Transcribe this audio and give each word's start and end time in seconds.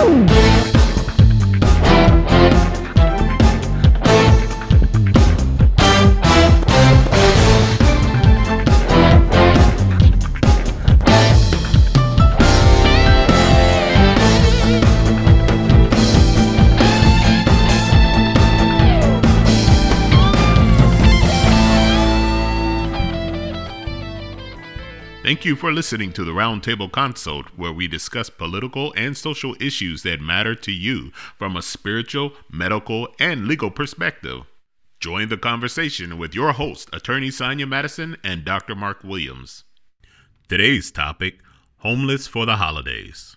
Woo! 0.00 0.29
Thank 25.30 25.44
you 25.44 25.54
for 25.54 25.70
listening 25.70 26.12
to 26.14 26.24
the 26.24 26.32
Roundtable 26.32 26.90
Consult, 26.90 27.56
where 27.56 27.72
we 27.72 27.86
discuss 27.86 28.28
political 28.28 28.92
and 28.96 29.16
social 29.16 29.54
issues 29.60 30.02
that 30.02 30.20
matter 30.20 30.56
to 30.56 30.72
you 30.72 31.12
from 31.38 31.56
a 31.56 31.62
spiritual, 31.62 32.32
medical, 32.50 33.06
and 33.20 33.46
legal 33.46 33.70
perspective. 33.70 34.40
Join 34.98 35.28
the 35.28 35.36
conversation 35.36 36.18
with 36.18 36.34
your 36.34 36.54
host, 36.54 36.90
Attorney 36.92 37.30
Sonia 37.30 37.64
Madison 37.64 38.16
and 38.24 38.44
Dr. 38.44 38.74
Mark 38.74 39.04
Williams. 39.04 39.62
Today's 40.48 40.90
topic 40.90 41.38
Homeless 41.76 42.26
for 42.26 42.44
the 42.44 42.56
Holidays. 42.56 43.36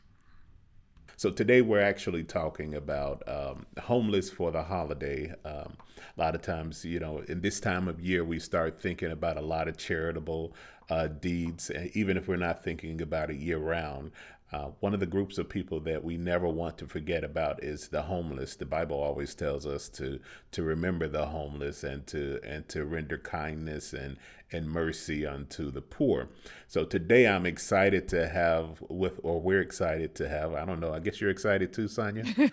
So 1.15 1.29
today 1.29 1.61
we're 1.61 1.79
actually 1.79 2.23
talking 2.23 2.73
about 2.73 3.23
um, 3.29 3.65
homeless 3.83 4.29
for 4.29 4.51
the 4.51 4.63
holiday. 4.63 5.33
Um, 5.45 5.77
a 6.17 6.21
lot 6.21 6.35
of 6.35 6.41
times, 6.41 6.83
you 6.83 6.99
know, 6.99 7.19
in 7.19 7.39
this 7.39 7.61
time 7.61 7.87
of 7.87 8.01
year, 8.01 8.25
we 8.25 8.39
start 8.39 8.81
thinking 8.81 9.09
about 9.09 9.37
a 9.37 9.41
lot 9.41 9.69
of 9.69 9.77
charitable 9.77 10.53
uh, 10.89 11.07
deeds, 11.07 11.71
even 11.93 12.17
if 12.17 12.27
we're 12.27 12.35
not 12.35 12.63
thinking 12.63 13.01
about 13.01 13.29
it 13.29 13.37
year 13.37 13.57
round. 13.57 14.11
Uh, 14.51 14.69
one 14.81 14.93
of 14.93 14.99
the 14.99 15.07
groups 15.07 15.39
of 15.39 15.49
people 15.49 15.79
that 15.79 16.03
we 16.03 16.15
never 16.15 16.47
want 16.47 16.77
to 16.77 16.85
forget 16.85 17.23
about 17.23 17.63
is 17.63 17.87
the 17.87 18.03
homeless. 18.03 18.55
The 18.55 18.67
Bible 18.67 19.01
always 19.01 19.33
tells 19.33 19.65
us 19.65 19.89
to 19.89 20.19
to 20.51 20.61
remember 20.61 21.07
the 21.07 21.25
homeless 21.25 21.83
and 21.83 22.05
to 22.07 22.39
and 22.43 22.69
to 22.69 22.85
render 22.85 23.17
kindness 23.17 23.93
and 23.93 24.17
and 24.53 24.69
mercy 24.69 25.25
unto 25.25 25.71
the 25.71 25.81
poor. 25.81 26.29
So 26.67 26.85
today 26.85 27.27
I'm 27.27 27.45
excited 27.45 28.07
to 28.09 28.29
have 28.29 28.81
with 28.87 29.19
or 29.23 29.41
we're 29.41 29.61
excited 29.61 30.15
to 30.15 30.29
have. 30.29 30.53
I 30.53 30.65
don't 30.65 30.79
know. 30.79 30.93
I 30.93 30.99
guess 30.99 31.19
you're 31.19 31.29
excited 31.29 31.73
too, 31.73 31.87
Sonia. 31.87 32.23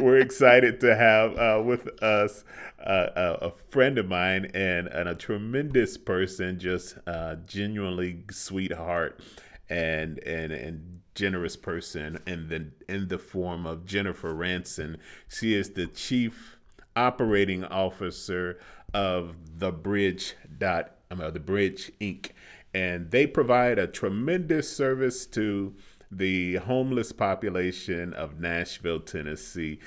we're 0.00 0.20
excited 0.20 0.80
to 0.80 0.96
have 0.96 1.36
uh, 1.36 1.62
with 1.62 1.88
us 2.02 2.44
uh, 2.84 3.06
a, 3.14 3.46
a, 3.46 3.50
friend 3.50 3.98
of 3.98 4.08
mine 4.08 4.50
and, 4.54 4.86
and 4.88 5.08
a 5.08 5.14
tremendous 5.14 5.98
person, 5.98 6.58
just 6.58 6.96
uh, 7.06 7.36
genuinely 7.46 8.24
sweetheart 8.30 9.20
and 9.68 10.18
and 10.20 10.52
and 10.52 11.00
generous 11.14 11.56
person 11.56 12.18
and 12.26 12.48
then 12.48 12.72
in 12.88 13.08
the 13.08 13.18
form 13.18 13.66
of 13.66 13.84
Jennifer 13.84 14.34
Ranson. 14.34 14.96
She 15.28 15.54
is 15.54 15.70
the 15.70 15.86
chief 15.86 16.56
operating 16.96 17.64
officer 17.64 18.58
of 18.92 19.36
the 19.58 19.70
Bridge 19.70 20.34
dot 20.60 20.92
uh, 21.10 21.30
the 21.30 21.40
Bridge 21.40 21.90
Inc. 22.00 22.30
And 22.72 23.10
they 23.10 23.26
provide 23.26 23.80
a 23.80 23.88
tremendous 23.88 24.74
service 24.74 25.26
to 25.26 25.74
the 26.10 26.56
homeless 26.56 27.10
population 27.10 28.12
of 28.12 28.38
Nashville, 28.38 29.00
Tennessee. 29.00 29.80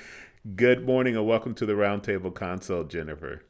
Good 0.54 0.84
morning 0.84 1.16
and 1.16 1.26
welcome 1.26 1.54
to 1.54 1.64
the 1.64 1.72
Roundtable 1.72 2.34
Consult, 2.34 2.90
Jennifer. 2.90 3.42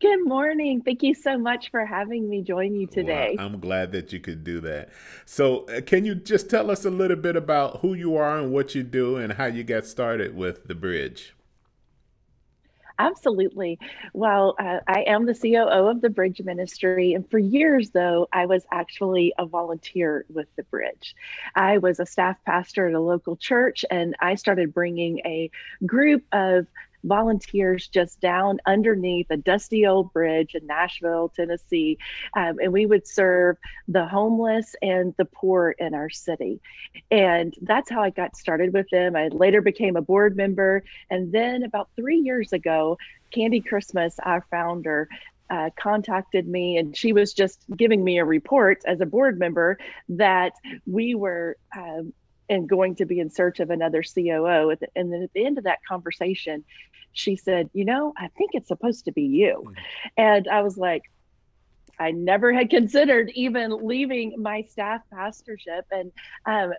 Good 0.00 0.24
morning. 0.24 0.80
Thank 0.80 1.02
you 1.02 1.12
so 1.12 1.36
much 1.36 1.70
for 1.72 1.84
having 1.84 2.30
me 2.30 2.40
join 2.42 2.76
you 2.76 2.86
today. 2.86 3.34
Well, 3.36 3.46
I'm 3.46 3.58
glad 3.58 3.90
that 3.92 4.12
you 4.12 4.20
could 4.20 4.44
do 4.44 4.60
that. 4.60 4.90
So, 5.26 5.66
uh, 5.66 5.80
can 5.80 6.04
you 6.04 6.14
just 6.14 6.48
tell 6.48 6.70
us 6.70 6.84
a 6.84 6.90
little 6.90 7.16
bit 7.16 7.34
about 7.34 7.80
who 7.80 7.94
you 7.94 8.16
are 8.16 8.38
and 8.38 8.52
what 8.52 8.76
you 8.76 8.84
do 8.84 9.16
and 9.16 9.32
how 9.32 9.46
you 9.46 9.64
got 9.64 9.86
started 9.86 10.36
with 10.36 10.68
the 10.68 10.74
bridge? 10.76 11.34
Absolutely. 13.00 13.78
Well, 14.12 14.56
uh, 14.58 14.80
I 14.88 15.02
am 15.06 15.24
the 15.24 15.34
COO 15.34 15.88
of 15.88 16.00
the 16.00 16.10
Bridge 16.10 16.40
Ministry. 16.42 17.12
And 17.14 17.28
for 17.30 17.38
years, 17.38 17.90
though, 17.90 18.26
I 18.32 18.46
was 18.46 18.66
actually 18.72 19.32
a 19.38 19.46
volunteer 19.46 20.24
with 20.28 20.48
the 20.56 20.64
Bridge. 20.64 21.14
I 21.54 21.78
was 21.78 22.00
a 22.00 22.06
staff 22.06 22.38
pastor 22.44 22.88
at 22.88 22.94
a 22.94 23.00
local 23.00 23.36
church, 23.36 23.84
and 23.88 24.16
I 24.20 24.34
started 24.34 24.74
bringing 24.74 25.20
a 25.20 25.48
group 25.86 26.24
of 26.32 26.66
volunteers 27.04 27.88
just 27.88 28.20
down 28.20 28.58
underneath 28.66 29.26
a 29.30 29.36
dusty 29.36 29.86
old 29.86 30.12
bridge 30.12 30.54
in 30.54 30.66
Nashville, 30.66 31.32
Tennessee. 31.34 31.98
Um, 32.36 32.58
and 32.62 32.72
we 32.72 32.86
would 32.86 33.06
serve 33.06 33.56
the 33.86 34.06
homeless 34.06 34.74
and 34.82 35.14
the 35.16 35.24
poor 35.24 35.70
in 35.78 35.94
our 35.94 36.10
city. 36.10 36.60
And 37.10 37.54
that's 37.62 37.90
how 37.90 38.02
I 38.02 38.10
got 38.10 38.36
started 38.36 38.72
with 38.72 38.88
them. 38.90 39.16
I 39.16 39.28
later 39.28 39.60
became 39.60 39.96
a 39.96 40.02
board 40.02 40.36
member. 40.36 40.84
And 41.10 41.32
then 41.32 41.62
about 41.62 41.90
three 41.96 42.18
years 42.18 42.52
ago, 42.52 42.98
Candy 43.30 43.60
Christmas, 43.60 44.18
our 44.22 44.44
founder, 44.50 45.08
uh, 45.50 45.70
contacted 45.80 46.46
me 46.46 46.76
and 46.76 46.94
she 46.96 47.12
was 47.14 47.32
just 47.32 47.64
giving 47.74 48.04
me 48.04 48.18
a 48.18 48.24
report 48.24 48.82
as 48.84 49.00
a 49.00 49.06
board 49.06 49.38
member 49.38 49.78
that 50.08 50.52
we 50.86 51.14
were 51.14 51.56
um, 51.74 52.12
and 52.48 52.68
going 52.68 52.94
to 52.96 53.04
be 53.04 53.20
in 53.20 53.30
search 53.30 53.60
of 53.60 53.70
another 53.70 54.02
COO. 54.02 54.74
And 54.96 55.12
then 55.12 55.22
at 55.22 55.32
the 55.32 55.44
end 55.44 55.58
of 55.58 55.64
that 55.64 55.78
conversation, 55.86 56.64
she 57.12 57.36
said, 57.36 57.70
You 57.72 57.84
know, 57.84 58.12
I 58.16 58.28
think 58.28 58.50
it's 58.54 58.68
supposed 58.68 59.04
to 59.06 59.12
be 59.12 59.22
you. 59.22 59.64
Mm-hmm. 59.66 59.72
And 60.16 60.48
I 60.48 60.62
was 60.62 60.76
like, 60.76 61.02
I 61.98 62.12
never 62.12 62.52
had 62.52 62.70
considered 62.70 63.30
even 63.34 63.86
leaving 63.86 64.40
my 64.40 64.62
staff 64.62 65.02
pastorship. 65.12 65.84
And 65.90 66.12
um, 66.46 66.72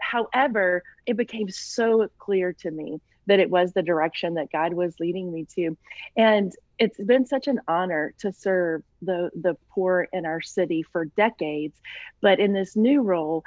however, 0.00 0.82
it 1.06 1.16
became 1.16 1.48
so 1.48 2.08
clear 2.18 2.52
to 2.54 2.70
me 2.70 3.00
that 3.26 3.40
it 3.40 3.48
was 3.48 3.72
the 3.72 3.82
direction 3.82 4.34
that 4.34 4.50
God 4.52 4.74
was 4.74 4.98
leading 5.00 5.32
me 5.32 5.46
to. 5.54 5.76
And 6.16 6.52
it's 6.78 6.98
been 6.98 7.24
such 7.24 7.46
an 7.46 7.60
honor 7.68 8.14
to 8.18 8.32
serve 8.32 8.82
the 9.02 9.30
the 9.34 9.56
poor 9.70 10.08
in 10.12 10.26
our 10.26 10.40
city 10.40 10.82
for 10.82 11.04
decades 11.04 11.80
but 12.20 12.40
in 12.40 12.52
this 12.52 12.74
new 12.74 13.02
role 13.02 13.44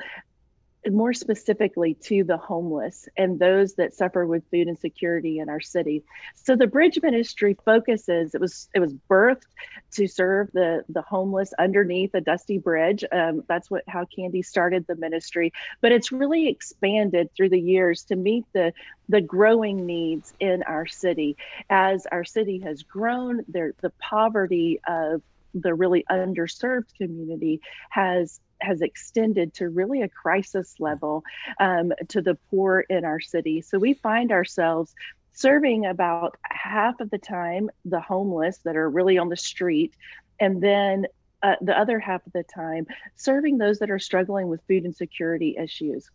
more 0.93 1.13
specifically 1.13 1.93
to 1.93 2.23
the 2.23 2.37
homeless 2.37 3.07
and 3.17 3.39
those 3.39 3.75
that 3.75 3.93
suffer 3.93 4.25
with 4.25 4.43
food 4.51 4.67
insecurity 4.67 5.39
in 5.39 5.49
our 5.49 5.59
city. 5.59 6.03
So 6.35 6.55
the 6.55 6.67
Bridge 6.67 6.99
Ministry 7.01 7.57
focuses. 7.65 8.35
It 8.35 8.41
was 8.41 8.69
it 8.73 8.79
was 8.79 8.93
birthed 9.09 9.47
to 9.91 10.07
serve 10.07 10.51
the 10.53 10.83
the 10.89 11.01
homeless 11.01 11.53
underneath 11.57 12.13
a 12.13 12.21
dusty 12.21 12.57
bridge. 12.57 13.03
Um, 13.11 13.43
that's 13.47 13.71
what 13.71 13.83
how 13.87 14.05
Candy 14.05 14.41
started 14.41 14.85
the 14.87 14.95
ministry. 14.95 15.53
But 15.81 15.91
it's 15.91 16.11
really 16.11 16.47
expanded 16.47 17.29
through 17.35 17.49
the 17.49 17.59
years 17.59 18.03
to 18.05 18.15
meet 18.15 18.45
the 18.53 18.73
the 19.09 19.21
growing 19.21 19.85
needs 19.85 20.33
in 20.39 20.63
our 20.63 20.85
city. 20.85 21.37
As 21.69 22.05
our 22.11 22.23
city 22.23 22.59
has 22.59 22.83
grown, 22.83 23.43
there 23.47 23.73
the 23.81 23.91
poverty 23.99 24.79
of 24.87 25.21
the 25.53 25.73
really 25.73 26.05
underserved 26.09 26.93
community 26.97 27.61
has 27.89 28.39
has 28.61 28.81
extended 28.81 29.53
to 29.55 29.69
really 29.69 30.01
a 30.01 30.09
crisis 30.09 30.75
level 30.79 31.23
um, 31.59 31.91
to 32.09 32.21
the 32.21 32.35
poor 32.49 32.81
in 32.89 33.05
our 33.05 33.19
city. 33.19 33.61
So 33.61 33.77
we 33.77 33.93
find 33.93 34.31
ourselves 34.31 34.93
serving 35.33 35.85
about 35.85 36.37
half 36.43 36.99
of 36.99 37.09
the 37.11 37.17
time 37.19 37.69
the 37.85 38.01
homeless 38.01 38.57
that 38.65 38.75
are 38.75 38.89
really 38.89 39.17
on 39.17 39.29
the 39.29 39.37
street, 39.37 39.93
and 40.39 40.61
then 40.61 41.05
uh, 41.43 41.55
the 41.61 41.77
other 41.77 41.99
half 41.99 42.25
of 42.25 42.33
the 42.33 42.43
time 42.43 42.87
serving 43.15 43.57
those 43.57 43.79
that 43.79 43.91
are 43.91 43.99
struggling 43.99 44.47
with 44.47 44.61
food 44.67 44.85
insecurity 44.85 45.55
issues. 45.57 46.09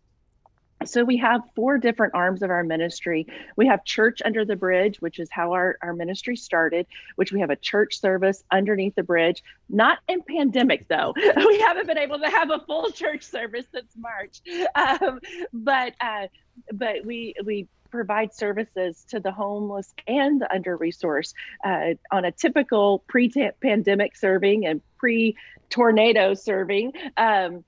So 0.85 1.03
we 1.03 1.17
have 1.17 1.41
four 1.55 1.77
different 1.77 2.13
arms 2.13 2.41
of 2.41 2.49
our 2.49 2.63
ministry. 2.63 3.27
We 3.55 3.67
have 3.67 3.83
Church 3.83 4.21
Under 4.23 4.45
the 4.45 4.55
Bridge, 4.55 5.01
which 5.01 5.19
is 5.19 5.29
how 5.31 5.53
our, 5.53 5.77
our 5.81 5.93
ministry 5.93 6.35
started, 6.35 6.87
which 7.15 7.31
we 7.31 7.39
have 7.39 7.49
a 7.49 7.55
church 7.55 7.99
service 7.99 8.43
underneath 8.51 8.95
the 8.95 9.03
bridge. 9.03 9.43
Not 9.69 9.99
in 10.07 10.21
pandemic 10.21 10.87
though. 10.87 11.13
We 11.53 11.59
haven't 11.59 11.87
been 11.87 11.97
able 11.97 12.19
to 12.19 12.29
have 12.29 12.51
a 12.51 12.59
full 12.59 12.89
church 12.91 13.23
service 13.23 13.65
since 13.73 13.91
March. 13.97 14.41
Um, 14.75 15.19
but 15.51 15.93
uh, 15.99 16.27
but 16.71 17.05
we 17.05 17.35
we 17.43 17.67
provide 17.91 18.33
services 18.33 19.05
to 19.09 19.19
the 19.19 19.31
homeless 19.31 19.93
and 20.07 20.41
the 20.41 20.51
under-resourced 20.51 21.33
uh, 21.63 21.93
on 22.11 22.25
a 22.25 22.31
typical 22.31 23.03
pre-pandemic 23.07 24.15
serving 24.15 24.65
and 24.65 24.81
pre-tornado 24.97 26.33
serving. 26.33 26.91
Um, 27.17 27.63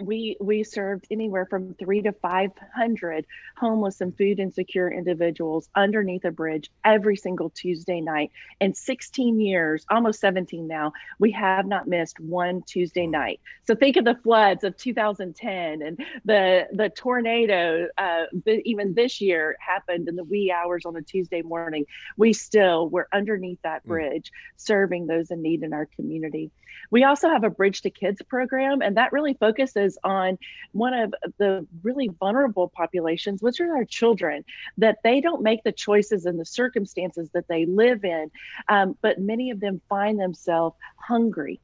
we 0.00 0.36
we 0.40 0.62
served 0.62 1.06
anywhere 1.10 1.46
from 1.46 1.74
three 1.74 2.02
to 2.02 2.12
five 2.12 2.50
hundred 2.74 3.26
homeless 3.56 4.00
and 4.00 4.16
food 4.16 4.38
insecure 4.40 4.90
individuals 4.90 5.68
underneath 5.74 6.24
a 6.24 6.30
bridge 6.30 6.70
every 6.84 7.16
single 7.16 7.50
Tuesday 7.50 8.00
night. 8.00 8.30
In 8.60 8.74
16 8.74 9.40
years, 9.40 9.84
almost 9.90 10.20
17 10.20 10.66
now, 10.66 10.92
we 11.18 11.30
have 11.32 11.66
not 11.66 11.86
missed 11.86 12.18
one 12.20 12.62
Tuesday 12.62 13.06
night. 13.06 13.40
So 13.66 13.74
think 13.74 13.96
of 13.96 14.04
the 14.04 14.18
floods 14.22 14.64
of 14.64 14.76
2010 14.76 15.82
and 15.82 16.04
the 16.24 16.66
the 16.72 16.88
tornado. 16.90 17.88
Uh, 17.96 18.24
even 18.64 18.94
this 18.94 19.20
year 19.20 19.56
happened 19.60 20.08
in 20.08 20.16
the 20.16 20.24
wee 20.24 20.52
hours 20.52 20.84
on 20.84 20.96
a 20.96 21.02
Tuesday 21.02 21.42
morning. 21.42 21.86
We 22.16 22.32
still 22.32 22.88
were 22.88 23.08
underneath 23.12 23.60
that 23.62 23.82
hmm. 23.82 23.88
bridge, 23.88 24.30
mm. 24.30 24.60
serving 24.60 25.06
those 25.06 25.30
in 25.30 25.42
need 25.42 25.62
in 25.62 25.72
our 25.72 25.86
community. 25.86 26.50
We 26.90 27.04
also 27.04 27.28
have 27.28 27.44
a 27.44 27.50
Bridge 27.50 27.82
to 27.82 27.90
Kids 27.90 28.22
program, 28.22 28.82
and 28.82 28.96
that 28.96 29.12
really 29.12 29.34
focuses 29.34 29.83
focuses 29.84 29.98
on 30.04 30.38
one 30.72 30.94
of 30.94 31.14
the 31.38 31.66
really 31.82 32.08
vulnerable 32.08 32.68
populations, 32.68 33.42
which 33.42 33.60
are 33.60 33.76
our 33.76 33.84
children, 33.84 34.44
that 34.78 34.98
they 35.02 35.20
don't 35.20 35.42
make 35.42 35.62
the 35.64 35.72
choices 35.72 36.26
and 36.26 36.38
the 36.38 36.44
circumstances 36.44 37.30
that 37.32 37.48
they 37.48 37.66
live 37.66 38.04
in, 38.04 38.30
um, 38.68 38.96
but 39.02 39.18
many 39.18 39.50
of 39.50 39.60
them 39.60 39.80
find 39.88 40.18
themselves 40.18 40.76
hungry. 40.96 41.60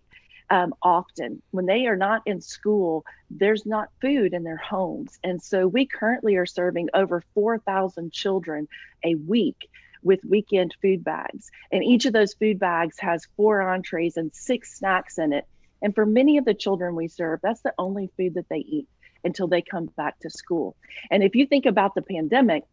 Um, 0.53 0.75
often 0.83 1.43
when 1.53 1.67
they 1.67 1.87
are 1.87 1.97
not 1.97 2.23
in 2.27 2.41
school, 2.41 3.05
there's 3.31 3.65
not 3.65 3.89
food 4.01 4.35
in 4.35 4.43
their 4.43 4.57
homes. 4.57 5.17
And 5.23 5.41
so 5.41 5.69
we 5.69 5.87
currently 5.87 6.35
are 6.39 6.47
serving 6.47 6.89
over 6.93 7.23
4,000 7.35 8.13
children 8.13 8.67
a 9.05 9.15
week 9.15 9.69
with 10.03 10.25
weekend 10.25 10.75
food 10.83 11.05
bags. 11.05 11.53
And 11.71 11.85
each 11.85 12.05
of 12.05 12.13
those 12.13 12.35
food 12.35 12.59
bags 12.59 12.99
has 12.99 13.29
four 13.37 13.63
entrees 13.63 14.17
and 14.17 14.35
six 14.35 14.77
snacks 14.77 15.19
in 15.19 15.33
it. 15.33 15.47
And 15.83 15.95
for 15.95 16.07
many 16.07 16.39
of 16.39 16.45
the 16.45 16.55
children 16.55 16.95
we 16.95 17.09
serve, 17.09 17.41
that's 17.43 17.63
the 17.63 17.75
only 17.79 18.11
food 18.17 18.35
that 18.35 18.49
they 18.49 18.59
eat 18.59 18.89
until 19.25 19.49
they 19.49 19.63
come 19.63 19.87
back 19.97 20.19
to 20.21 20.31
school. 20.31 20.77
And 21.11 21.23
if 21.23 21.35
you 21.35 21.47
think 21.47 21.67
about 21.67 21.95
the 21.95 22.03
pandemic, 22.03 22.65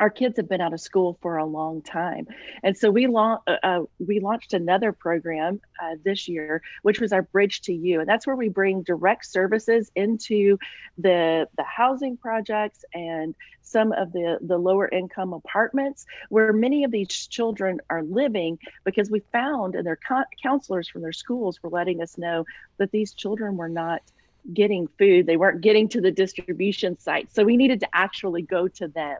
our 0.00 0.10
kids 0.10 0.36
have 0.36 0.48
been 0.48 0.60
out 0.60 0.72
of 0.72 0.80
school 0.80 1.18
for 1.22 1.36
a 1.36 1.44
long 1.46 1.82
time, 1.82 2.26
and 2.62 2.76
so 2.76 2.90
we 2.90 3.06
uh, 3.06 3.36
uh, 3.62 3.80
we 3.98 4.20
launched 4.20 4.52
another 4.52 4.92
program 4.92 5.60
uh, 5.82 5.96
this 6.04 6.28
year, 6.28 6.62
which 6.82 7.00
was 7.00 7.12
our 7.12 7.22
Bridge 7.22 7.60
to 7.62 7.72
You, 7.72 8.00
and 8.00 8.08
that's 8.08 8.26
where 8.26 8.36
we 8.36 8.48
bring 8.48 8.82
direct 8.82 9.26
services 9.26 9.90
into 9.94 10.58
the 10.98 11.46
the 11.56 11.64
housing 11.64 12.16
projects 12.16 12.84
and 12.92 13.34
some 13.62 13.92
of 13.92 14.12
the 14.12 14.38
the 14.46 14.58
lower 14.58 14.88
income 14.88 15.32
apartments 15.32 16.04
where 16.28 16.52
many 16.52 16.84
of 16.84 16.90
these 16.90 17.08
children 17.08 17.80
are 17.88 18.02
living, 18.02 18.58
because 18.84 19.10
we 19.10 19.22
found 19.32 19.74
and 19.74 19.86
their 19.86 19.98
co- 20.08 20.24
counselors 20.42 20.88
from 20.88 21.02
their 21.02 21.12
schools 21.12 21.58
were 21.62 21.70
letting 21.70 22.02
us 22.02 22.18
know 22.18 22.44
that 22.78 22.90
these 22.90 23.14
children 23.14 23.56
were 23.56 23.68
not 23.68 24.02
getting 24.52 24.88
food. 24.98 25.26
They 25.26 25.36
weren't 25.36 25.60
getting 25.60 25.88
to 25.90 26.00
the 26.00 26.10
distribution 26.10 26.98
site. 26.98 27.32
So 27.32 27.44
we 27.44 27.56
needed 27.56 27.80
to 27.80 27.88
actually 27.92 28.42
go 28.42 28.68
to 28.68 28.88
them. 28.88 29.18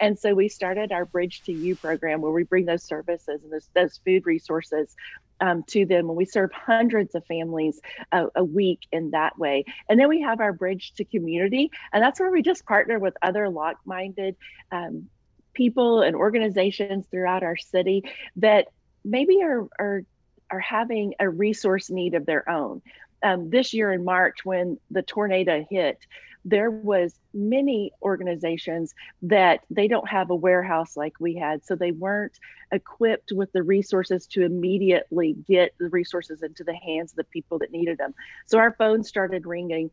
And 0.00 0.18
so 0.18 0.34
we 0.34 0.48
started 0.48 0.92
our 0.92 1.04
bridge 1.04 1.42
to 1.44 1.52
you 1.52 1.76
program 1.76 2.20
where 2.20 2.32
we 2.32 2.44
bring 2.44 2.66
those 2.66 2.82
services 2.82 3.42
and 3.42 3.52
those, 3.52 3.68
those 3.74 4.00
food 4.04 4.26
resources 4.26 4.94
um, 5.40 5.62
to 5.68 5.86
them. 5.86 6.08
And 6.08 6.16
we 6.16 6.24
serve 6.24 6.52
hundreds 6.52 7.14
of 7.14 7.24
families 7.26 7.80
a, 8.12 8.26
a, 8.34 8.44
week 8.44 8.80
in 8.92 9.10
that 9.10 9.38
way. 9.38 9.64
And 9.88 9.98
then 9.98 10.08
we 10.08 10.20
have 10.22 10.40
our 10.40 10.52
bridge 10.52 10.92
to 10.94 11.04
community. 11.04 11.70
And 11.92 12.02
that's 12.02 12.20
where 12.20 12.30
we 12.30 12.42
just 12.42 12.64
partner 12.64 12.98
with 12.98 13.14
other 13.22 13.48
like-minded 13.48 14.36
um, 14.72 15.08
people 15.52 16.02
and 16.02 16.16
organizations 16.16 17.06
throughout 17.10 17.42
our 17.42 17.56
city 17.56 18.04
that 18.36 18.68
maybe 19.04 19.42
are, 19.42 19.66
are 19.78 20.02
are 20.48 20.60
having 20.60 21.12
a 21.18 21.28
resource 21.28 21.90
need 21.90 22.14
of 22.14 22.24
their 22.24 22.48
own 22.48 22.80
um, 23.22 23.50
this 23.50 23.72
year 23.72 23.92
in 23.92 24.04
March 24.04 24.44
when 24.44 24.78
the 24.90 25.02
tornado 25.02 25.64
hit, 25.68 25.98
there 26.44 26.70
was 26.70 27.18
many 27.34 27.92
organizations 28.02 28.94
that 29.22 29.60
they 29.68 29.88
don't 29.88 30.08
have 30.08 30.30
a 30.30 30.34
warehouse 30.34 30.96
like 30.96 31.14
we 31.18 31.34
had 31.34 31.64
so 31.64 31.74
they 31.74 31.90
weren't 31.90 32.38
equipped 32.70 33.32
with 33.32 33.50
the 33.52 33.64
resources 33.64 34.28
to 34.28 34.44
immediately 34.44 35.34
get 35.48 35.74
the 35.78 35.88
resources 35.88 36.42
into 36.42 36.62
the 36.62 36.74
hands 36.74 37.12
of 37.12 37.16
the 37.16 37.24
people 37.24 37.58
that 37.58 37.72
needed 37.72 37.98
them. 37.98 38.14
So 38.46 38.58
our 38.58 38.72
phones 38.72 39.08
started 39.08 39.44
ringing 39.44 39.90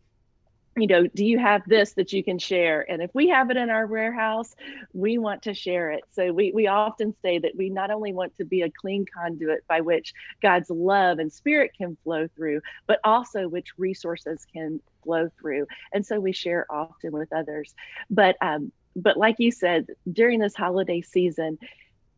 you 0.75 0.87
know, 0.87 1.05
do 1.07 1.23
you 1.23 1.37
have 1.37 1.61
this 1.67 1.93
that 1.93 2.13
you 2.13 2.23
can 2.23 2.39
share? 2.39 2.89
And 2.89 3.01
if 3.01 3.11
we 3.13 3.27
have 3.29 3.51
it 3.51 3.57
in 3.57 3.69
our 3.69 3.85
warehouse, 3.85 4.55
we 4.93 5.17
want 5.17 5.43
to 5.43 5.53
share 5.53 5.91
it. 5.91 6.03
So 6.11 6.31
we, 6.31 6.51
we 6.51 6.67
often 6.67 7.13
say 7.21 7.37
that 7.39 7.55
we 7.55 7.69
not 7.69 7.91
only 7.91 8.11
want 8.11 8.35
to 8.37 8.45
be 8.45 8.63
a 8.63 8.71
clean 8.71 9.05
conduit 9.05 9.67
by 9.67 9.81
which 9.81 10.13
God's 10.41 10.69
love 10.69 11.19
and 11.19 11.31
spirit 11.31 11.71
can 11.77 11.97
flow 12.03 12.27
through, 12.35 12.61
but 12.87 12.99
also 13.03 13.47
which 13.47 13.77
resources 13.77 14.45
can 14.51 14.81
flow 15.03 15.29
through. 15.39 15.67
And 15.93 16.05
so 16.05 16.19
we 16.19 16.31
share 16.31 16.65
often 16.71 17.11
with 17.11 17.31
others. 17.31 17.75
But 18.09 18.35
um, 18.41 18.71
but 18.95 19.17
like 19.17 19.35
you 19.39 19.51
said, 19.51 19.87
during 20.11 20.39
this 20.39 20.55
holiday 20.55 21.01
season, 21.01 21.57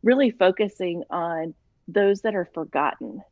really 0.02 0.30
focusing 0.30 1.04
on 1.10 1.54
those 1.88 2.22
that 2.22 2.34
are 2.34 2.48
forgotten 2.52 3.22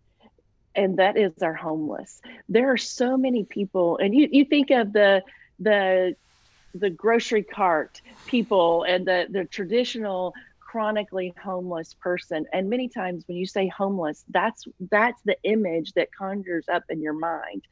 and 0.75 0.99
that 0.99 1.17
is 1.17 1.33
our 1.43 1.55
homeless. 1.55 2.21
There 2.49 2.73
are 2.73 2.77
so 2.77 3.17
many 3.17 3.45
people, 3.45 3.99
and 3.99 4.15
you, 4.15 4.29
you 4.31 4.45
think 4.45 4.71
of 4.71 4.93
the 4.93 5.23
the 5.59 6.17
the 6.75 6.91
grocery 6.91 7.43
cart 7.43 8.01
people 8.27 8.85
and 8.85 9.07
the 9.07 9.27
the 9.31 9.45
traditional 9.45 10.35
chronically 10.59 11.33
homeless 11.41 11.95
person 11.95 12.47
and 12.53 12.69
many 12.69 12.89
times 12.89 13.23
when 13.29 13.37
you 13.37 13.47
say 13.47 13.69
homeless 13.69 14.25
that's 14.31 14.65
that's 14.91 15.23
the 15.23 15.37
image 15.45 15.93
that 15.93 16.09
conjures 16.13 16.69
up 16.69 16.83
in 16.89 17.01
your 17.01 17.13
mind 17.13 17.63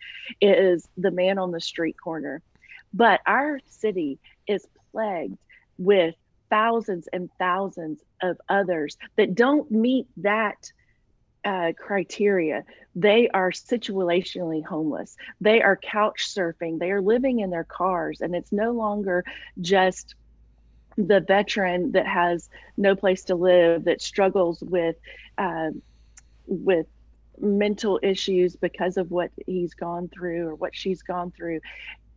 is 0.41 0.89
the 0.97 1.11
man 1.11 1.37
on 1.37 1.51
the 1.51 1.61
street 1.61 1.97
corner 2.03 2.41
but 2.95 3.21
our 3.27 3.59
city 3.67 4.21
is 4.47 4.65
plagued 4.93 5.37
with 5.79 6.15
thousands 6.49 7.09
and 7.13 7.29
thousands 7.41 8.01
of 8.23 8.41
others 8.49 8.97
that 9.17 9.35
don't 9.35 9.69
meet 9.71 10.07
that 10.19 10.71
uh, 11.45 11.73
criteria. 11.79 12.65
They 12.95 13.29
are 13.29 13.51
situationally 13.51 14.65
homeless. 14.65 15.17
They 15.41 15.63
are 15.63 15.77
couch 15.77 16.27
surfing. 16.29 16.79
They 16.79 16.91
are 16.91 17.01
living 17.01 17.41
in 17.41 17.51
their 17.51 17.65
cars. 17.65 18.21
And 18.21 18.35
it's 18.35 18.53
no 18.53 18.73
longer 18.73 19.25
just 19.61 20.15
the 20.97 21.21
veteran 21.21 21.93
that 21.93 22.07
has 22.07 22.51
no 22.77 22.95
place 22.95 23.25
to 23.25 23.35
live, 23.35 23.85
that 23.85 24.03
struggles 24.03 24.63
with, 24.63 24.97
uh, 25.39 25.71
with 26.47 26.87
mental 27.39 27.99
issues 28.03 28.57
because 28.57 28.97
of 28.99 29.11
what 29.11 29.31
he's 29.47 29.75
gone 29.75 30.09
through 30.09 30.49
or 30.49 30.55
what 30.55 30.77
she's 30.77 31.03
gone 31.03 31.31
through. 31.31 31.61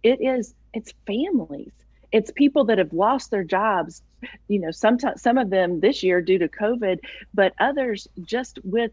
It 0.03 0.21
is, 0.21 0.53
it's 0.73 0.93
families 1.07 1.71
it's 2.11 2.31
people 2.31 2.63
that 2.65 2.77
have 2.77 2.93
lost 2.93 3.29
their 3.29 3.43
jobs 3.43 4.01
you 4.47 4.59
know 4.59 4.71
sometimes 4.71 5.21
some 5.21 5.37
of 5.37 5.49
them 5.49 5.81
this 5.81 6.01
year 6.01 6.21
due 6.21 6.37
to 6.37 6.47
covid 6.47 6.99
but 7.33 7.53
others 7.59 8.07
just 8.23 8.57
with 8.63 8.91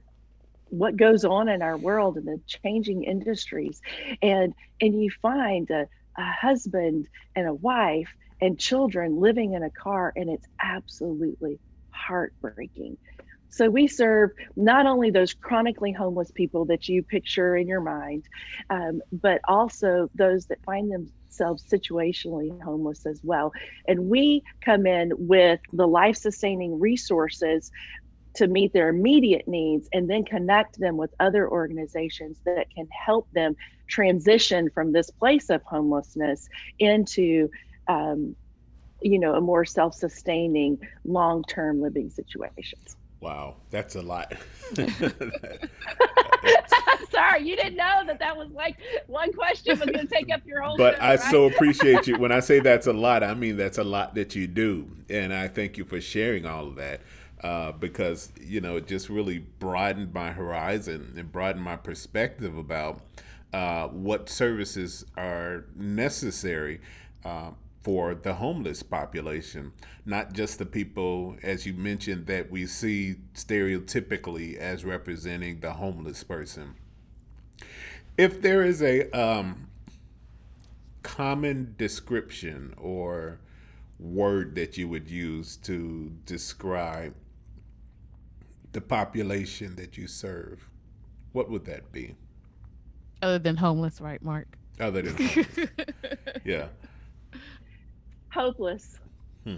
what 0.73 0.97
goes 0.97 1.25
on 1.25 1.49
in 1.49 1.63
our 1.63 1.79
world 1.79 2.17
and 2.17 2.27
the 2.27 2.41
changing 2.65 3.05
industries 3.05 3.81
and 4.23 4.55
and 4.81 5.01
you 5.01 5.11
find 5.21 5.71
a, 5.71 5.87
a 6.19 6.33
husband 6.41 7.09
and 7.37 7.49
a 7.49 7.55
wife 7.55 8.11
and 8.41 8.59
children 8.59 9.21
living 9.21 9.55
in 9.55 9.63
a 9.63 9.71
car 9.71 10.13
and 10.17 10.31
it's 10.31 10.47
absolutely 10.63 11.61
heartbreaking 11.91 12.97
so 13.51 13.69
we 13.69 13.87
serve 13.87 14.31
not 14.57 14.87
only 14.87 15.11
those 15.11 15.35
chronically 15.35 15.93
homeless 15.93 16.31
people 16.35 16.65
that 16.67 16.89
you 16.89 17.03
picture 17.03 17.55
in 17.55 17.69
your 17.69 17.83
mind, 17.83 18.25
um, 18.71 19.01
but 19.13 19.43
also 19.47 20.09
those 20.15 20.47
that 20.47 20.59
find 20.65 20.91
themselves 20.91 21.65
situationally 21.71 22.61
homeless 22.63 23.05
as 23.07 23.21
well. 23.23 23.53
And 23.87 24.09
we 24.09 24.43
come 24.65 24.87
in 24.87 25.13
with 25.17 25.61
the 25.73 25.87
life 25.87 26.17
sustaining 26.17 26.81
resources 26.81 27.70
to 28.34 28.46
meet 28.46 28.72
their 28.72 28.89
immediate 28.89 29.46
needs 29.46 29.89
and 29.93 30.08
then 30.08 30.24
connect 30.24 30.79
them 30.79 30.96
with 30.96 31.12
other 31.20 31.48
organizations 31.48 32.39
that 32.44 32.67
can 32.74 32.89
help 32.91 33.29
them 33.32 33.55
transition 33.89 34.70
from 34.70 34.93
this 34.93 35.10
place 35.10 35.51
of 35.51 35.62
homelessness 35.65 36.48
into 36.79 37.48
um, 37.89 38.34
you 39.03 39.19
know 39.19 39.34
a 39.34 39.41
more 39.41 39.65
self-sustaining 39.65 40.79
long-term 41.05 41.81
living 41.82 42.08
situations. 42.08 42.96
Wow 43.20 43.56
that's 43.70 43.96
a 43.96 44.03
lot. 44.03 44.32
Sorry 47.10 47.43
you 47.43 47.56
didn't 47.56 47.77
know 47.77 48.03
that 48.06 48.19
that 48.19 48.36
was 48.36 48.51
like 48.53 48.77
one 49.06 49.32
question 49.32 49.79
was 49.79 49.91
going 49.91 50.06
to 50.06 50.15
take 50.15 50.32
up 50.32 50.41
your 50.46 50.62
whole 50.62 50.79
but 50.79 50.96
show, 50.96 51.01
i 51.03 51.10
right? 51.10 51.20
so 51.20 51.44
appreciate 51.51 52.06
you. 52.06 52.17
When 52.17 52.32
i 52.32 52.41
say 52.41 52.60
that's 52.60 52.86
a 52.86 52.93
lot 52.93 53.22
i 53.22 53.34
mean 53.34 53.56
that's 53.56 53.79
a 53.79 53.84
lot 53.84 54.15
that 54.15 54.34
you 54.34 54.46
do. 54.46 54.89
And 55.10 55.34
i 55.34 55.48
thank 55.48 55.77
you 55.77 55.84
for 55.84 56.01
sharing 56.01 56.46
all 56.46 56.67
of 56.69 56.77
that 56.77 57.03
uh, 57.43 57.72
because 57.72 58.32
you 58.41 58.61
know 58.61 58.77
it 58.77 58.87
just 58.87 59.08
really 59.08 59.39
broadened 59.39 60.13
my 60.15 60.32
horizon 60.32 61.15
and 61.17 61.32
broadened 61.32 61.65
my 61.65 61.77
perspective 61.77 62.56
about 62.56 63.01
uh, 63.53 63.89
what 63.89 64.29
services 64.29 65.05
are 65.17 65.65
necessary 65.77 66.81
uh, 67.25 67.51
for 67.82 68.15
the 68.15 68.34
homeless 68.34 68.82
population, 68.82 69.72
not 70.06 70.32
just 70.32 70.58
the 70.58 70.65
people, 70.65 71.37
as 71.43 71.67
you 71.67 71.72
mentioned, 71.72 72.27
that 72.27 72.51
we 72.51 72.65
see 72.65 73.17
stereotypically 73.34 74.56
as 74.56 74.84
representing 74.84 75.61
the 75.61 75.72
homeless 75.72 76.22
person. 76.22 76.75
If 78.17 78.41
there 78.41 78.63
is 78.63 78.82
a 78.82 79.11
um, 79.11 79.69
common 81.03 81.75
description 81.77 82.75
or 82.77 83.41
word 83.99 84.55
that 84.55 84.77
you 84.77 84.89
would 84.89 85.08
use 85.08 85.56
to 85.56 86.13
describe 86.25 87.15
the 88.72 88.81
population 88.81 89.76
that 89.76 89.96
you 89.96 90.06
serve, 90.06 90.69
what 91.32 91.50
would 91.50 91.64
that 91.67 91.93
be? 91.93 92.17
Other 93.20 93.38
than 93.38 93.56
homeless, 93.56 94.00
right, 94.00 94.22
Mark? 94.22 94.58
Other 94.81 95.02
than 95.02 95.17
homeless. 95.26 95.48
yeah. 96.44 96.67
Hopeless. 98.32 98.98
Hmm. 99.44 99.56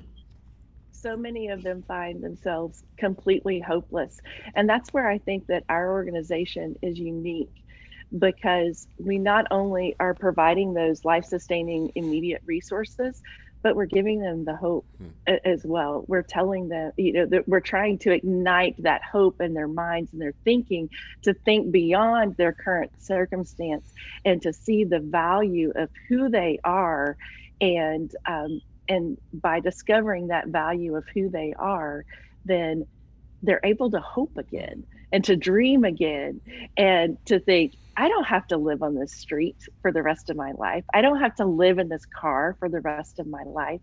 So 0.90 1.16
many 1.16 1.48
of 1.48 1.62
them 1.62 1.84
find 1.86 2.22
themselves 2.22 2.82
completely 2.96 3.60
hopeless. 3.60 4.20
And 4.54 4.68
that's 4.68 4.92
where 4.92 5.08
I 5.08 5.18
think 5.18 5.46
that 5.46 5.64
our 5.68 5.92
organization 5.92 6.76
is 6.82 6.98
unique 6.98 7.52
because 8.18 8.86
we 8.98 9.18
not 9.18 9.46
only 9.50 9.96
are 10.00 10.14
providing 10.14 10.74
those 10.74 11.04
life 11.04 11.24
sustaining 11.24 11.90
immediate 11.94 12.42
resources, 12.46 13.22
but 13.64 13.74
we're 13.74 13.86
giving 13.86 14.20
them 14.20 14.44
the 14.44 14.54
hope 14.54 14.84
hmm. 14.98 15.34
as 15.44 15.64
well. 15.64 16.04
We're 16.06 16.22
telling 16.22 16.68
them, 16.68 16.92
you 16.98 17.14
know, 17.14 17.26
that 17.26 17.48
we're 17.48 17.60
trying 17.60 17.96
to 18.00 18.12
ignite 18.12 18.80
that 18.82 19.00
hope 19.02 19.40
in 19.40 19.54
their 19.54 19.66
minds 19.66 20.12
and 20.12 20.20
their 20.20 20.34
thinking 20.44 20.90
to 21.22 21.32
think 21.32 21.72
beyond 21.72 22.36
their 22.36 22.52
current 22.52 22.92
circumstance 22.98 23.90
and 24.22 24.42
to 24.42 24.52
see 24.52 24.84
the 24.84 25.00
value 25.00 25.72
of 25.74 25.88
who 26.08 26.28
they 26.28 26.58
are. 26.62 27.16
And, 27.58 28.14
um, 28.26 28.60
and 28.86 29.16
by 29.32 29.60
discovering 29.60 30.26
that 30.26 30.48
value 30.48 30.94
of 30.94 31.06
who 31.14 31.30
they 31.30 31.54
are, 31.58 32.04
then 32.44 32.86
they're 33.42 33.60
able 33.64 33.90
to 33.92 34.00
hope 34.00 34.36
again 34.36 34.84
and 35.10 35.24
to 35.24 35.36
dream 35.36 35.84
again 35.84 36.42
and 36.76 37.16
to 37.24 37.40
think 37.40 37.72
I 37.96 38.08
don't 38.08 38.24
have 38.24 38.46
to 38.48 38.56
live 38.56 38.82
on 38.82 38.94
this 38.94 39.12
street 39.12 39.56
for 39.82 39.92
the 39.92 40.02
rest 40.02 40.30
of 40.30 40.36
my 40.36 40.52
life. 40.52 40.84
I 40.92 41.00
don't 41.02 41.20
have 41.20 41.34
to 41.36 41.46
live 41.46 41.78
in 41.78 41.88
this 41.88 42.06
car 42.06 42.56
for 42.58 42.68
the 42.68 42.80
rest 42.80 43.18
of 43.18 43.26
my 43.26 43.42
life. 43.44 43.80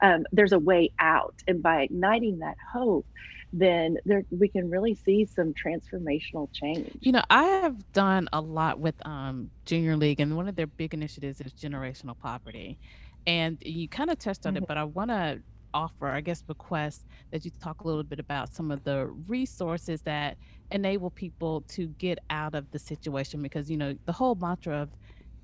Um, 0.00 0.24
there's 0.32 0.52
a 0.52 0.58
way 0.58 0.90
out. 0.98 1.34
And 1.48 1.62
by 1.62 1.82
igniting 1.82 2.40
that 2.40 2.56
hope, 2.72 3.06
then 3.52 3.98
there 4.04 4.24
we 4.30 4.48
can 4.48 4.68
really 4.68 4.94
see 4.94 5.24
some 5.24 5.54
transformational 5.54 6.48
change. 6.52 6.90
You 7.00 7.12
know, 7.12 7.22
I 7.30 7.44
have 7.44 7.92
done 7.92 8.28
a 8.32 8.40
lot 8.40 8.80
with 8.80 8.94
um, 9.06 9.50
Junior 9.64 9.96
League, 9.96 10.18
and 10.18 10.36
one 10.36 10.48
of 10.48 10.56
their 10.56 10.66
big 10.66 10.92
initiatives 10.92 11.40
is 11.40 11.52
generational 11.52 12.18
poverty. 12.18 12.78
And 13.26 13.56
you 13.62 13.88
kind 13.88 14.10
of 14.10 14.18
touched 14.18 14.44
on 14.44 14.54
mm-hmm. 14.54 14.64
it, 14.64 14.68
but 14.68 14.76
I 14.76 14.84
want 14.84 15.10
to 15.10 15.40
offer, 15.74 16.06
I 16.06 16.22
guess, 16.22 16.42
request 16.48 17.04
that 17.30 17.44
you 17.44 17.50
talk 17.60 17.82
a 17.82 17.86
little 17.86 18.02
bit 18.02 18.18
about 18.18 18.54
some 18.54 18.70
of 18.70 18.82
the 18.84 19.06
resources 19.26 20.00
that 20.02 20.38
enable 20.70 21.10
people 21.10 21.62
to 21.68 21.88
get 21.98 22.18
out 22.30 22.54
of 22.54 22.70
the 22.70 22.78
situation 22.78 23.42
because, 23.42 23.70
you 23.70 23.76
know, 23.76 23.94
the 24.06 24.12
whole 24.12 24.34
mantra 24.36 24.76
of 24.76 24.90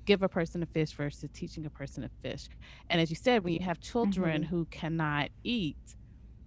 give 0.05 0.23
a 0.23 0.29
person 0.29 0.63
a 0.63 0.65
fish 0.65 0.93
versus 0.93 1.29
teaching 1.33 1.65
a 1.65 1.69
person 1.69 2.03
to 2.03 2.09
fish. 2.23 2.47
And 2.89 2.99
as 2.99 3.09
you 3.09 3.15
said, 3.15 3.43
when 3.43 3.53
you 3.53 3.63
have 3.63 3.79
children 3.79 4.41
mm-hmm. 4.41 4.49
who 4.49 4.65
cannot 4.65 5.29
eat, 5.43 5.77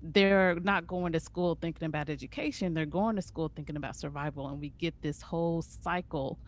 they're 0.02 0.56
not 0.56 0.86
going 0.86 1.12
to 1.12 1.20
school 1.20 1.56
thinking 1.60 1.86
about 1.86 2.10
education, 2.10 2.74
they're 2.74 2.84
going 2.84 3.16
to 3.16 3.22
school 3.22 3.50
thinking 3.54 3.76
about 3.76 3.96
survival. 3.96 4.48
And 4.48 4.60
we 4.60 4.70
get 4.78 5.00
this 5.02 5.22
whole 5.22 5.62
cycle 5.62 6.38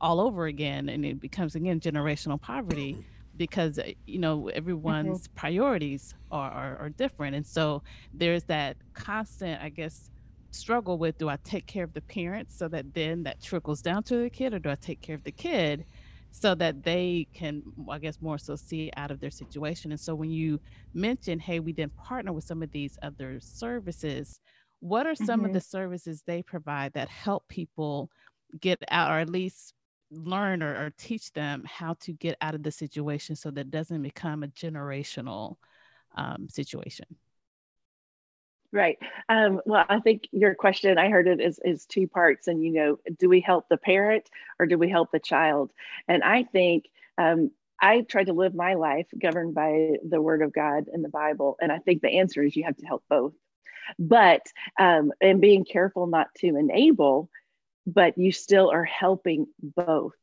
all 0.00 0.20
over 0.20 0.46
again, 0.46 0.88
and 0.88 1.04
it 1.04 1.20
becomes 1.20 1.54
again 1.54 1.80
generational 1.80 2.40
poverty 2.40 3.04
because 3.36 3.78
uh, 3.78 3.90
you 4.06 4.18
know 4.18 4.40
mm-hmm. 4.40 4.56
everyone's 4.56 5.22
mm-hmm. 5.22 5.34
priorities 5.36 6.14
are, 6.30 6.50
are, 6.50 6.76
are 6.78 6.88
different 6.90 7.34
and 7.34 7.46
so 7.46 7.82
there's 8.12 8.44
that 8.44 8.76
constant 8.92 9.60
i 9.62 9.68
guess 9.68 10.10
struggle 10.50 10.98
with 10.98 11.18
do 11.18 11.28
i 11.28 11.36
take 11.44 11.66
care 11.66 11.84
of 11.84 11.92
the 11.94 12.00
parents 12.02 12.56
so 12.56 12.68
that 12.68 12.92
then 12.94 13.22
that 13.22 13.42
trickles 13.42 13.82
down 13.82 14.02
to 14.02 14.18
the 14.18 14.30
kid 14.30 14.54
or 14.54 14.58
do 14.58 14.70
i 14.70 14.74
take 14.76 15.00
care 15.00 15.16
of 15.16 15.24
the 15.24 15.32
kid 15.32 15.84
so 16.30 16.54
that 16.54 16.82
they 16.82 17.26
can 17.34 17.62
i 17.90 17.98
guess 17.98 18.20
more 18.20 18.38
so 18.38 18.54
see 18.54 18.90
out 18.96 19.10
of 19.10 19.20
their 19.20 19.30
situation 19.30 19.90
and 19.90 20.00
so 20.00 20.14
when 20.14 20.30
you 20.30 20.60
mention 20.92 21.38
hey 21.38 21.60
we 21.60 21.72
didn't 21.72 21.96
partner 21.96 22.32
with 22.32 22.44
some 22.44 22.62
of 22.62 22.70
these 22.70 22.98
other 23.02 23.38
services 23.40 24.40
what 24.80 25.06
are 25.06 25.14
some 25.14 25.40
mm-hmm. 25.40 25.46
of 25.46 25.52
the 25.52 25.60
services 25.60 26.22
they 26.26 26.42
provide 26.42 26.92
that 26.92 27.08
help 27.08 27.46
people 27.48 28.10
get 28.60 28.78
out 28.90 29.10
or 29.10 29.18
at 29.18 29.30
least 29.30 29.74
learn 30.14 30.62
or, 30.62 30.74
or 30.74 30.92
teach 30.96 31.32
them 31.32 31.64
how 31.66 31.94
to 32.00 32.12
get 32.12 32.36
out 32.40 32.54
of 32.54 32.62
the 32.62 32.72
situation 32.72 33.36
so 33.36 33.50
that 33.50 33.62
it 33.62 33.70
doesn't 33.70 34.02
become 34.02 34.42
a 34.42 34.48
generational 34.48 35.56
um, 36.14 36.48
situation. 36.48 37.06
Right. 38.72 38.98
Um, 39.28 39.60
well 39.66 39.86
i 39.88 40.00
think 40.00 40.26
your 40.32 40.56
question 40.56 40.98
i 40.98 41.08
heard 41.08 41.28
it 41.28 41.40
is, 41.40 41.60
is 41.64 41.86
two 41.86 42.08
parts 42.08 42.48
and 42.48 42.64
you 42.64 42.72
know 42.72 42.98
do 43.20 43.28
we 43.28 43.40
help 43.40 43.68
the 43.68 43.76
parent 43.76 44.28
or 44.58 44.66
do 44.66 44.76
we 44.76 44.88
help 44.88 45.12
the 45.12 45.20
child? 45.20 45.70
And 46.08 46.24
i 46.24 46.42
think 46.42 46.86
um, 47.16 47.52
i 47.80 48.00
try 48.00 48.24
to 48.24 48.32
live 48.32 48.52
my 48.52 48.74
life 48.74 49.06
governed 49.16 49.54
by 49.54 49.92
the 50.08 50.20
word 50.20 50.42
of 50.42 50.52
god 50.52 50.88
in 50.92 51.02
the 51.02 51.08
bible 51.08 51.56
and 51.60 51.70
i 51.70 51.78
think 51.78 52.02
the 52.02 52.18
answer 52.18 52.42
is 52.42 52.56
you 52.56 52.64
have 52.64 52.76
to 52.78 52.86
help 52.86 53.04
both. 53.08 53.34
But 53.98 54.42
um, 54.78 55.12
and 55.20 55.40
being 55.40 55.64
careful 55.64 56.08
not 56.08 56.34
to 56.38 56.56
enable 56.56 57.30
but 57.86 58.18
you 58.18 58.32
still 58.32 58.70
are 58.70 58.84
helping 58.84 59.46
both. 59.62 60.14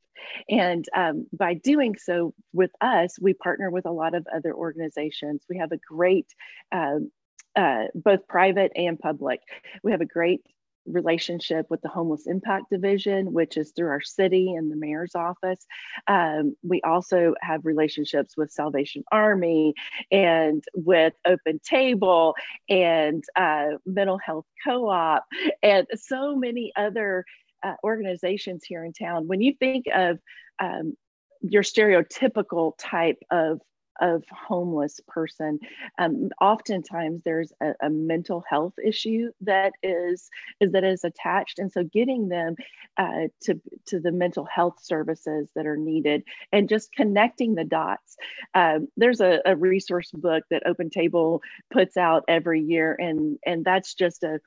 And 0.50 0.86
um, 0.96 1.28
by 1.34 1.56
doing 1.56 1.96
so 1.98 2.34
with 2.54 2.72
us, 2.80 3.18
we 3.20 3.34
partner 3.34 3.72
with 3.72 3.86
a 3.86 3.92
lot 3.92 4.14
of 4.14 4.28
other 4.34 4.54
organizations. 4.54 5.44
We 5.50 5.58
have 5.58 5.72
a 5.72 5.78
great, 5.78 6.28
um, 6.72 7.12
uh, 7.56 7.86
both 7.96 8.28
private 8.28 8.72
and 8.76 9.00
public, 9.00 9.42
we 9.84 9.92
have 9.92 10.02
a 10.02 10.06
great 10.06 10.42
relationship 10.86 11.68
with 11.70 11.82
the 11.82 11.90
Homeless 11.90 12.28
Impact 12.28 12.66
Division, 12.72 13.34
which 13.34 13.58
is 13.58 13.72
through 13.72 13.90
our 13.90 14.02
city 14.02 14.54
and 14.56 14.72
the 14.72 14.76
mayor's 14.76 15.16
office. 15.16 15.66
Um, 16.08 16.56
we 16.64 16.82
also 16.82 17.36
have 17.42 17.66
relationships 17.66 18.36
with 18.36 18.52
Salvation 18.52 19.04
Army 19.12 19.74
and 20.12 20.64
with 20.74 21.14
Open 21.26 21.60
Table 21.64 22.36
and 22.70 23.24
uh, 23.36 23.78
Mental 23.86 24.18
Health 24.18 24.46
Co 24.66 24.90
op 24.90 25.26
and 25.62 25.88
so 25.96 26.36
many 26.36 26.72
other 26.76 27.26
uh, 27.64 27.76
organizations 27.84 28.64
here 28.64 28.84
in 28.84 28.94
town, 28.94 29.28
when 29.28 29.42
you 29.42 29.54
think 29.60 29.86
of 29.94 30.20
um, 30.60 30.96
your 31.42 31.64
stereotypical 31.64 32.74
type 32.78 33.18
of 33.30 33.62
of 34.00 34.24
homeless 34.32 35.00
person 35.08 35.60
um, 36.00 36.30
oftentimes 36.42 37.22
there's 37.24 37.52
a, 37.62 37.74
a, 37.82 37.90
mental 37.90 38.44
health 38.50 38.74
issue 38.84 39.30
that 39.42 39.74
is 39.84 40.30
is 40.60 40.72
that 40.72 40.84
is 40.84 41.04
attached. 41.04 41.60
And 41.60 41.72
so 41.72 41.84
getting 41.84 42.30
them 42.30 42.56
uh, 42.98 43.28
to 43.44 43.62
to 43.88 44.00
the 44.00 44.12
mental 44.12 44.46
health 44.46 44.78
services 44.82 45.50
that 45.56 45.68
are 45.68 45.78
needed 45.78 46.24
and 46.52 46.68
just 46.68 46.92
connecting 46.94 47.56
the 47.56 47.64
dots. 47.64 48.16
Um, 48.54 48.88
there's 48.98 49.22
a, 49.22 49.40
a 49.46 49.56
resource 49.56 50.12
book 50.12 50.44
that 50.50 50.64
open 50.66 50.90
table 50.90 51.42
puts 51.72 51.98
out 51.98 52.24
every 52.28 52.62
year 52.62 52.96
and 53.00 53.38
and 53.46 53.64
that's 53.64 53.94
just 53.94 54.24
a 54.24 54.40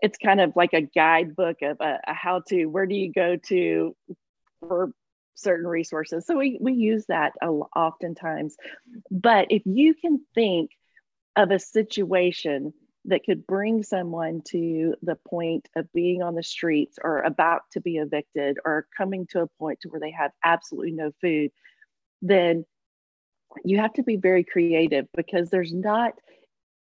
it's 0.00 0.18
kind 0.18 0.40
of 0.40 0.52
like 0.56 0.72
a 0.72 0.82
guidebook 0.82 1.62
of 1.62 1.78
a, 1.80 2.00
a 2.06 2.14
how 2.14 2.42
to 2.48 2.66
where 2.66 2.86
do 2.86 2.94
you 2.94 3.12
go 3.12 3.36
to 3.48 3.96
for 4.60 4.90
certain 5.34 5.66
resources. 5.66 6.26
So 6.26 6.36
we, 6.36 6.58
we 6.60 6.72
use 6.72 7.06
that 7.08 7.32
oftentimes. 7.42 8.56
But 9.10 9.48
if 9.50 9.62
you 9.66 9.94
can 9.94 10.20
think 10.34 10.70
of 11.36 11.50
a 11.50 11.58
situation 11.58 12.72
that 13.04 13.24
could 13.24 13.46
bring 13.46 13.82
someone 13.82 14.42
to 14.48 14.94
the 15.02 15.16
point 15.28 15.68
of 15.76 15.92
being 15.92 16.22
on 16.22 16.34
the 16.34 16.42
streets 16.42 16.98
or 17.02 17.18
about 17.18 17.62
to 17.72 17.80
be 17.80 17.98
evicted 17.98 18.58
or 18.64 18.86
coming 18.96 19.26
to 19.30 19.42
a 19.42 19.46
point 19.58 19.80
to 19.82 19.88
where 19.88 20.00
they 20.00 20.10
have 20.10 20.32
absolutely 20.44 20.92
no 20.92 21.12
food 21.20 21.50
then 22.22 22.64
you 23.64 23.78
have 23.78 23.92
to 23.94 24.02
be 24.02 24.16
very 24.16 24.44
creative 24.44 25.06
because 25.14 25.50
there's 25.50 25.72
not 25.72 26.14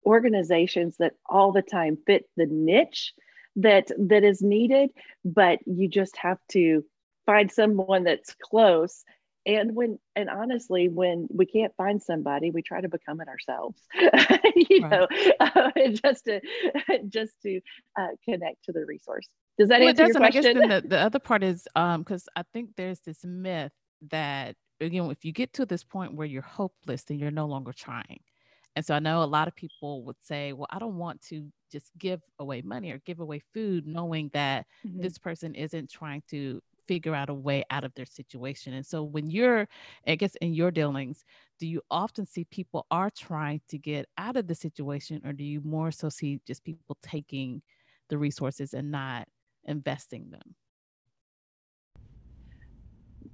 organizations 0.04 0.96
that 0.98 1.14
all 1.28 1.52
the 1.52 1.62
time 1.62 1.98
fit 2.06 2.28
the 2.36 2.46
niche 2.46 3.12
that 3.56 3.88
that 3.98 4.24
is 4.24 4.42
needed 4.42 4.90
but 5.24 5.60
you 5.66 5.88
just 5.88 6.16
have 6.16 6.38
to 6.50 6.84
find 7.26 7.50
someone 7.50 8.04
that's 8.04 8.34
close. 8.34 9.04
And 9.46 9.74
when 9.74 9.98
and 10.16 10.30
honestly 10.30 10.88
when 10.88 11.28
we 11.30 11.44
can't 11.44 11.74
find 11.76 12.02
somebody 12.02 12.50
we 12.50 12.62
try 12.62 12.80
to 12.80 12.88
become 12.88 13.20
it 13.20 13.28
ourselves 13.28 13.78
you 13.94 14.80
right. 14.80 14.90
know 14.90 15.06
uh, 15.38 15.70
just 16.02 16.24
to 16.24 16.40
just 17.08 17.34
to 17.42 17.60
uh, 17.98 18.08
connect 18.26 18.64
to 18.64 18.72
the 18.72 18.86
resource. 18.86 19.28
Does 19.58 19.68
that 19.68 19.80
well, 19.80 19.90
answer 19.90 20.06
your 20.06 20.14
question 20.14 20.56
I 20.56 20.66
guess 20.68 20.82
the, 20.82 20.88
the 20.88 20.98
other 20.98 21.18
part 21.18 21.42
is 21.42 21.68
um 21.76 22.00
because 22.00 22.26
i 22.36 22.42
think 22.54 22.70
there's 22.76 23.00
this 23.00 23.22
myth 23.22 23.72
that 24.10 24.56
you 24.80 25.02
know 25.02 25.10
if 25.10 25.26
you 25.26 25.32
get 25.32 25.52
to 25.54 25.66
this 25.66 25.84
point 25.84 26.14
where 26.14 26.26
you're 26.26 26.40
hopeless 26.40 27.04
then 27.04 27.18
you're 27.18 27.30
no 27.30 27.44
longer 27.44 27.74
trying 27.74 28.20
and 28.76 28.84
so 28.84 28.94
I 28.94 28.98
know 28.98 29.22
a 29.22 29.24
lot 29.24 29.48
of 29.48 29.54
people 29.54 30.02
would 30.04 30.16
say, 30.20 30.52
well, 30.52 30.66
I 30.70 30.78
don't 30.78 30.98
want 30.98 31.22
to 31.28 31.46
just 31.70 31.90
give 31.98 32.20
away 32.38 32.62
money 32.62 32.90
or 32.90 33.00
give 33.06 33.20
away 33.20 33.40
food, 33.52 33.86
knowing 33.86 34.30
that 34.32 34.66
mm-hmm. 34.86 35.00
this 35.00 35.16
person 35.16 35.54
isn't 35.54 35.90
trying 35.90 36.22
to 36.30 36.60
figure 36.86 37.14
out 37.14 37.30
a 37.30 37.34
way 37.34 37.64
out 37.70 37.84
of 37.84 37.94
their 37.94 38.06
situation. 38.06 38.74
And 38.74 38.84
so 38.84 39.02
when 39.02 39.30
you're, 39.30 39.68
I 40.06 40.16
guess, 40.16 40.34
in 40.36 40.54
your 40.54 40.70
dealings, 40.70 41.24
do 41.58 41.66
you 41.66 41.82
often 41.90 42.26
see 42.26 42.44
people 42.44 42.86
are 42.90 43.10
trying 43.10 43.60
to 43.68 43.78
get 43.78 44.06
out 44.18 44.36
of 44.36 44.46
the 44.46 44.54
situation, 44.54 45.22
or 45.24 45.32
do 45.32 45.44
you 45.44 45.60
more 45.64 45.90
so 45.90 46.08
see 46.08 46.40
just 46.46 46.64
people 46.64 46.96
taking 47.02 47.62
the 48.08 48.18
resources 48.18 48.74
and 48.74 48.90
not 48.90 49.26
investing 49.64 50.30
them? 50.30 50.54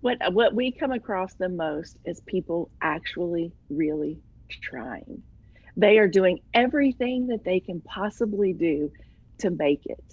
What 0.02 0.18
what 0.32 0.54
we 0.54 0.70
come 0.70 0.92
across 0.92 1.34
the 1.34 1.48
most 1.48 1.98
is 2.06 2.22
people 2.26 2.70
actually 2.80 3.52
really 3.68 4.18
trying. 4.62 5.22
They 5.80 5.98
are 5.98 6.08
doing 6.08 6.40
everything 6.52 7.28
that 7.28 7.42
they 7.42 7.58
can 7.58 7.80
possibly 7.80 8.52
do 8.52 8.92
to 9.38 9.48
make 9.48 9.86
it. 9.86 10.04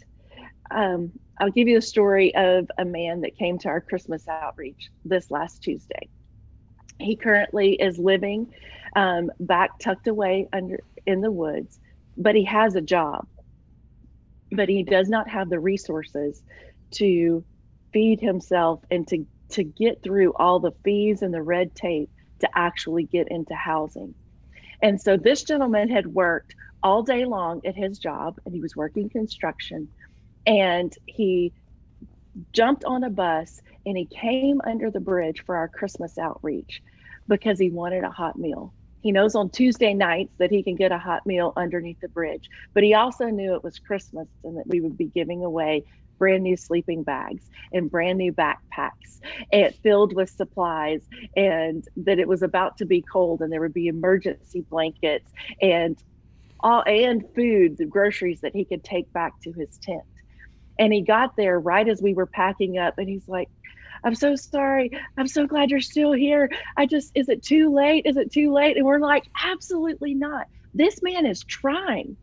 Um, 0.71 1.11
I'll 1.39 1.51
give 1.51 1.67
you 1.67 1.77
a 1.77 1.81
story 1.81 2.33
of 2.35 2.71
a 2.77 2.85
man 2.85 3.19
that 3.21 3.37
came 3.37 3.59
to 3.59 3.67
our 3.67 3.81
Christmas 3.81 4.29
outreach 4.29 4.89
this 5.03 5.29
last 5.29 5.61
Tuesday. 5.61 6.07
He 6.99 7.17
currently 7.17 7.73
is 7.73 7.99
living 7.99 8.53
um, 8.95 9.29
back 9.41 9.77
tucked 9.79 10.07
away 10.07 10.47
under 10.53 10.79
in 11.05 11.19
the 11.19 11.31
woods, 11.31 11.79
but 12.15 12.33
he 12.33 12.45
has 12.45 12.75
a 12.75 12.81
job. 12.81 13.27
But 14.53 14.69
he 14.69 14.83
does 14.83 15.09
not 15.09 15.27
have 15.27 15.49
the 15.49 15.59
resources 15.59 16.43
to 16.91 17.43
feed 17.91 18.21
himself 18.21 18.79
and 18.89 19.05
to 19.09 19.25
to 19.49 19.65
get 19.65 20.01
through 20.01 20.31
all 20.37 20.61
the 20.61 20.75
fees 20.85 21.21
and 21.21 21.33
the 21.33 21.41
red 21.41 21.75
tape 21.75 22.09
to 22.39 22.49
actually 22.55 23.03
get 23.03 23.27
into 23.29 23.53
housing. 23.53 24.15
And 24.81 25.01
so 25.01 25.17
this 25.17 25.43
gentleman 25.43 25.89
had 25.89 26.07
worked 26.07 26.55
all 26.83 27.03
day 27.03 27.25
long 27.25 27.61
at 27.65 27.75
his 27.75 27.97
job 27.99 28.35
and 28.45 28.53
he 28.53 28.61
was 28.61 28.75
working 28.75 29.09
construction 29.09 29.89
and 30.45 30.93
he 31.05 31.53
jumped 32.53 32.85
on 32.85 33.03
a 33.03 33.09
bus 33.09 33.59
and 33.85 33.97
he 33.97 34.05
came 34.05 34.61
under 34.65 34.91
the 34.91 34.99
bridge 34.99 35.43
for 35.45 35.55
our 35.57 35.67
Christmas 35.67 36.17
outreach 36.17 36.81
because 37.27 37.59
he 37.59 37.69
wanted 37.69 38.03
a 38.03 38.11
hot 38.11 38.37
meal. 38.37 38.73
He 39.01 39.11
knows 39.11 39.35
on 39.35 39.49
Tuesday 39.49 39.93
nights 39.93 40.33
that 40.39 40.51
he 40.51 40.63
can 40.63 40.75
get 40.75 40.91
a 40.91 40.97
hot 40.97 41.25
meal 41.25 41.53
underneath 41.55 41.99
the 42.01 42.09
bridge, 42.09 42.49
but 42.73 42.83
he 42.83 42.93
also 42.93 43.25
knew 43.25 43.55
it 43.55 43.63
was 43.63 43.79
Christmas 43.79 44.27
and 44.43 44.57
that 44.57 44.67
we 44.67 44.81
would 44.81 44.97
be 44.97 45.07
giving 45.07 45.43
away 45.43 45.83
brand 46.17 46.43
new 46.43 46.57
sleeping 46.57 47.03
bags 47.03 47.49
and 47.71 47.89
brand 47.89 48.17
new 48.17 48.31
backpacks 48.33 49.19
and 49.51 49.73
filled 49.75 50.13
with 50.15 50.29
supplies 50.29 51.01
and 51.35 51.83
that 51.97 52.19
it 52.19 52.27
was 52.27 52.43
about 52.43 52.77
to 52.77 52.85
be 52.85 53.01
cold 53.01 53.41
and 53.41 53.51
there 53.51 53.61
would 53.61 53.73
be 53.73 53.87
emergency 53.87 54.61
blankets 54.69 55.31
and 55.61 55.97
all 56.59 56.83
and 56.87 57.23
food 57.35 57.77
the 57.77 57.85
groceries 57.85 58.41
that 58.41 58.55
he 58.55 58.65
could 58.65 58.83
take 58.83 59.11
back 59.13 59.39
to 59.41 59.51
his 59.51 59.77
tent 59.77 60.03
and 60.79 60.93
he 60.93 61.01
got 61.01 61.35
there 61.35 61.59
right 61.59 61.87
as 61.87 62.01
we 62.01 62.13
were 62.13 62.25
packing 62.25 62.77
up 62.77 62.97
and 62.97 63.07
he's 63.07 63.27
like 63.27 63.49
I'm 64.03 64.15
so 64.15 64.35
sorry. 64.35 64.91
I'm 65.17 65.27
so 65.27 65.47
glad 65.47 65.71
you're 65.71 65.81
still 65.81 66.13
here. 66.13 66.51
I 66.77 66.85
just, 66.85 67.11
is 67.15 67.29
it 67.29 67.43
too 67.43 67.73
late? 67.73 68.05
Is 68.05 68.15
it 68.15 68.31
too 68.31 68.53
late? 68.53 68.77
And 68.77 68.85
we're 68.85 68.99
like, 68.99 69.23
absolutely 69.43 70.13
not. 70.13 70.47
This 70.73 71.01
man 71.01 71.25
is 71.25 71.43
trying. 71.43 72.15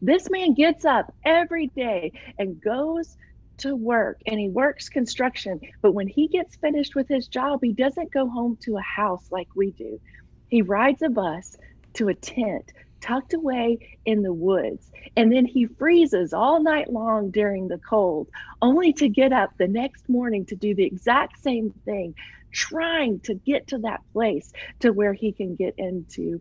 This 0.00 0.28
man 0.30 0.54
gets 0.54 0.84
up 0.84 1.14
every 1.24 1.68
day 1.68 2.12
and 2.38 2.60
goes 2.60 3.16
to 3.62 3.74
work 3.74 4.20
and 4.26 4.38
he 4.38 4.48
works 4.48 4.88
construction. 4.88 5.60
But 5.80 5.92
when 5.92 6.08
he 6.08 6.28
gets 6.28 6.56
finished 6.56 6.94
with 6.94 7.08
his 7.08 7.28
job, 7.28 7.60
he 7.62 7.72
doesn't 7.72 8.12
go 8.12 8.28
home 8.28 8.58
to 8.62 8.76
a 8.76 8.82
house 8.82 9.26
like 9.30 9.48
we 9.56 9.72
do. 9.72 10.00
He 10.48 10.62
rides 10.62 11.02
a 11.02 11.08
bus 11.08 11.56
to 11.94 12.08
a 12.08 12.14
tent 12.14 12.72
tucked 13.02 13.34
away 13.34 13.98
in 14.06 14.22
the 14.22 14.32
woods. 14.32 14.90
And 15.16 15.30
then 15.30 15.44
he 15.44 15.66
freezes 15.66 16.32
all 16.32 16.62
night 16.62 16.90
long 16.90 17.30
during 17.30 17.68
the 17.68 17.78
cold, 17.78 18.28
only 18.62 18.92
to 18.94 19.08
get 19.08 19.32
up 19.32 19.50
the 19.58 19.68
next 19.68 20.08
morning 20.08 20.46
to 20.46 20.56
do 20.56 20.74
the 20.74 20.84
exact 20.84 21.42
same 21.42 21.70
thing, 21.84 22.14
trying 22.52 23.20
to 23.20 23.34
get 23.34 23.66
to 23.68 23.78
that 23.78 24.00
place 24.12 24.52
to 24.80 24.92
where 24.92 25.12
he 25.12 25.32
can 25.32 25.56
get 25.56 25.74
into 25.76 26.40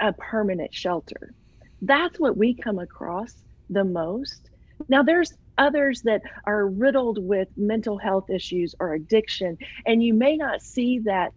a 0.00 0.12
permanent 0.12 0.74
shelter. 0.74 1.32
That's 1.80 2.18
what 2.18 2.36
we 2.36 2.54
come 2.54 2.78
across 2.78 3.32
the 3.70 3.84
most. 3.84 4.49
Now, 4.88 5.02
there's 5.02 5.32
others 5.58 6.02
that 6.04 6.22
are 6.46 6.66
riddled 6.66 7.18
with 7.22 7.48
mental 7.56 7.98
health 7.98 8.30
issues 8.30 8.74
or 8.80 8.94
addiction, 8.94 9.56
and 9.86 10.02
you 10.02 10.14
may 10.14 10.36
not 10.36 10.62
see 10.62 11.00
that 11.00 11.32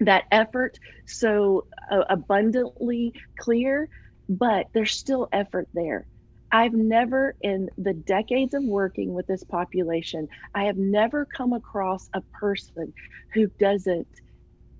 that 0.00 0.24
effort 0.32 0.78
so 1.06 1.66
uh, 1.90 2.04
abundantly 2.10 3.12
clear, 3.38 3.88
but 4.28 4.66
there's 4.74 4.92
still 4.92 5.28
effort 5.32 5.68
there. 5.74 6.06
I've 6.50 6.72
never, 6.74 7.34
in 7.40 7.68
the 7.78 7.94
decades 7.94 8.54
of 8.54 8.62
working 8.64 9.14
with 9.14 9.26
this 9.26 9.44
population, 9.44 10.28
I 10.54 10.64
have 10.64 10.76
never 10.76 11.26
come 11.36 11.52
across 11.52 12.08
a 12.14 12.22
person 12.38 12.92
who 13.32 13.48
doesn't 13.58 14.08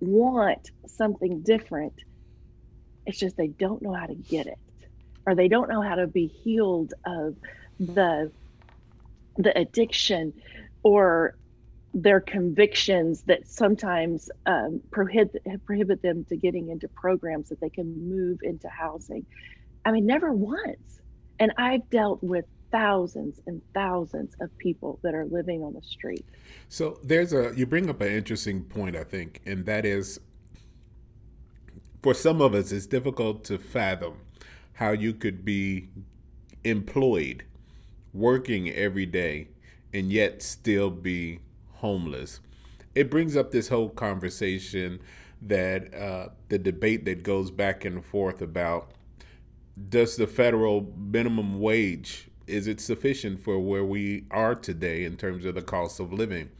want 0.01 0.59
something 0.87 1.43
different. 1.43 1.95
It's 3.07 3.19
just 3.19 3.37
they 3.37 3.49
don't 3.49 3.83
know 3.83 3.95
how 3.95 4.07
to 4.07 4.15
get 4.15 4.47
it, 4.47 4.59
or 5.27 5.35
they 5.35 5.49
don't 5.49 5.69
know 5.71 5.83
how 5.83 5.97
to 5.97 6.07
be 6.07 6.27
healed 6.27 6.93
of 7.07 7.35
the 7.87 8.31
the 9.37 9.57
addiction 9.59 10.33
or 10.83 11.37
their 11.95 12.21
convictions 12.21 13.23
that 13.23 13.47
sometimes 13.47 14.31
um, 14.47 14.81
prohibit 14.91 15.43
prohibit 15.65 16.03
them 16.03 16.25
to 16.25 16.37
getting 16.37 16.69
into 16.69 16.89
programs 16.89 17.49
that 17.49 17.61
they 17.61 17.69
can 17.69 18.09
move 18.09 18.39
into 18.43 18.69
housing. 18.69 19.27
I 19.85 19.93
mean, 19.93 20.07
never 20.07 20.33
once. 20.33 21.01
And 21.39 21.53
I've 21.59 21.89
dealt 21.91 22.23
with 22.23 22.45
thousands 22.71 23.41
and 23.47 23.61
thousands 23.75 24.35
of 24.41 24.57
people 24.59 24.99
that 25.03 25.15
are 25.15 25.27
living 25.27 25.63
on 25.63 25.75
the 25.75 25.83
street. 25.83 26.25
So 26.69 26.99
there's 27.03 27.33
a 27.33 27.53
you 27.55 27.67
bring 27.67 27.91
up 27.91 28.01
an 28.01 28.09
interesting 28.09 28.63
point, 28.65 28.97
I 28.97 29.05
think, 29.05 29.41
and 29.45 29.67
that 29.67 29.85
is 29.85 30.19
for 32.03 32.15
some 32.15 32.41
of 32.41 32.55
us 32.55 32.73
it's 32.73 32.87
difficult 32.87 33.45
to 33.45 33.59
fathom 33.59 34.15
how 34.75 34.93
you 34.93 35.13
could 35.13 35.45
be 35.45 35.89
employed 36.65 37.45
working 38.13 38.71
every 38.71 39.07
day 39.07 39.49
and 39.93 40.13
yet 40.13 40.43
still 40.43 40.91
be 40.91 41.41
homeless. 41.75 42.41
It 42.95 43.11
brings 43.11 43.37
up 43.37 43.51
this 43.51 43.69
whole 43.69 43.89
conversation 43.89 45.01
that 45.41 45.93
uh, 45.95 46.29
the 46.49 46.59
debate 46.59 47.05
that 47.07 47.23
goes 47.23 47.51
back 47.51 47.85
and 47.85 48.05
forth 48.05 48.41
about 48.43 48.93
does 49.89 50.17
the 50.17 50.27
federal 50.27 50.93
minimum 50.97 51.59
wage 51.59 52.29
is 52.47 52.67
it 52.67 52.81
sufficient 52.81 53.41
for 53.41 53.59
where 53.59 53.85
we 53.85 54.25
are 54.31 54.55
today 54.55 55.05
in 55.05 55.17
terms 55.17 55.45
of 55.45 55.55
the 55.55 55.63
cost 55.63 56.01
of 56.01 56.13
living? 56.13 56.51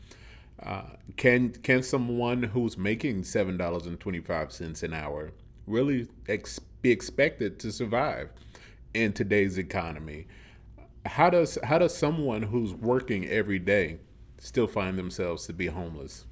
Uh, 0.63 0.83
can 1.17 1.51
can 1.51 1.83
someone 1.83 2.43
who's 2.45 2.79
making 2.79 3.25
seven 3.25 3.57
dollars 3.57 3.87
and 3.87 3.99
twenty 3.99 4.21
five 4.21 4.53
cents 4.53 4.83
an 4.83 4.95
hour 4.95 5.33
really 5.67 6.09
ex- 6.29 6.61
be 6.81 6.91
expected 6.91 7.59
to 7.59 7.73
survive 7.73 8.31
in 8.95 9.13
today's 9.13 9.59
economy? 9.59 10.27
How 11.05 11.31
does 11.31 11.59
how 11.65 11.79
does 11.79 11.97
someone 11.97 12.43
who's 12.43 12.73
working 12.75 13.27
every 13.27 13.59
day 13.59 13.99
still 14.39 14.67
find 14.67 14.99
themselves 14.99 15.47
to 15.47 15.53
be 15.53 15.67
homeless? 15.67 16.27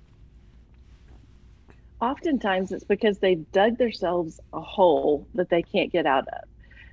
Oftentimes, 2.01 2.73
it's 2.73 2.85
because 2.85 3.19
they've 3.19 3.51
dug 3.53 3.79
themselves 3.79 4.41
a 4.53 4.61
hole 4.61 5.27
that 5.35 5.51
they 5.51 5.63
can't 5.63 5.93
get 5.93 6.07
out 6.07 6.27
of. 6.29 6.49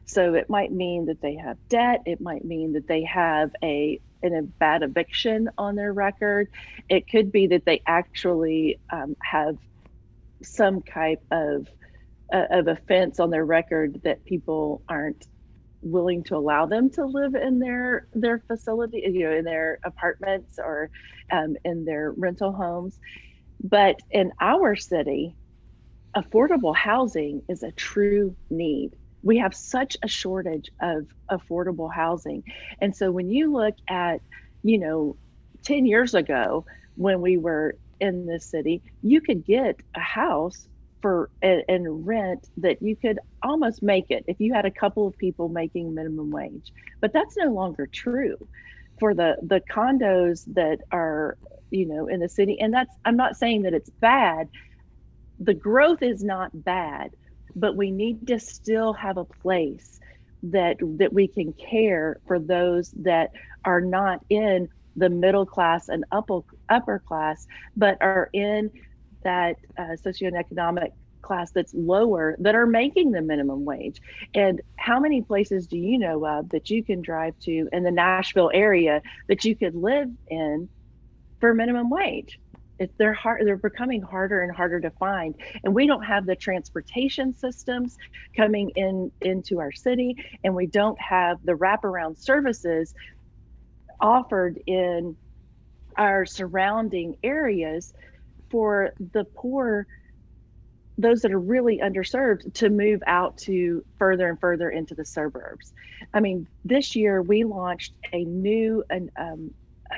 So 0.06 0.34
it 0.34 0.50
might 0.50 0.72
mean 0.72 1.06
that 1.06 1.22
they 1.22 1.36
have 1.36 1.58
debt. 1.70 2.02
It 2.06 2.20
might 2.20 2.44
mean 2.46 2.74
that 2.74 2.88
they 2.88 3.04
have 3.04 3.52
a 3.64 4.00
in 4.24 4.36
a 4.36 4.42
bad 4.42 4.82
eviction 4.82 5.50
on 5.58 5.76
their 5.76 5.94
record. 5.94 6.50
It 6.90 7.10
could 7.10 7.32
be 7.32 7.48
that 7.48 7.66
they 7.66 7.82
actually 7.86 8.80
um, 8.90 9.16
have 9.22 9.58
some 10.42 10.82
type 10.82 11.22
of 11.32 11.68
uh, 12.34 12.46
of 12.50 12.68
offense 12.68 13.20
on 13.20 13.30
their 13.30 13.46
record 13.46 14.02
that 14.04 14.26
people 14.26 14.82
aren't 14.90 15.28
willing 15.92 16.24
to 16.24 16.36
allow 16.36 16.66
them 16.66 16.90
to 16.92 17.06
live 17.06 17.36
in 17.36 17.60
their 17.60 18.08
their 18.14 18.40
facility, 18.40 19.04
you 19.06 19.30
know, 19.30 19.36
in 19.36 19.46
their 19.46 19.80
apartments 19.84 20.56
or 20.58 20.90
um, 21.32 21.56
in 21.64 21.86
their 21.86 22.14
rental 22.18 22.52
homes. 22.52 23.00
But 23.64 23.98
in 24.12 24.32
our 24.40 24.76
city, 24.76 25.36
affordable 26.16 26.76
housing 26.76 27.42
is 27.50 27.64
a 27.64 27.72
true 27.72 28.36
need. 28.50 28.92
We 29.24 29.38
have 29.38 29.56
such 29.56 29.98
a 30.04 30.08
shortage 30.08 30.70
of 30.82 31.08
affordable 31.30 31.94
housing. 31.94 32.44
And 32.80 32.96
so 32.96 33.12
when 33.12 33.30
you 33.30 33.52
look 33.52 33.76
at, 33.90 34.22
you 34.64 34.78
know, 34.78 35.18
10 35.64 35.86
years 35.86 36.14
ago 36.14 36.66
when 36.96 37.22
we 37.22 37.38
were 37.38 37.76
in 38.00 38.26
this 38.26 38.46
city, 38.50 38.84
you 39.02 39.22
could 39.22 39.44
get 39.44 39.80
a 39.96 40.00
house 40.00 40.68
for 41.02 41.30
and, 41.42 41.64
rent 42.08 42.48
that 42.58 42.82
you 42.82 42.96
could 42.96 43.20
almost 43.44 43.84
make 43.84 44.06
it 44.10 44.24
if 44.28 44.40
you 44.40 44.54
had 44.54 44.66
a 44.66 44.72
couple 44.72 45.08
of 45.08 45.18
people 45.18 45.50
making 45.50 45.94
minimum 45.94 46.32
wage. 46.32 46.72
But 47.02 47.14
that's 47.14 47.38
no 47.38 47.52
longer 47.54 47.88
true 47.92 48.38
for 49.00 49.14
the 49.14 49.38
the 49.44 49.62
condos 49.72 50.44
that 50.54 50.80
are 50.92 51.38
you 51.70 51.86
know 51.86 52.08
in 52.08 52.20
the 52.20 52.30
city. 52.30 52.60
And 52.60 52.74
that's 52.74 52.94
i'm 53.06 53.18
not 53.18 53.38
saying 53.38 53.64
that 53.64 53.74
it's 53.74 53.90
bad. 54.02 54.50
The 55.40 55.54
growth 55.54 56.02
is 56.02 56.24
not 56.24 56.52
bad 56.54 57.12
but 57.56 57.76
we 57.76 57.92
need 57.92 58.28
to 58.28 58.40
still 58.40 58.94
have 58.94 59.18
a 59.18 59.26
place 59.26 60.00
that 60.44 60.78
that 60.82 61.12
we 61.14 61.28
can 61.28 61.54
care 61.54 62.18
for 62.28 62.40
those 62.40 62.92
that 62.92 63.32
are 63.66 63.82
not 63.82 64.20
in 64.30 64.70
the 64.96 65.10
middle 65.10 65.46
class 65.46 65.90
and 65.90 66.06
upper 66.12 66.42
upper 66.70 67.00
class 67.08 67.48
but 67.76 67.98
are 68.02 68.30
in 68.34 68.70
that 69.28 69.58
uh, 69.78 69.96
socioeconomic 70.06 70.92
class 71.22 71.52
that's 71.52 71.74
lower 71.74 72.36
that 72.40 72.56
are 72.56 72.66
making 72.66 73.12
the 73.12 73.22
minimum 73.22 73.66
wage. 73.66 74.02
And 74.34 74.62
how 74.78 75.00
many 75.00 75.22
places 75.22 75.68
do 75.68 75.78
you 75.78 76.00
know 76.00 76.26
of 76.26 76.50
that 76.50 76.70
you 76.70 76.84
can 76.84 77.02
drive 77.02 77.38
to 77.42 77.68
in 77.72 77.84
the 77.84 77.92
Nashville 77.92 78.52
area 78.54 79.02
that 79.28 79.44
you 79.44 79.56
could 79.56 79.76
live 79.76 80.10
in 80.30 80.70
for 81.40 81.54
minimum 81.54 81.90
wage? 81.90 82.40
If 82.80 82.92
they're 82.98 83.14
hard, 83.14 83.46
they're 83.46 83.58
becoming 83.58 84.02
harder 84.04 84.44
and 84.44 84.56
harder 84.56 84.80
to 84.80 84.92
find, 84.92 85.34
and 85.64 85.74
we 85.74 85.88
don't 85.88 86.04
have 86.04 86.28
the 86.28 86.36
transportation 86.36 87.34
systems 87.34 87.98
coming 88.36 88.70
in 88.76 89.12
into 89.20 89.60
our 89.60 89.72
city, 89.72 90.16
and 90.44 90.54
we 90.54 90.68
don't 90.68 91.00
have 91.02 91.40
the 91.44 91.54
wraparound 91.54 92.20
services 92.20 92.94
offered 94.00 94.60
in 94.68 95.18
our 95.98 96.28
surrounding 96.28 97.18
areas 97.24 97.94
for 98.50 98.92
the 99.14 99.24
poor 99.24 99.88
those 100.98 101.22
that 101.22 101.32
are 101.32 101.40
really 101.40 101.78
underserved 101.78 102.54
to 102.56 102.70
move 102.70 103.04
out 103.06 103.38
to 103.38 103.86
further 104.00 104.28
and 104.28 104.40
further 104.40 104.70
into 104.70 104.96
the 104.96 105.06
suburbs. 105.06 105.72
I 106.14 106.20
mean, 106.20 106.48
this 106.66 106.96
year 106.96 107.22
we 107.22 107.44
launched 107.44 107.94
a 108.12 108.24
new 108.24 108.84
an, 108.90 109.12
um, 109.16 109.54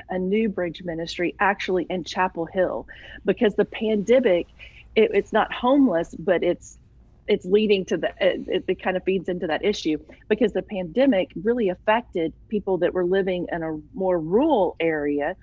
a 0.08 0.18
new 0.18 0.48
bridge 0.48 0.82
ministry 0.84 1.34
actually 1.40 1.86
in 1.88 2.04
Chapel 2.04 2.44
Hill 2.44 2.86
because 3.24 3.54
the 3.54 3.64
pandemic, 3.64 4.46
it, 4.94 5.10
it's 5.14 5.32
not 5.32 5.52
homeless, 5.52 6.14
but 6.18 6.42
it's 6.42 6.78
it's 7.26 7.44
leading 7.44 7.84
to 7.84 7.96
the 7.96 8.12
it, 8.20 8.64
it, 8.66 8.82
kind 8.82 8.96
of 8.96 9.04
feeds 9.04 9.28
into 9.28 9.46
that 9.46 9.64
issue 9.64 9.96
because 10.28 10.52
the 10.52 10.62
pandemic 10.62 11.30
really 11.42 11.68
affected 11.68 12.32
people 12.48 12.78
that 12.78 12.92
were 12.92 13.04
living 13.04 13.46
in 13.52 13.62
a 13.62 13.78
more 13.94 14.18
rural 14.18 14.74
area 14.80 15.36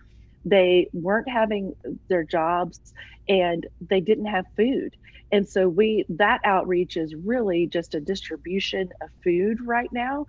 they 0.50 0.88
weren't 0.94 1.30
having 1.30 1.74
their 2.10 2.24
jobs 2.24 2.80
and 3.28 3.66
they 3.90 4.02
didn't 4.02 4.26
have 4.26 4.46
food. 4.56 4.94
And 5.32 5.48
so 5.48 5.68
we 5.68 6.06
that 6.10 6.42
outreach 6.46 6.96
is 6.98 7.14
really 7.26 7.68
just 7.68 7.96
a 7.96 8.02
distribution 8.02 8.90
of 9.02 9.10
food 9.24 9.58
right 9.66 9.90
now. 9.92 10.26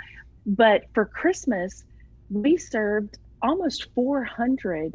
But 0.47 0.85
for 0.95 1.07
christmas 1.07 1.85
we 2.31 2.57
served 2.57 3.19
almost 3.43 3.89
400 3.95 4.93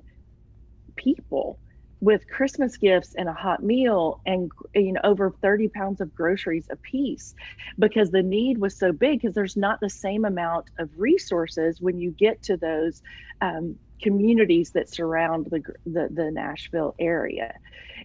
people 0.95 1.59
with 2.03 2.27
Christmas 2.27 2.75
gifts 2.75 3.15
and 3.17 3.29
a 3.29 3.33
hot 3.33 3.63
meal 3.63 4.19
and 4.25 4.51
you 4.75 4.91
know 4.91 4.99
over 5.05 5.31
30 5.41 5.69
pounds 5.69 6.01
of 6.01 6.13
groceries 6.13 6.67
apiece 6.69 7.33
because 7.79 8.11
the 8.11 8.21
need 8.21 8.57
was 8.57 8.77
so 8.77 8.91
big 8.91 9.21
because 9.21 9.33
there's 9.33 9.55
not 9.55 9.79
the 9.79 9.89
same 9.89 10.25
amount 10.25 10.65
of 10.79 10.89
resources 10.97 11.79
when 11.79 11.97
you 11.97 12.11
get 12.11 12.43
to 12.43 12.57
those 12.57 13.01
um, 13.39 13.77
communities 14.01 14.71
that 14.71 14.93
surround 14.93 15.47
the, 15.49 15.61
the 15.85 16.09
the 16.11 16.29
Nashville 16.29 16.93
area. 16.99 17.53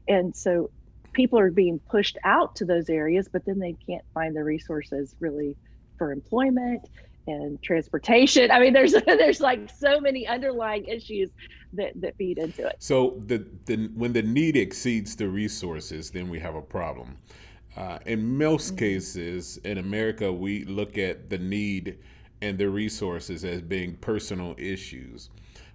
And 0.07 0.35
so 0.37 0.71
people 1.13 1.41
are 1.41 1.51
being 1.51 1.81
pushed 1.91 2.19
out 2.25 2.55
to 2.55 2.65
those 2.65 2.89
areas 2.89 3.29
but 3.33 3.43
then 3.47 3.59
they 3.59 3.75
can't 3.89 4.05
find 4.15 4.37
the 4.37 4.45
resources 4.45 5.13
really 5.19 5.57
for 5.97 6.13
employment 6.13 6.89
and 7.29 7.63
transportation. 7.63 8.51
I 8.51 8.61
mean, 8.61 8.73
there's 8.73 8.93
there's 9.07 9.41
like 9.41 9.71
so 9.71 10.01
many 10.01 10.27
underlying 10.27 10.85
issues 10.87 11.31
that 11.75 11.93
that 12.01 12.17
feed 12.17 12.39
into 12.39 12.67
it. 12.67 12.77
So 12.79 13.21
the 13.27 13.47
the 13.67 13.91
when 13.95 14.13
the 14.13 14.23
need 14.23 14.57
exceeds 14.57 15.17
the 15.17 15.29
resources, 15.29 16.11
then 16.11 16.29
we 16.29 16.39
have 16.41 16.55
a 16.55 16.63
problem. 16.63 17.17
Uh, 17.77 17.99
in 18.07 18.37
most 18.37 18.69
mm-hmm. 18.69 18.79
cases 18.79 19.59
in 19.59 19.79
America, 19.79 20.33
we 20.33 20.65
look 20.65 20.99
at 20.99 21.31
the 21.31 21.39
need 21.39 21.99
and 22.41 22.59
the 22.59 22.69
resources 22.69 23.45
as 23.45 23.63
being 23.63 23.95
personal 23.97 24.55
issues. 24.59 25.31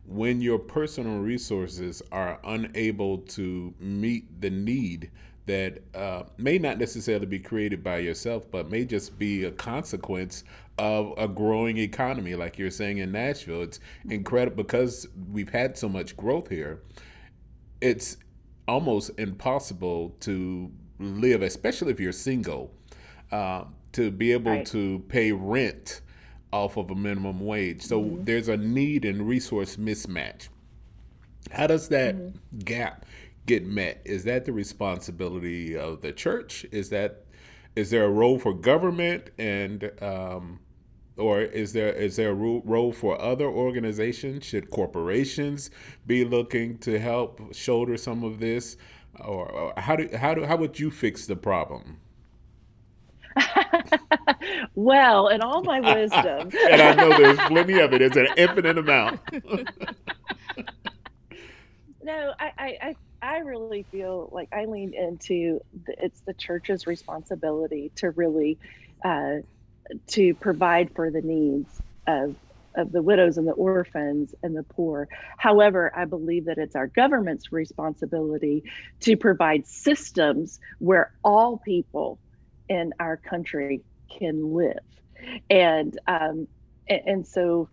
When 0.06 0.42
your 0.42 0.60
personal 0.60 1.20
resources 1.20 2.02
are 2.12 2.40
unable 2.44 3.20
to 3.20 3.74
meet 3.80 4.42
the 4.42 4.50
need 4.50 5.12
that 5.46 5.80
uh, 5.94 6.24
may 6.38 6.58
not 6.58 6.78
necessarily 6.78 7.26
be 7.26 7.40
created 7.40 7.84
by 7.84 7.98
yourself, 7.98 8.50
but 8.50 8.70
may 8.70 8.86
just 8.86 9.20
be 9.20 9.44
a 9.44 9.52
consequence 9.52 10.44
of 10.78 11.14
a 11.18 11.28
growing 11.28 11.78
economy, 11.78 12.36
like 12.36 12.58
you're 12.58 12.72
saying 12.72 13.00
in 13.00 13.12
Nashville. 13.12 13.62
It's 13.64 13.80
incredible 14.10 14.64
because 14.64 15.08
we've 15.32 15.50
had 15.50 15.78
so 15.78 15.90
much 15.90 16.16
growth 16.16 16.50
here. 16.50 16.82
It's 17.82 18.18
almost 18.68 19.12
impossible 19.18 20.16
to 20.22 20.72
live, 21.00 21.42
especially 21.42 21.92
if 21.92 22.00
you're 22.00 22.14
single, 22.14 22.74
uh, 23.32 23.66
to 23.92 24.12
be 24.12 24.32
able 24.32 24.52
right. 24.52 24.66
to 24.68 25.04
pay 25.10 25.32
rent 25.32 26.02
off 26.54 26.78
of 26.78 26.90
a 26.90 26.96
minimum 26.96 27.40
wage. 27.40 27.82
So 27.82 28.02
mm-hmm. 28.02 28.24
there's 28.24 28.48
a 28.48 28.58
need 28.58 29.06
and 29.06 29.28
resource 29.28 29.76
mismatch. 29.76 30.48
How 31.52 31.68
does 31.68 31.90
that 31.90 32.16
mm-hmm. 32.16 32.60
gap 32.60 33.06
get 33.46 33.66
met? 33.66 34.02
Is 34.06 34.24
that 34.26 34.46
the 34.46 34.54
responsibility 34.54 35.76
of 35.76 36.02
the 36.02 36.12
church? 36.12 36.66
Is 36.72 36.90
that 36.90 37.26
is 37.76 37.90
there 37.90 38.06
a 38.06 38.10
role 38.10 38.38
for 38.38 38.54
government 38.54 39.32
and 39.38 39.92
um, 40.02 40.60
or 41.18 41.42
is 41.42 41.74
there 41.74 41.92
is 41.92 42.16
there 42.16 42.32
a 42.32 42.34
role 42.34 42.92
for 42.92 43.20
other 43.22 43.46
organizations? 43.46 44.46
Should 44.46 44.70
corporations 44.70 45.70
be 46.06 46.26
looking 46.26 46.78
to 46.80 47.00
help 47.00 47.54
shoulder 47.54 47.98
some 47.98 48.24
of 48.24 48.40
this, 48.40 48.78
or, 49.20 49.50
or 49.52 49.74
how 49.78 49.96
do 49.96 50.10
how 50.16 50.34
do 50.34 50.44
how 50.44 50.58
would 50.58 50.80
you 50.80 50.90
fix 50.90 51.28
the 51.28 51.36
problem? 51.36 52.00
well, 54.76 55.28
in 55.28 55.42
all 55.42 55.64
my 55.64 55.80
wisdom, 55.80 56.50
and 56.72 56.82
I 56.82 56.94
know 56.96 57.10
there's 57.18 57.40
plenty 57.40 57.80
of 57.80 57.94
it. 57.94 58.02
It's 58.02 58.18
an 58.18 58.28
infinite 58.38 58.78
amount. 58.78 59.20
no, 62.04 62.34
I, 62.40 62.52
I 62.58 62.96
I 63.24 63.38
really 63.38 63.84
feel 63.84 64.30
like 64.34 64.50
I 64.52 64.66
lean 64.66 64.94
into 64.94 65.62
the, 65.86 65.96
it's 66.04 66.20
the 66.22 66.34
church's 66.34 66.86
responsibility 66.86 67.90
to 67.96 68.10
really 68.12 68.58
uh, 69.04 69.38
to 70.08 70.34
provide 70.36 70.94
for 70.94 71.10
the 71.10 71.22
needs 71.22 71.82
of 72.06 72.36
of 72.76 72.92
the 72.92 73.02
widows 73.02 73.38
and 73.38 73.48
the 73.48 73.54
orphans 73.54 74.36
and 74.44 74.58
the 74.58 74.64
poor. 74.64 75.08
However, 75.38 75.92
I 75.96 76.06
believe 76.06 76.46
that 76.46 76.58
it's 76.58 76.76
our 76.76 76.88
government's 76.88 77.52
responsibility 77.52 78.64
to 79.02 79.16
provide 79.16 79.68
systems 79.68 80.60
where 80.80 81.14
all 81.24 81.58
people 81.60 82.20
in 82.68 82.94
our 83.00 83.16
country 83.16 83.84
can 84.10 84.54
live. 84.54 84.80
And 85.50 85.98
um, 86.08 86.48
and, 86.90 87.02
and 87.06 87.28
so 87.28 87.70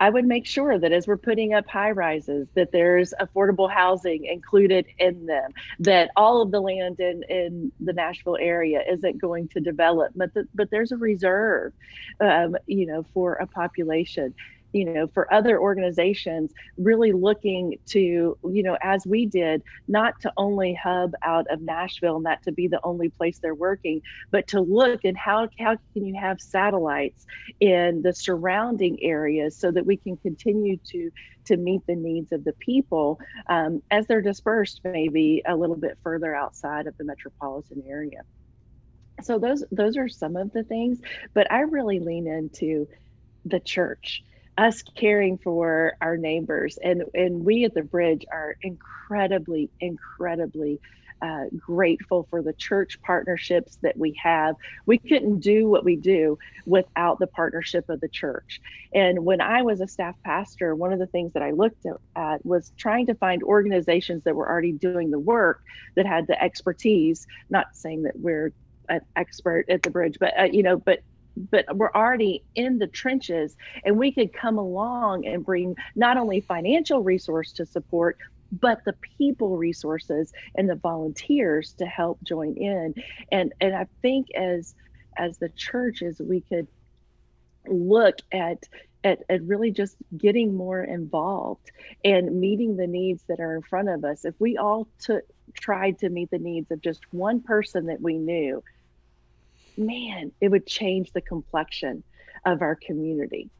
I 0.00 0.10
would 0.10 0.24
make 0.24 0.46
sure 0.46 0.78
that 0.78 0.92
as 0.92 1.06
we're 1.08 1.16
putting 1.16 1.54
up 1.54 1.66
high 1.68 1.90
rises, 1.90 2.48
that 2.54 2.70
there's 2.72 3.12
affordable 3.20 3.70
housing 3.70 4.26
included 4.26 4.86
in 4.98 5.26
them, 5.26 5.50
that 5.80 6.10
all 6.16 6.40
of 6.40 6.52
the 6.52 6.60
land 6.60 7.00
in, 7.00 7.22
in 7.28 7.72
the 7.80 7.92
Nashville 7.92 8.38
area 8.40 8.80
isn't 8.88 9.20
going 9.20 9.48
to 9.48 9.60
develop, 9.60 10.12
but 10.14 10.32
the, 10.34 10.46
but 10.54 10.70
there's 10.70 10.92
a 10.92 10.96
reserve, 10.96 11.72
um, 12.20 12.56
you 12.66 12.86
know, 12.86 13.04
for 13.12 13.34
a 13.34 13.46
population 13.46 14.34
you 14.72 14.84
know 14.84 15.06
for 15.14 15.32
other 15.32 15.58
organizations 15.60 16.52
really 16.76 17.12
looking 17.12 17.76
to 17.86 18.36
you 18.44 18.62
know 18.62 18.76
as 18.82 19.06
we 19.06 19.26
did 19.26 19.62
not 19.86 20.14
to 20.20 20.32
only 20.36 20.74
hub 20.74 21.12
out 21.24 21.46
of 21.50 21.60
nashville 21.60 22.16
and 22.16 22.26
that 22.26 22.42
to 22.42 22.52
be 22.52 22.68
the 22.68 22.80
only 22.84 23.08
place 23.10 23.38
they're 23.42 23.54
working 23.54 24.00
but 24.30 24.46
to 24.46 24.60
look 24.60 25.04
at 25.04 25.16
how 25.16 25.48
how 25.58 25.76
can 25.92 26.04
you 26.04 26.18
have 26.20 26.40
satellites 26.40 27.24
in 27.60 28.02
the 28.02 28.12
surrounding 28.12 28.98
areas 29.02 29.58
so 29.58 29.70
that 29.70 29.86
we 29.86 29.96
can 29.96 30.16
continue 30.18 30.76
to 30.84 31.10
to 31.46 31.56
meet 31.56 31.80
the 31.88 31.96
needs 31.96 32.32
of 32.32 32.44
the 32.44 32.52
people 32.60 33.18
um, 33.48 33.82
as 33.90 34.06
they're 34.06 34.20
dispersed 34.20 34.80
maybe 34.84 35.42
a 35.46 35.56
little 35.56 35.76
bit 35.76 35.96
further 36.02 36.34
outside 36.34 36.86
of 36.86 36.94
the 36.98 37.04
metropolitan 37.04 37.82
area. 37.88 38.20
So 39.22 39.38
those 39.38 39.64
those 39.72 39.96
are 39.96 40.08
some 40.08 40.36
of 40.36 40.52
the 40.52 40.62
things 40.62 41.00
but 41.34 41.50
i 41.50 41.60
really 41.60 41.98
lean 41.98 42.28
into 42.28 42.86
the 43.44 43.60
church 43.60 44.22
us 44.58 44.82
caring 44.82 45.38
for 45.38 45.94
our 46.00 46.16
neighbors 46.16 46.78
and 46.82 47.04
and 47.14 47.44
we 47.44 47.64
at 47.64 47.74
the 47.74 47.82
bridge 47.82 48.24
are 48.30 48.56
incredibly 48.60 49.70
incredibly 49.80 50.80
uh, 51.20 51.44
grateful 51.56 52.26
for 52.30 52.42
the 52.42 52.52
church 52.52 53.00
partnerships 53.02 53.78
that 53.82 53.96
we 53.96 54.14
have. 54.22 54.54
We 54.86 54.98
couldn't 54.98 55.40
do 55.40 55.68
what 55.68 55.84
we 55.84 55.96
do 55.96 56.38
without 56.64 57.18
the 57.18 57.26
partnership 57.26 57.88
of 57.88 58.00
the 58.00 58.08
church. 58.08 58.60
And 58.94 59.24
when 59.24 59.40
I 59.40 59.62
was 59.62 59.80
a 59.80 59.88
staff 59.88 60.14
pastor, 60.24 60.74
one 60.74 60.92
of 60.92 60.98
the 60.98 61.06
things 61.06 61.32
that 61.32 61.42
I 61.42 61.50
looked 61.50 61.84
at 62.16 62.44
was 62.44 62.72
trying 62.76 63.06
to 63.06 63.14
find 63.14 63.42
organizations 63.42 64.22
that 64.24 64.36
were 64.36 64.48
already 64.48 64.72
doing 64.72 65.10
the 65.10 65.18
work 65.18 65.60
that 65.96 66.06
had 66.06 66.26
the 66.26 66.40
expertise. 66.40 67.26
Not 67.50 67.66
saying 67.72 68.04
that 68.04 68.14
we're 68.18 68.52
an 68.88 69.00
expert 69.16 69.66
at 69.68 69.82
the 69.82 69.90
bridge, 69.90 70.18
but 70.20 70.38
uh, 70.38 70.44
you 70.44 70.62
know, 70.62 70.76
but 70.76 71.00
but 71.50 71.64
we're 71.76 71.92
already 71.92 72.42
in 72.54 72.78
the 72.78 72.86
trenches 72.86 73.56
and 73.84 73.98
we 73.98 74.12
could 74.12 74.32
come 74.32 74.58
along 74.58 75.26
and 75.26 75.44
bring 75.44 75.76
not 75.94 76.16
only 76.16 76.40
financial 76.40 77.02
resource 77.02 77.52
to 77.52 77.66
support 77.66 78.18
but 78.50 78.82
the 78.84 78.94
people 79.18 79.56
resources 79.56 80.32
and 80.54 80.68
the 80.70 80.74
volunteers 80.74 81.74
to 81.74 81.84
help 81.84 82.18
join 82.22 82.56
in. 82.56 82.94
And 83.30 83.52
and 83.60 83.74
i 83.74 83.86
think 84.02 84.28
as 84.34 84.74
as 85.16 85.38
the 85.38 85.48
churches 85.50 86.20
we 86.20 86.40
could 86.40 86.66
look 87.66 88.16
at 88.32 88.64
at, 89.04 89.20
at 89.28 89.42
really 89.42 89.70
just 89.70 89.96
getting 90.16 90.54
more 90.54 90.82
involved 90.82 91.70
and 92.04 92.40
meeting 92.40 92.76
the 92.76 92.86
needs 92.86 93.22
that 93.28 93.38
are 93.38 93.54
in 93.54 93.62
front 93.62 93.88
of 93.88 94.04
us. 94.04 94.24
If 94.24 94.34
we 94.40 94.56
all 94.56 94.88
took 94.98 95.22
tried 95.54 95.98
to 96.00 96.08
meet 96.08 96.30
the 96.30 96.38
needs 96.38 96.70
of 96.70 96.80
just 96.80 97.00
one 97.12 97.40
person 97.40 97.86
that 97.86 98.00
we 98.00 98.18
knew 98.18 98.62
man, 99.78 100.32
it 100.40 100.48
would 100.48 100.66
change 100.66 101.12
the 101.12 101.20
complexion 101.20 102.02
of 102.44 102.62
our 102.62 102.74
community. 102.74 103.50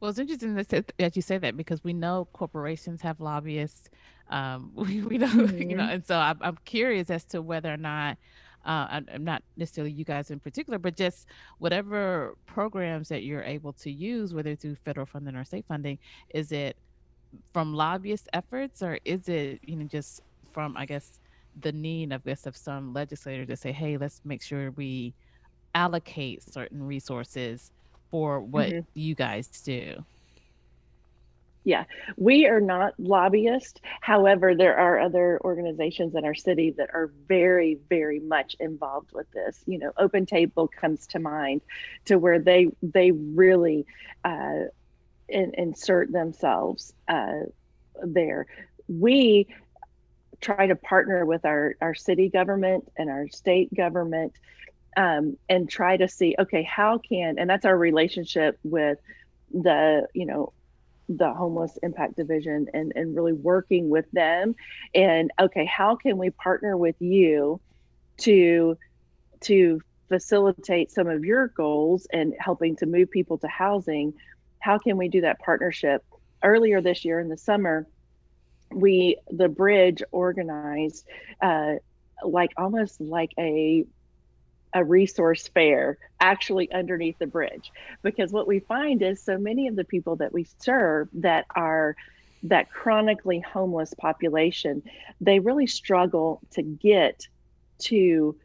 Well, 0.00 0.10
it's 0.10 0.18
interesting 0.18 0.54
that 0.56 1.16
you 1.16 1.22
say 1.22 1.38
that 1.38 1.56
because 1.56 1.84
we 1.84 1.92
know 1.92 2.26
corporations 2.32 3.00
have 3.02 3.20
lobbyists. 3.20 3.88
Um, 4.30 4.72
we, 4.74 5.00
we 5.00 5.18
know, 5.18 5.28
mm-hmm. 5.28 5.58
you 5.70 5.76
know, 5.76 5.84
and 5.84 6.04
so 6.04 6.16
I'm, 6.16 6.38
I'm 6.40 6.58
curious 6.64 7.10
as 7.10 7.24
to 7.26 7.40
whether 7.40 7.72
or 7.72 7.76
not, 7.76 8.18
uh, 8.64 8.86
I'm 8.90 9.24
not 9.24 9.42
necessarily 9.56 9.92
you 9.92 10.04
guys 10.04 10.30
in 10.30 10.40
particular, 10.40 10.78
but 10.78 10.96
just 10.96 11.26
whatever 11.58 12.36
programs 12.46 13.08
that 13.08 13.24
you're 13.24 13.42
able 13.42 13.72
to 13.74 13.90
use, 13.90 14.34
whether 14.34 14.54
through 14.54 14.76
federal 14.84 15.06
funding 15.06 15.34
or 15.34 15.44
state 15.44 15.66
funding, 15.66 15.98
is 16.30 16.52
it 16.52 16.76
from 17.52 17.74
lobbyist 17.74 18.28
efforts 18.32 18.82
or 18.82 18.98
is 19.04 19.28
it, 19.28 19.60
you 19.62 19.76
know, 19.76 19.86
just 19.86 20.22
from, 20.52 20.76
I 20.76 20.86
guess, 20.86 21.20
the 21.60 21.72
need 21.72 22.12
of 22.12 22.24
guess 22.24 22.46
of 22.46 22.56
some 22.56 22.92
legislators 22.92 23.48
to 23.48 23.56
say, 23.56 23.72
hey, 23.72 23.96
let's 23.96 24.20
make 24.24 24.42
sure 24.42 24.70
we 24.72 25.14
allocate 25.74 26.42
certain 26.42 26.82
resources 26.82 27.70
for 28.10 28.40
what 28.40 28.68
mm-hmm. 28.68 28.80
you 28.94 29.14
guys 29.14 29.48
do? 29.64 30.04
yeah, 31.64 31.84
we 32.16 32.46
are 32.46 32.60
not 32.60 32.94
lobbyists. 32.98 33.80
However, 34.00 34.54
there 34.54 34.76
are 34.76 34.98
other 34.98 35.40
organizations 35.44 36.14
in 36.14 36.24
our 36.24 36.34
city 36.34 36.72
that 36.72 36.90
are 36.92 37.12
very, 37.28 37.78
very 37.88 38.18
much 38.18 38.56
involved 38.58 39.12
with 39.12 39.30
this. 39.30 39.62
You 39.66 39.78
know, 39.78 39.92
Open 39.96 40.26
Table 40.26 40.68
comes 40.68 41.06
to 41.08 41.20
mind, 41.20 41.60
to 42.06 42.18
where 42.18 42.40
they 42.40 42.68
they 42.82 43.12
really 43.12 43.86
uh, 44.24 44.64
in, 45.28 45.52
insert 45.56 46.10
themselves 46.10 46.92
uh, 47.06 47.42
there. 48.02 48.46
We 48.88 49.46
try 50.40 50.66
to 50.66 50.74
partner 50.74 51.24
with 51.24 51.44
our 51.44 51.76
our 51.80 51.94
city 51.94 52.28
government 52.28 52.90
and 52.96 53.08
our 53.08 53.28
state 53.28 53.72
government, 53.72 54.32
um, 54.96 55.36
and 55.48 55.68
try 55.68 55.96
to 55.96 56.08
see 56.08 56.34
okay 56.38 56.62
how 56.62 56.98
can 56.98 57.38
and 57.38 57.48
that's 57.48 57.64
our 57.64 57.76
relationship 57.76 58.58
with 58.62 58.98
the 59.52 60.06
you 60.14 60.26
know 60.26 60.52
the 61.08 61.32
homeless 61.32 61.78
impact 61.82 62.16
division 62.16 62.68
and 62.72 62.92
and 62.94 63.14
really 63.14 63.32
working 63.32 63.88
with 63.90 64.10
them 64.12 64.54
and 64.94 65.30
okay 65.40 65.64
how 65.64 65.96
can 65.96 66.16
we 66.16 66.30
partner 66.30 66.76
with 66.76 66.96
you 67.00 67.60
to 68.18 68.76
to 69.40 69.80
facilitate 70.12 70.90
some 70.90 71.08
of 71.08 71.24
your 71.24 71.48
goals 71.48 72.06
and 72.12 72.34
helping 72.38 72.76
to 72.76 72.84
move 72.84 73.10
people 73.10 73.38
to 73.38 73.48
housing? 73.48 74.12
How 74.58 74.76
can 74.76 74.98
we 74.98 75.08
do 75.08 75.22
that 75.22 75.38
partnership? 75.38 76.04
Earlier 76.44 76.82
this 76.82 77.04
year 77.04 77.18
in 77.18 77.28
the 77.28 77.38
summer 77.38 77.86
we 78.70 79.18
the 79.30 79.48
bridge 79.48 80.02
organized 80.12 81.06
uh, 81.40 81.74
like 82.24 82.50
almost 82.56 83.00
like 83.00 83.30
a 83.38 83.84
a 84.74 84.84
resource 84.84 85.48
fair 85.48 85.98
actually 86.20 86.70
underneath 86.72 87.18
the 87.18 87.26
bridge 87.26 87.72
because 88.02 88.32
what 88.32 88.46
we 88.46 88.60
find 88.60 89.02
is 89.02 89.22
so 89.22 89.38
many 89.38 89.68
of 89.68 89.76
the 89.76 89.84
people 89.84 90.16
that 90.16 90.32
we 90.32 90.46
serve 90.58 91.08
that 91.12 91.46
are 91.54 91.96
that 92.42 92.70
chronically 92.72 93.40
homeless 93.40 93.94
population 93.94 94.82
they 95.20 95.38
really 95.38 95.66
struggle 95.66 96.40
to 96.50 96.62
get 96.62 97.26
to 97.78 98.36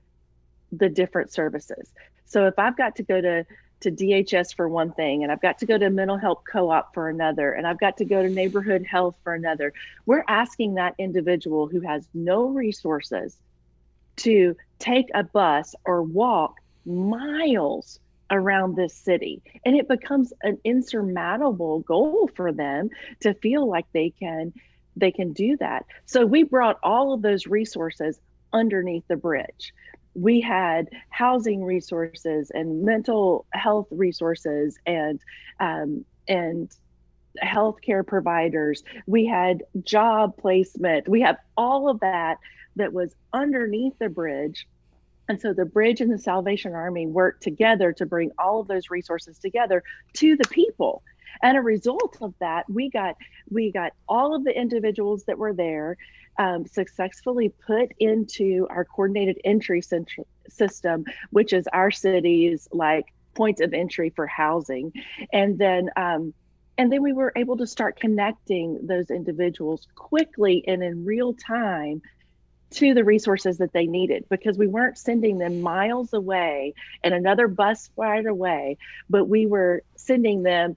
the 0.72 0.90
different 0.90 1.32
services 1.32 1.92
so 2.26 2.46
if 2.48 2.58
i've 2.60 2.78
got 2.78 2.96
to 2.96 3.04
go 3.04 3.22
to 3.22 3.46
to 3.80 3.92
DHS 3.92 4.56
for 4.56 4.68
one 4.68 4.92
thing, 4.92 5.24
and 5.24 5.32
I've 5.32 5.42
got 5.42 5.60
to 5.60 5.66
go 5.66 5.78
to 5.78 5.90
mental 5.90 6.18
health 6.18 6.42
co 6.52 6.70
op 6.72 6.94
for 6.94 7.10
another, 7.10 7.52
and 7.52 7.68
I've 7.68 7.80
got 7.80 7.98
to 7.98 8.06
go 8.06 8.24
to 8.24 8.30
neighborhood 8.30 8.86
health 8.90 9.16
for 9.24 9.34
another. 9.34 9.74
We're 10.06 10.24
asking 10.28 10.76
that 10.76 10.96
individual 10.98 11.68
who 11.68 11.82
has 11.82 12.08
no 12.14 12.48
resources 12.48 13.38
to 14.18 14.56
take 14.80 15.08
a 15.14 15.24
bus 15.24 15.76
or 15.86 16.04
walk 16.04 16.56
miles 16.86 18.00
around 18.30 18.76
this 18.76 18.94
city. 18.94 19.42
And 19.66 19.76
it 19.76 19.88
becomes 19.88 20.34
an 20.44 20.60
insurmountable 20.64 21.80
goal 21.80 22.30
for 22.36 22.52
them 22.52 22.90
to 23.22 23.34
feel 23.36 23.68
like 23.68 23.86
they 23.94 24.12
can 24.12 24.54
they 25.00 25.12
can 25.12 25.32
do 25.32 25.56
that. 25.58 25.86
So 26.06 26.26
we 26.26 26.42
brought 26.42 26.80
all 26.82 27.14
of 27.14 27.22
those 27.22 27.46
resources 27.46 28.20
underneath 28.52 29.04
the 29.08 29.16
bridge. 29.16 29.74
We 30.16 30.42
had 30.42 30.90
housing 31.10 31.64
resources 31.64 32.50
and 32.52 32.84
mental 32.84 33.46
health 33.54 33.88
resources 33.92 34.80
and 34.88 35.20
um, 35.60 36.04
and 36.28 36.76
healthcare 37.44 38.06
providers. 38.06 38.84
We 39.06 39.28
had 39.28 39.64
job 39.84 40.36
placement. 40.38 41.08
We 41.08 41.22
have 41.22 41.38
all 41.56 41.90
of 41.90 42.00
that 42.00 42.40
that 42.78 42.94
was 42.94 43.16
underneath 43.34 43.94
the 44.00 44.10
bridge. 44.10 44.68
And 45.30 45.40
so 45.42 45.54
the 45.54 45.66
bridge 45.66 46.00
and 46.00 46.12
the 46.12 46.18
Salvation 46.18 46.74
Army 46.74 47.06
worked 47.06 47.44
together 47.44 47.92
to 47.94 48.06
bring 48.06 48.32
all 48.40 48.62
of 48.62 48.68
those 48.68 48.90
resources 48.90 49.38
together 49.38 49.84
to 50.14 50.38
the 50.38 50.48
people. 50.50 51.04
And 51.42 51.58
a 51.58 51.62
result 51.62 52.18
of 52.22 52.34
that, 52.40 52.70
we 52.70 52.90
got 52.90 53.16
we 53.50 53.72
got 53.72 53.94
all 54.08 54.34
of 54.34 54.44
the 54.44 54.58
individuals 54.58 55.26
that 55.26 55.38
were 55.38 55.54
there 55.54 55.98
um, 56.40 56.66
successfully 56.66 57.50
put 57.50 57.92
into 58.00 58.68
our 58.70 58.86
coordinated 58.86 59.40
entry 59.44 59.82
system, 60.50 61.04
which 61.32 61.54
is 61.54 61.68
our 61.74 61.92
city's 61.92 62.68
like 62.72 63.06
point 63.34 63.60
of 63.60 63.74
entry 63.74 64.12
for 64.16 64.26
housing, 64.26 64.94
and 65.34 65.60
then 65.60 65.90
um, 65.96 66.34
and 66.78 66.92
then 66.92 67.02
we 67.02 67.14
were 67.14 67.34
able 67.36 67.58
to 67.58 67.68
start 67.68 68.00
connecting 68.00 68.86
those 68.86 69.10
individuals 69.10 69.88
quickly 69.96 70.64
and 70.68 70.84
in 70.84 71.06
real 71.06 71.34
time 71.34 72.02
to 72.70 72.94
the 72.94 73.04
resources 73.04 73.60
that 73.60 73.74
they 73.74 73.88
needed 73.88 74.26
because 74.30 74.58
we 74.58 74.68
weren't 74.68 74.98
sending 74.98 75.38
them 75.38 75.62
miles 75.62 76.14
away 76.14 76.74
and 77.04 77.14
another 77.14 77.48
bus 77.48 77.90
ride 77.96 78.26
away, 78.26 78.78
but 79.10 79.26
we 79.26 79.46
were 79.46 79.84
sending 79.96 80.44
them 80.44 80.76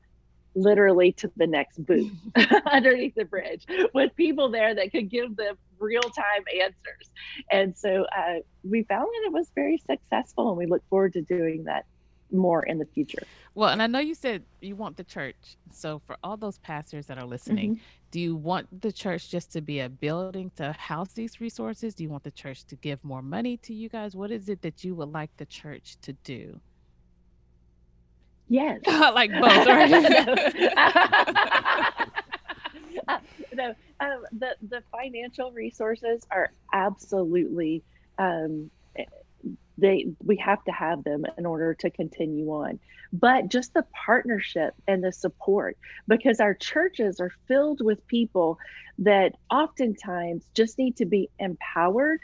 literally 0.54 1.12
to 1.12 1.30
the 1.36 1.46
next 1.46 1.84
booth 1.84 2.12
underneath 2.72 3.14
the 3.14 3.24
bridge 3.24 3.64
with 3.94 4.14
people 4.16 4.50
there 4.50 4.74
that 4.74 4.90
could 4.90 5.08
give 5.08 5.36
them 5.36 5.56
real 5.78 6.02
time 6.02 6.44
answers. 6.60 7.10
And 7.50 7.76
so 7.76 8.06
uh, 8.16 8.40
we 8.62 8.82
found 8.84 9.06
that 9.06 9.26
it 9.26 9.32
was 9.32 9.50
very 9.54 9.78
successful, 9.78 10.50
and 10.50 10.58
we 10.58 10.66
look 10.66 10.82
forward 10.88 11.14
to 11.14 11.22
doing 11.22 11.64
that 11.64 11.86
more 12.32 12.64
in 12.64 12.78
the 12.78 12.86
future. 12.86 13.22
Well, 13.54 13.70
and 13.70 13.82
I 13.82 13.86
know 13.86 13.98
you 13.98 14.14
said 14.14 14.44
you 14.60 14.76
want 14.76 14.96
the 14.96 15.04
church. 15.04 15.56
So 15.72 16.00
for 16.06 16.16
all 16.22 16.36
those 16.36 16.58
pastors 16.58 17.06
that 17.06 17.18
are 17.18 17.26
listening, 17.26 17.76
mm-hmm. 17.76 17.82
do 18.10 18.20
you 18.20 18.36
want 18.36 18.80
the 18.80 18.92
church 18.92 19.30
just 19.30 19.52
to 19.52 19.60
be 19.60 19.80
a 19.80 19.88
building 19.88 20.50
to 20.56 20.72
house 20.72 21.12
these 21.12 21.40
resources? 21.40 21.94
Do 21.94 22.04
you 22.04 22.10
want 22.10 22.24
the 22.24 22.30
church 22.30 22.64
to 22.66 22.76
give 22.76 23.02
more 23.04 23.22
money 23.22 23.56
to 23.58 23.74
you 23.74 23.88
guys? 23.88 24.14
What 24.14 24.30
is 24.30 24.48
it 24.48 24.62
that 24.62 24.84
you 24.84 24.94
would 24.94 25.12
like 25.12 25.36
the 25.36 25.46
church 25.46 25.96
to 26.02 26.12
do? 26.24 26.60
Yes. 28.48 28.80
like 28.86 29.32
both, 29.32 29.42
right? 29.66 29.92
uh, 33.08 33.18
no, 33.54 33.74
um, 34.00 34.24
the 34.32 34.56
the 34.68 34.82
financial 34.90 35.52
resources 35.52 36.26
are 36.30 36.52
absolutely 36.72 37.82
um, 38.18 38.70
they 39.80 40.06
we 40.22 40.36
have 40.36 40.62
to 40.64 40.72
have 40.72 41.04
them 41.04 41.24
in 41.38 41.46
order 41.46 41.74
to 41.74 41.90
continue 41.90 42.46
on. 42.48 42.78
But 43.12 43.48
just 43.48 43.74
the 43.74 43.84
partnership 44.04 44.74
and 44.86 45.02
the 45.02 45.12
support 45.12 45.76
because 46.06 46.40
our 46.40 46.54
churches 46.54 47.20
are 47.20 47.32
filled 47.48 47.80
with 47.82 48.06
people 48.06 48.58
that 48.98 49.34
oftentimes 49.50 50.44
just 50.54 50.78
need 50.78 50.96
to 50.98 51.06
be 51.06 51.28
empowered 51.38 52.20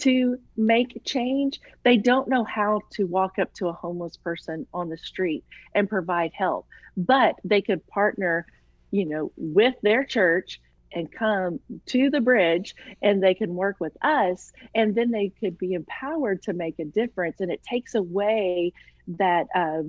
to 0.00 0.38
make 0.56 1.02
change. 1.04 1.60
They 1.84 1.96
don't 1.96 2.28
know 2.28 2.44
how 2.44 2.82
to 2.92 3.04
walk 3.04 3.38
up 3.38 3.52
to 3.54 3.68
a 3.68 3.72
homeless 3.72 4.16
person 4.16 4.66
on 4.72 4.88
the 4.88 4.98
street 4.98 5.44
and 5.74 5.88
provide 5.88 6.30
help 6.32 6.66
but 6.96 7.36
they 7.44 7.62
could 7.62 7.86
partner 7.86 8.46
you 8.90 9.06
know 9.06 9.32
with 9.36 9.74
their 9.82 10.04
church 10.04 10.60
and 10.92 11.10
come 11.10 11.60
to 11.86 12.10
the 12.10 12.20
bridge 12.20 12.74
and 13.02 13.22
they 13.22 13.34
can 13.34 13.54
work 13.54 13.76
with 13.80 13.96
us 14.02 14.52
and 14.74 14.94
then 14.94 15.10
they 15.10 15.28
could 15.40 15.58
be 15.58 15.74
empowered 15.74 16.42
to 16.42 16.52
make 16.52 16.78
a 16.78 16.84
difference. 16.84 17.40
And 17.40 17.50
it 17.50 17.62
takes 17.62 17.94
away 17.94 18.72
that 19.08 19.46
uh, 19.54 19.82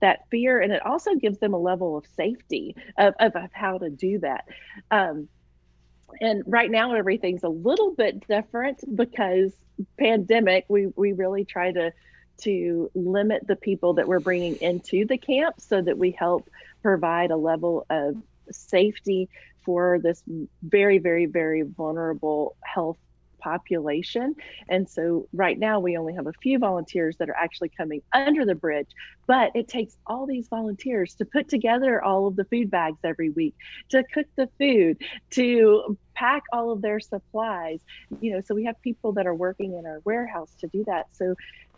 that 0.00 0.28
fear 0.30 0.60
and 0.60 0.72
it 0.72 0.84
also 0.84 1.14
gives 1.14 1.38
them 1.38 1.54
a 1.54 1.58
level 1.58 1.96
of 1.96 2.04
safety 2.16 2.76
of, 2.98 3.14
of, 3.18 3.34
of 3.34 3.50
how 3.52 3.78
to 3.78 3.90
do 3.90 4.18
that. 4.18 4.44
Um, 4.90 5.28
and 6.20 6.42
right 6.46 6.70
now 6.70 6.94
everything's 6.94 7.42
a 7.42 7.48
little 7.48 7.92
bit 7.92 8.26
different 8.26 8.78
because 8.96 9.52
pandemic 9.98 10.64
we 10.68 10.86
we 10.96 11.12
really 11.12 11.44
try 11.44 11.72
to 11.72 11.92
to 12.38 12.90
limit 12.94 13.46
the 13.46 13.56
people 13.56 13.94
that 13.94 14.06
we're 14.06 14.20
bringing 14.20 14.56
into 14.56 15.06
the 15.06 15.16
camp 15.16 15.56
so 15.58 15.80
that 15.80 15.96
we 15.96 16.10
help 16.10 16.48
provide 16.82 17.30
a 17.30 17.36
level 17.36 17.86
of 17.90 18.16
safety 18.50 19.28
for 19.66 19.98
this 19.98 20.22
very, 20.62 20.98
very, 20.98 21.26
very 21.26 21.62
vulnerable 21.62 22.56
health 22.62 22.96
population. 23.38 24.34
And 24.68 24.88
so 24.88 25.28
right 25.32 25.56
now 25.56 25.78
we 25.78 25.96
only 25.96 26.14
have 26.14 26.26
a 26.26 26.32
few 26.42 26.58
volunteers 26.58 27.16
that 27.18 27.28
are 27.28 27.36
actually 27.36 27.68
coming 27.68 28.02
under 28.12 28.44
the 28.44 28.56
bridge, 28.56 28.88
but 29.26 29.52
it 29.54 29.68
takes 29.68 29.96
all 30.06 30.26
these 30.26 30.48
volunteers 30.48 31.14
to 31.16 31.24
put 31.24 31.48
together 31.48 32.02
all 32.02 32.26
of 32.26 32.34
the 32.34 32.44
food 32.46 32.70
bags 32.70 32.98
every 33.04 33.30
week, 33.30 33.54
to 33.90 34.02
cook 34.12 34.26
the 34.36 34.48
food, 34.58 35.00
to 35.30 35.96
pack 36.14 36.42
all 36.52 36.72
of 36.72 36.82
their 36.82 36.98
supplies. 36.98 37.80
You 38.20 38.32
know, 38.32 38.40
so 38.40 38.54
we 38.54 38.64
have 38.64 38.80
people 38.82 39.12
that 39.12 39.26
are 39.26 39.34
working 39.34 39.74
in 39.74 39.86
our 39.86 40.00
warehouse 40.04 40.52
to 40.60 40.66
do 40.66 40.82
that. 40.84 41.06
So 41.12 41.36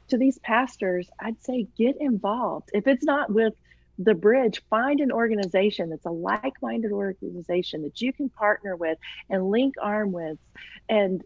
to 0.09 0.17
these 0.17 0.39
pastors, 0.39 1.11
I'd 1.21 1.43
say 1.43 1.67
get 1.77 1.97
involved. 2.01 2.71
If 2.73 2.87
it's 2.87 3.05
not 3.05 3.31
with 3.31 3.53
the 3.99 4.15
bridge, 4.15 4.63
find 4.71 5.01
an 5.01 5.11
organization 5.11 5.91
that's 5.91 6.07
a 6.07 6.11
like 6.11 6.55
minded 6.63 6.93
organization 6.93 7.83
that 7.83 8.01
you 8.01 8.13
can 8.13 8.29
partner 8.29 8.77
with 8.77 8.97
and 9.29 9.51
link 9.51 9.75
arm 9.83 10.13
with 10.13 10.39
and 10.89 11.23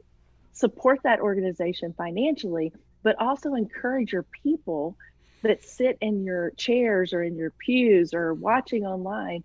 support 0.53 1.01
that 1.05 1.21
organization 1.21 1.95
financially, 1.97 2.73
but 3.03 3.21
also 3.21 3.55
encourage 3.55 4.13
your 4.13 4.25
people 4.43 4.97
that 5.43 5.63
sit 5.63 5.99
in 6.01 6.25
your 6.25 6.51
chairs 6.53 7.13
or 7.13 7.23
in 7.23 7.37
your 7.37 7.51
pews 7.51 8.15
or 8.15 8.33
watching 8.33 8.87
online. 8.87 9.45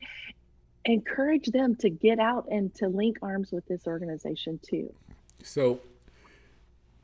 Encourage 0.85 1.47
them 1.47 1.75
to 1.75 1.89
get 1.89 2.19
out 2.19 2.47
and 2.49 2.73
to 2.75 2.87
link 2.87 3.17
arms 3.21 3.51
with 3.51 3.65
this 3.67 3.87
organization 3.87 4.57
too. 4.63 4.93
So, 5.43 5.81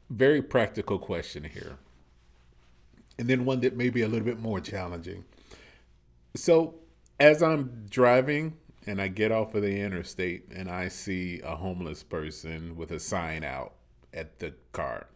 very 0.09 0.41
practical 0.41 0.97
question 0.97 1.43
here. 1.43 1.77
And 3.19 3.27
then 3.27 3.43
one 3.43 3.59
that 3.61 3.75
may 3.75 3.89
be 3.89 4.03
a 4.03 4.07
little 4.07 4.25
bit 4.25 4.39
more 4.39 4.61
challenging 4.61 5.25
so 6.35 6.75
as 7.19 7.43
I'm 7.43 7.85
driving 7.89 8.57
and 8.85 9.01
I 9.01 9.07
get 9.07 9.31
off 9.31 9.55
of 9.55 9.61
the 9.61 9.79
interstate 9.79 10.51
and 10.51 10.69
I 10.69 10.87
see 10.87 11.41
a 11.43 11.55
homeless 11.55 12.03
person 12.03 12.75
with 12.75 12.91
a 12.91 12.99
sign 12.99 13.43
out 13.43 13.73
at 14.13 14.39
the 14.39 14.53
car, 14.71 15.07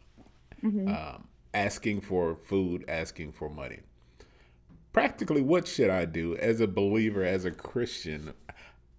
mm-hmm. 0.63 0.87
um, 0.87 1.27
asking 1.53 2.01
for 2.01 2.35
food, 2.35 2.85
asking 2.87 3.33
for 3.33 3.49
money. 3.49 3.79
Practically, 4.93 5.41
what 5.41 5.67
should 5.67 5.89
I 5.89 6.05
do 6.05 6.35
as 6.37 6.59
a 6.59 6.67
believer, 6.67 7.23
as 7.23 7.45
a 7.45 7.51
Christian? 7.51 8.33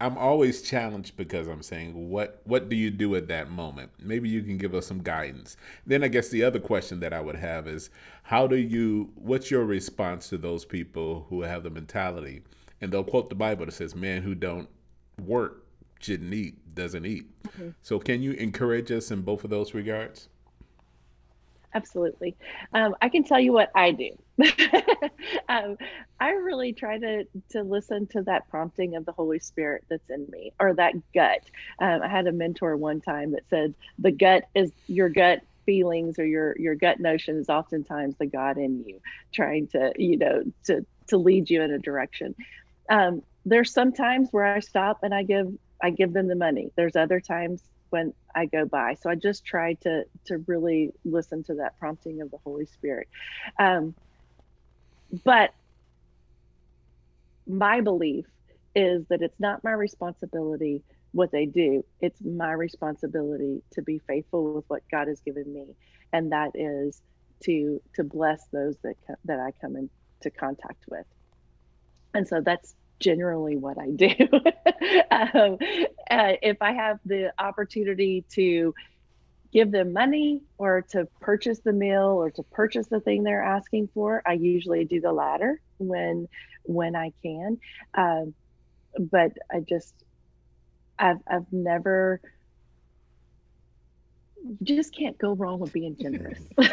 I'm 0.00 0.16
always 0.16 0.62
challenged 0.62 1.16
because 1.16 1.48
I'm 1.48 1.62
saying, 1.62 2.08
what 2.08 2.40
what 2.44 2.68
do 2.68 2.76
you 2.76 2.90
do 2.90 3.16
at 3.16 3.26
that 3.28 3.50
moment? 3.50 3.90
Maybe 3.98 4.28
you 4.28 4.42
can 4.42 4.56
give 4.56 4.74
us 4.74 4.86
some 4.86 5.02
guidance. 5.02 5.56
Then 5.84 6.04
I 6.04 6.08
guess 6.08 6.28
the 6.28 6.44
other 6.44 6.60
question 6.60 7.00
that 7.00 7.12
I 7.12 7.20
would 7.20 7.36
have 7.36 7.66
is, 7.66 7.90
how 8.24 8.46
do 8.46 8.56
you? 8.56 9.10
What's 9.16 9.50
your 9.50 9.64
response 9.64 10.28
to 10.28 10.38
those 10.38 10.64
people 10.64 11.26
who 11.30 11.42
have 11.42 11.64
the 11.64 11.70
mentality, 11.70 12.42
and 12.80 12.92
they'll 12.92 13.02
quote 13.04 13.28
the 13.28 13.34
Bible 13.34 13.66
that 13.66 13.72
says, 13.72 13.96
"Man 13.96 14.22
who 14.22 14.36
don't 14.36 14.68
work 15.20 15.64
shouldn't 15.98 16.32
eat, 16.32 16.74
doesn't 16.76 17.04
eat." 17.04 17.26
Mm-hmm. 17.42 17.70
So 17.82 17.98
can 17.98 18.22
you 18.22 18.32
encourage 18.32 18.92
us 18.92 19.10
in 19.10 19.22
both 19.22 19.42
of 19.42 19.50
those 19.50 19.74
regards? 19.74 20.28
Absolutely. 21.74 22.36
Um, 22.72 22.94
I 23.02 23.08
can 23.08 23.24
tell 23.24 23.40
you 23.40 23.52
what 23.52 23.70
I 23.74 23.90
do. 23.90 24.10
um, 25.48 25.76
I 26.20 26.30
really 26.30 26.72
try 26.72 26.98
to 26.98 27.24
to 27.50 27.62
listen 27.62 28.06
to 28.08 28.22
that 28.22 28.48
prompting 28.48 28.96
of 28.96 29.04
the 29.04 29.12
Holy 29.12 29.38
Spirit 29.38 29.84
that's 29.90 30.08
in 30.10 30.26
me, 30.30 30.52
or 30.60 30.74
that 30.74 30.94
gut. 31.12 31.40
Um, 31.80 32.02
I 32.02 32.08
had 32.08 32.26
a 32.26 32.32
mentor 32.32 32.76
one 32.76 33.00
time 33.00 33.32
that 33.32 33.48
said 33.50 33.74
the 33.98 34.12
gut 34.12 34.44
is 34.54 34.72
your 34.86 35.08
gut 35.08 35.40
feelings 35.66 36.18
or 36.18 36.26
your 36.26 36.54
your 36.58 36.74
gut 36.74 37.00
notion 37.00 37.36
is 37.36 37.48
oftentimes 37.48 38.16
the 38.18 38.26
God 38.26 38.58
in 38.58 38.84
you 38.86 39.00
trying 39.34 39.68
to 39.68 39.92
you 39.96 40.16
know 40.16 40.42
to 40.64 40.86
to 41.08 41.16
lead 41.18 41.50
you 41.50 41.62
in 41.62 41.72
a 41.72 41.78
direction. 41.78 42.34
Um, 42.90 43.22
there's 43.44 43.72
some 43.72 43.92
times 43.92 44.28
where 44.30 44.44
I 44.44 44.60
stop 44.60 44.98
and 45.02 45.14
I 45.14 45.24
give 45.24 45.48
I 45.82 45.90
give 45.90 46.12
them 46.12 46.28
the 46.28 46.36
money. 46.36 46.70
There's 46.76 46.96
other 46.96 47.20
times 47.20 47.62
when 47.90 48.12
I 48.34 48.46
go 48.46 48.66
by. 48.66 48.94
So 48.94 49.10
I 49.10 49.14
just 49.14 49.44
try 49.44 49.74
to 49.82 50.04
to 50.26 50.38
really 50.46 50.90
listen 51.04 51.42
to 51.44 51.54
that 51.56 51.78
prompting 51.78 52.20
of 52.20 52.30
the 52.30 52.38
Holy 52.44 52.66
Spirit. 52.66 53.08
Um, 53.58 53.94
but 55.24 55.50
my 57.46 57.80
belief 57.80 58.26
is 58.74 59.06
that 59.08 59.22
it's 59.22 59.40
not 59.40 59.64
my 59.64 59.72
responsibility 59.72 60.82
what 61.12 61.32
they 61.32 61.46
do. 61.46 61.84
It's 62.00 62.20
my 62.22 62.52
responsibility 62.52 63.62
to 63.72 63.82
be 63.82 63.98
faithful 64.06 64.54
with 64.54 64.64
what 64.68 64.82
God 64.90 65.08
has 65.08 65.20
given 65.20 65.52
me, 65.52 65.74
and 66.12 66.32
that 66.32 66.52
is 66.54 67.00
to 67.44 67.80
to 67.94 68.04
bless 68.04 68.46
those 68.52 68.76
that 68.84 68.96
that 69.24 69.40
I 69.40 69.52
come 69.60 69.76
into 69.76 70.36
contact 70.38 70.84
with. 70.88 71.06
And 72.14 72.26
so 72.26 72.40
that's 72.40 72.74
generally 73.00 73.56
what 73.56 73.78
I 73.78 73.90
do. 73.90 74.08
um, 75.10 75.58
uh, 76.10 76.32
if 76.42 76.58
I 76.60 76.72
have 76.72 76.98
the 77.04 77.32
opportunity 77.38 78.24
to 78.34 78.74
give 79.52 79.70
them 79.70 79.92
money 79.92 80.42
or 80.58 80.82
to 80.90 81.06
purchase 81.20 81.60
the 81.60 81.72
meal 81.72 82.08
or 82.08 82.30
to 82.30 82.42
purchase 82.42 82.86
the 82.88 83.00
thing 83.00 83.22
they're 83.22 83.42
asking 83.42 83.88
for, 83.94 84.22
I 84.26 84.34
usually 84.34 84.84
do 84.84 85.00
the 85.00 85.12
latter 85.12 85.60
when 85.78 86.28
when 86.64 86.94
I 86.96 87.12
can. 87.22 87.58
Um, 87.94 88.34
but 88.98 89.32
I 89.50 89.60
just 89.60 89.94
I've 90.98 91.20
I've 91.26 91.52
never 91.52 92.20
you 94.60 94.76
just 94.76 94.94
can't 94.94 95.18
go 95.18 95.34
wrong 95.34 95.58
with 95.58 95.72
being 95.72 95.96
generous. 96.00 96.38
there's 96.56 96.70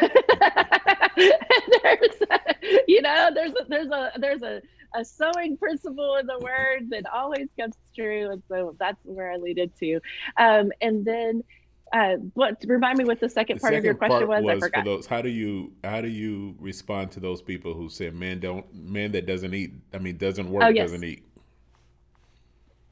a, 2.30 2.38
you 2.86 3.02
know 3.02 3.30
there's 3.34 3.52
a, 3.52 3.64
there's 3.68 3.88
a 3.88 4.12
there's 4.18 4.42
a 4.42 4.62
a 4.94 5.04
sowing 5.04 5.56
principle 5.56 6.16
in 6.16 6.26
the 6.26 6.38
word 6.38 6.90
that 6.90 7.04
always 7.12 7.48
comes 7.58 7.74
true. 7.94 8.30
And 8.30 8.42
so 8.48 8.74
that's 8.78 8.98
where 9.04 9.30
I 9.30 9.36
lead 9.36 9.58
it 9.58 9.76
to. 9.78 10.00
Um, 10.36 10.72
and 10.80 11.04
then 11.04 11.44
uh, 11.92 12.16
what 12.34 12.62
remind 12.66 12.98
me 12.98 13.04
what 13.04 13.20
the 13.20 13.28
second 13.28 13.56
the 13.56 13.60
part 13.60 13.72
second 13.72 13.78
of 13.78 13.84
your 13.84 13.94
question 13.94 14.26
was, 14.26 14.42
was, 14.42 14.56
I 14.56 14.58
forgot. 14.58 14.84
Those, 14.84 15.06
how 15.06 15.22
do 15.22 15.28
you 15.28 15.72
how 15.84 16.00
do 16.00 16.08
you 16.08 16.56
respond 16.58 17.12
to 17.12 17.20
those 17.20 17.40
people 17.40 17.74
who 17.74 17.88
say 17.88 18.10
man 18.10 18.40
don't 18.40 18.66
man 18.74 19.12
that 19.12 19.26
doesn't 19.26 19.54
eat 19.54 19.72
I 19.94 19.98
mean 19.98 20.16
doesn't 20.16 20.50
work 20.50 20.64
oh, 20.64 20.68
yes. 20.68 20.90
doesn't 20.90 21.04
eat? 21.04 21.24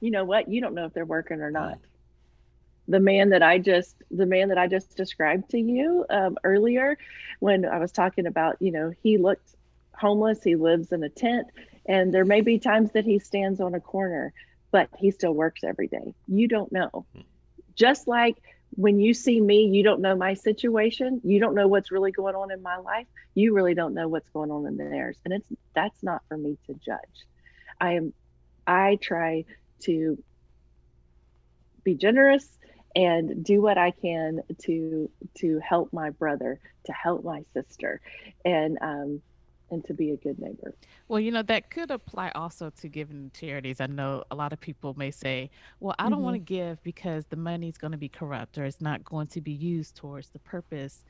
You 0.00 0.10
know 0.10 0.24
what? 0.24 0.48
You 0.48 0.60
don't 0.60 0.74
know 0.74 0.84
if 0.84 0.92
they're 0.92 1.04
working 1.04 1.40
or 1.40 1.50
not. 1.50 1.78
The 2.86 3.00
man 3.00 3.30
that 3.30 3.42
I 3.42 3.58
just 3.58 3.96
the 4.10 4.26
man 4.26 4.48
that 4.48 4.58
I 4.58 4.68
just 4.68 4.96
described 4.96 5.50
to 5.50 5.58
you 5.58 6.04
um, 6.10 6.36
earlier, 6.44 6.96
when 7.40 7.64
I 7.64 7.78
was 7.78 7.90
talking 7.90 8.26
about 8.26 8.56
you 8.60 8.70
know 8.70 8.92
he 9.02 9.18
looked 9.18 9.56
homeless, 9.98 10.42
he 10.42 10.54
lives 10.54 10.92
in 10.92 11.02
a 11.02 11.08
tent, 11.08 11.48
and 11.86 12.14
there 12.14 12.24
may 12.24 12.42
be 12.42 12.58
times 12.60 12.92
that 12.92 13.04
he 13.04 13.18
stands 13.18 13.60
on 13.60 13.74
a 13.74 13.80
corner, 13.80 14.32
but 14.70 14.88
he 14.96 15.10
still 15.10 15.32
works 15.32 15.64
every 15.64 15.88
day. 15.88 16.14
You 16.28 16.46
don't 16.46 16.70
know. 16.70 17.06
Just 17.74 18.06
like 18.06 18.36
when 18.76 18.98
you 19.00 19.14
see 19.14 19.40
me, 19.40 19.66
you 19.66 19.82
don't 19.82 20.00
know 20.00 20.16
my 20.16 20.34
situation. 20.34 21.20
You 21.24 21.40
don't 21.40 21.54
know 21.54 21.68
what's 21.68 21.90
really 21.90 22.12
going 22.12 22.34
on 22.34 22.50
in 22.50 22.62
my 22.62 22.76
life. 22.78 23.06
You 23.34 23.54
really 23.54 23.74
don't 23.74 23.94
know 23.94 24.08
what's 24.08 24.28
going 24.30 24.50
on 24.50 24.66
in 24.66 24.76
theirs. 24.76 25.16
And 25.24 25.34
it's 25.34 25.46
that's 25.74 26.02
not 26.02 26.22
for 26.28 26.36
me 26.36 26.58
to 26.66 26.74
judge. 26.74 27.26
I 27.80 27.92
am 27.92 28.12
I 28.66 28.98
try 29.00 29.44
to 29.82 30.22
be 31.84 31.94
generous 31.94 32.46
and 32.96 33.44
do 33.44 33.60
what 33.60 33.78
I 33.78 33.90
can 33.90 34.40
to 34.62 35.10
to 35.38 35.60
help 35.60 35.92
my 35.92 36.10
brother, 36.10 36.60
to 36.86 36.92
help 36.92 37.24
my 37.24 37.44
sister. 37.52 38.00
And 38.44 38.78
um 38.80 39.22
and 39.74 39.84
to 39.84 39.92
be 39.92 40.12
a 40.12 40.16
good 40.16 40.38
neighbor. 40.38 40.74
Well, 41.08 41.20
you 41.20 41.30
know, 41.30 41.42
that 41.42 41.70
could 41.70 41.90
apply 41.90 42.30
also 42.30 42.70
to 42.80 42.88
giving 42.88 43.30
charities. 43.34 43.80
I 43.80 43.86
know 43.86 44.24
a 44.30 44.34
lot 44.34 44.52
of 44.52 44.60
people 44.60 44.94
may 44.96 45.10
say, 45.10 45.50
well, 45.80 45.94
I 45.98 46.04
don't 46.04 46.14
mm-hmm. 46.14 46.22
want 46.22 46.34
to 46.36 46.38
give 46.38 46.82
because 46.82 47.26
the 47.26 47.36
money 47.36 47.68
is 47.68 47.76
going 47.76 47.92
to 47.92 47.98
be 47.98 48.08
corrupt 48.08 48.56
or 48.56 48.64
it's 48.64 48.80
not 48.80 49.04
going 49.04 49.26
to 49.28 49.40
be 49.40 49.52
used 49.52 49.96
towards 49.96 50.28
the 50.28 50.38
purpose 50.38 51.04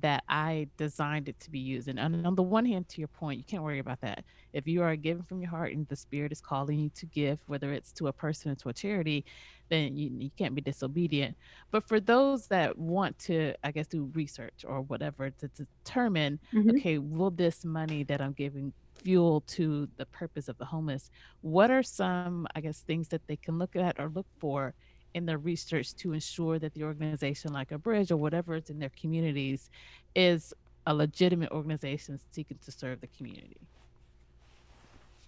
that 0.00 0.24
I 0.28 0.68
designed 0.76 1.28
it 1.28 1.38
to 1.40 1.50
be 1.50 1.58
used. 1.58 1.88
And 1.88 1.98
on 2.00 2.34
the 2.34 2.42
one 2.42 2.66
hand, 2.66 2.88
to 2.90 3.00
your 3.00 3.08
point, 3.08 3.38
you 3.38 3.44
can't 3.44 3.62
worry 3.62 3.78
about 3.78 4.00
that. 4.00 4.24
If 4.52 4.66
you 4.66 4.82
are 4.82 4.96
giving 4.96 5.22
from 5.22 5.40
your 5.40 5.50
heart 5.50 5.72
and 5.72 5.86
the 5.88 5.96
Spirit 5.96 6.32
is 6.32 6.40
calling 6.40 6.78
you 6.78 6.90
to 6.96 7.06
give, 7.06 7.38
whether 7.46 7.72
it's 7.72 7.92
to 7.92 8.08
a 8.08 8.12
person 8.12 8.50
or 8.50 8.54
to 8.56 8.68
a 8.70 8.72
charity, 8.72 9.24
then 9.68 9.96
you, 9.96 10.10
you 10.18 10.30
can't 10.36 10.54
be 10.54 10.60
disobedient. 10.60 11.36
But 11.70 11.86
for 11.86 12.00
those 12.00 12.48
that 12.48 12.76
want 12.76 13.18
to, 13.20 13.54
I 13.62 13.70
guess, 13.70 13.86
do 13.86 14.10
research 14.14 14.64
or 14.66 14.80
whatever 14.82 15.30
to 15.30 15.48
determine, 15.48 16.40
mm-hmm. 16.52 16.70
okay, 16.70 16.98
will 16.98 17.30
this 17.30 17.64
money 17.64 18.02
that 18.04 18.20
I'm 18.20 18.32
giving 18.32 18.72
fuel 18.96 19.42
to 19.42 19.88
the 19.96 20.06
purpose 20.06 20.48
of 20.48 20.58
the 20.58 20.64
homeless? 20.64 21.10
What 21.42 21.70
are 21.70 21.82
some, 21.82 22.46
I 22.54 22.60
guess, 22.60 22.80
things 22.80 23.08
that 23.08 23.26
they 23.26 23.36
can 23.36 23.58
look 23.58 23.76
at 23.76 24.00
or 24.00 24.08
look 24.08 24.26
for 24.38 24.74
in 25.14 25.26
their 25.26 25.38
research 25.38 25.94
to 25.94 26.12
ensure 26.12 26.58
that 26.58 26.74
the 26.74 26.82
organization, 26.82 27.52
like 27.52 27.72
a 27.72 27.78
bridge 27.78 28.10
or 28.10 28.16
whatever 28.16 28.54
it's 28.56 28.70
in 28.70 28.78
their 28.78 28.90
communities, 29.00 29.70
is 30.14 30.52
a 30.86 30.94
legitimate 30.94 31.50
organization 31.50 32.18
seeking 32.32 32.58
to 32.64 32.72
serve 32.72 33.00
the 33.00 33.06
community? 33.16 33.56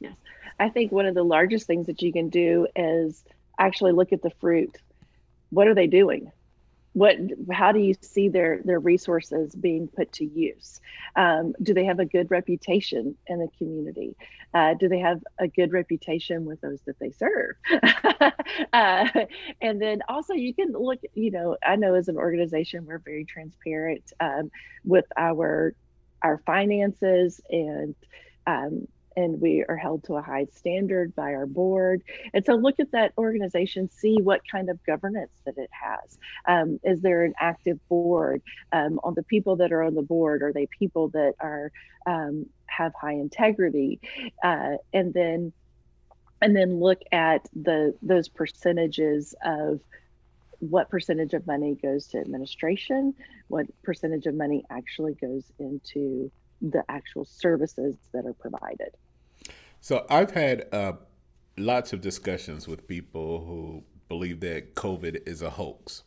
Yes, 0.00 0.16
I 0.58 0.68
think 0.68 0.92
one 0.92 1.06
of 1.06 1.14
the 1.14 1.22
largest 1.22 1.66
things 1.66 1.86
that 1.86 2.02
you 2.02 2.12
can 2.12 2.28
do 2.28 2.66
is 2.76 3.24
actually 3.58 3.92
look 3.92 4.12
at 4.12 4.22
the 4.22 4.30
fruit. 4.40 4.76
What 5.50 5.68
are 5.68 5.74
they 5.74 5.86
doing? 5.86 6.30
What 6.96 7.18
how 7.52 7.72
do 7.72 7.78
you 7.78 7.92
see 8.00 8.30
their 8.30 8.62
their 8.64 8.80
resources 8.80 9.54
being 9.54 9.86
put 9.86 10.10
to 10.12 10.24
use? 10.24 10.80
Um, 11.14 11.54
do 11.62 11.74
they 11.74 11.84
have 11.84 11.98
a 11.98 12.06
good 12.06 12.30
reputation 12.30 13.14
in 13.26 13.38
the 13.38 13.48
community? 13.58 14.16
Uh, 14.54 14.72
do 14.72 14.88
they 14.88 15.00
have 15.00 15.22
a 15.38 15.46
good 15.46 15.74
reputation 15.74 16.46
with 16.46 16.58
those 16.62 16.80
that 16.86 16.98
they 16.98 17.10
serve? 17.10 17.56
Uh, 18.72 19.06
and 19.60 19.80
then 19.80 20.00
also 20.08 20.32
you 20.32 20.54
can 20.54 20.72
look 20.72 20.98
you 21.14 21.30
know 21.30 21.56
i 21.62 21.76
know 21.76 21.94
as 21.94 22.08
an 22.08 22.16
organization 22.16 22.86
we're 22.86 22.98
very 22.98 23.24
transparent 23.24 24.12
um, 24.20 24.50
with 24.84 25.04
our 25.16 25.74
our 26.22 26.38
finances 26.46 27.40
and 27.50 27.94
um, 28.46 28.86
and 29.16 29.40
we 29.40 29.64
are 29.68 29.76
held 29.76 30.04
to 30.04 30.14
a 30.14 30.22
high 30.22 30.46
standard 30.54 31.14
by 31.14 31.32
our 31.34 31.46
board. 31.46 32.02
And 32.34 32.44
so 32.44 32.54
look 32.54 32.78
at 32.78 32.92
that 32.92 33.12
organization, 33.16 33.90
see 33.90 34.18
what 34.20 34.42
kind 34.50 34.68
of 34.68 34.84
governance 34.84 35.32
that 35.46 35.56
it 35.56 35.70
has. 35.72 36.18
Um, 36.46 36.78
is 36.84 37.00
there 37.00 37.24
an 37.24 37.34
active 37.40 37.78
board? 37.88 38.42
Um, 38.72 39.00
on 39.02 39.14
the 39.14 39.22
people 39.22 39.56
that 39.56 39.72
are 39.72 39.82
on 39.82 39.94
the 39.94 40.02
board, 40.02 40.42
are 40.42 40.52
they 40.52 40.66
people 40.78 41.08
that 41.08 41.34
are 41.40 41.72
um, 42.06 42.46
have 42.66 42.92
high 43.00 43.14
integrity? 43.14 44.00
Uh, 44.42 44.76
and 44.92 45.14
then 45.14 45.52
and 46.42 46.54
then 46.54 46.78
look 46.78 47.00
at 47.12 47.48
the 47.54 47.94
those 48.02 48.28
percentages 48.28 49.34
of 49.42 49.80
what 50.58 50.90
percentage 50.90 51.32
of 51.34 51.46
money 51.46 51.74
goes 51.74 52.08
to 52.08 52.18
administration, 52.18 53.14
what 53.48 53.66
percentage 53.82 54.26
of 54.26 54.34
money 54.34 54.64
actually 54.70 55.14
goes 55.14 55.44
into 55.58 56.30
the 56.62 56.82
actual 56.88 57.24
services 57.24 57.96
that 58.12 58.24
are 58.26 58.32
provided. 58.32 58.96
So 59.86 60.04
I've 60.10 60.32
had 60.32 60.66
uh, 60.72 60.94
lots 61.56 61.92
of 61.92 62.00
discussions 62.00 62.66
with 62.66 62.88
people 62.88 63.44
who 63.46 63.84
believe 64.08 64.40
that 64.40 64.74
COVID 64.74 65.28
is 65.28 65.42
a 65.42 65.50
hoax. 65.50 66.02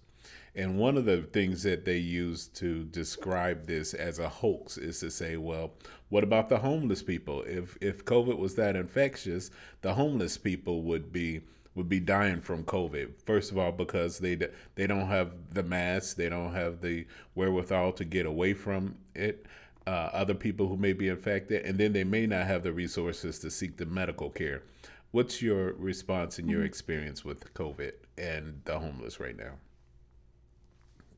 And 0.54 0.78
one 0.78 0.98
of 0.98 1.06
the 1.06 1.22
things 1.22 1.64
that 1.64 1.86
they 1.86 1.96
use 1.96 2.48
to 2.56 2.84
describe 2.84 3.68
this 3.68 3.94
as 3.94 4.20
a 4.20 4.28
hoax 4.28 4.78
is 4.78 5.00
to 5.00 5.10
say, 5.10 5.38
well, 5.38 5.76
what 6.10 6.26
about 6.26 6.50
the 6.50 6.58
homeless 6.58 7.02
people? 7.02 7.44
If 7.44 7.78
if 7.80 8.04
COVID 8.04 8.38
was 8.38 8.56
that 8.56 8.76
infectious, 8.76 9.50
the 9.82 9.94
homeless 9.94 10.38
people 10.38 10.84
would 10.84 11.14
be 11.14 11.40
would 11.74 11.88
be 11.88 12.02
dying 12.02 12.42
from 12.42 12.66
COVID. 12.66 13.22
First 13.26 13.50
of 13.50 13.58
all, 13.58 13.72
because 13.72 14.20
they 14.20 14.36
they 14.76 14.88
don't 14.88 15.08
have 15.08 15.54
the 15.54 15.64
masks, 15.64 16.16
they 16.16 16.28
don't 16.28 16.54
have 16.54 16.82
the 16.82 17.08
wherewithal 17.34 17.94
to 17.94 18.04
get 18.04 18.26
away 18.26 18.54
from 18.56 18.96
it. 19.16 19.46
Uh, 19.90 20.08
other 20.14 20.36
people 20.36 20.68
who 20.68 20.78
may 20.78 20.94
be 20.94 21.08
infected, 21.08 21.66
and 21.66 21.80
then 21.80 21.94
they 21.94 22.04
may 22.04 22.28
not 22.28 22.46
have 22.46 22.62
the 22.62 22.72
resources 22.72 23.40
to 23.40 23.50
seek 23.50 23.78
the 23.78 23.88
medical 23.88 24.30
care. 24.30 24.62
What's 25.10 25.42
your 25.42 25.74
response 25.74 26.38
and 26.38 26.48
your 26.48 26.60
mm-hmm. 26.60 26.68
experience 26.68 27.26
with 27.26 27.52
COVID 27.56 27.94
and 28.16 28.62
the 28.66 28.78
homeless 28.78 29.20
right 29.20 29.36
now? 29.36 29.54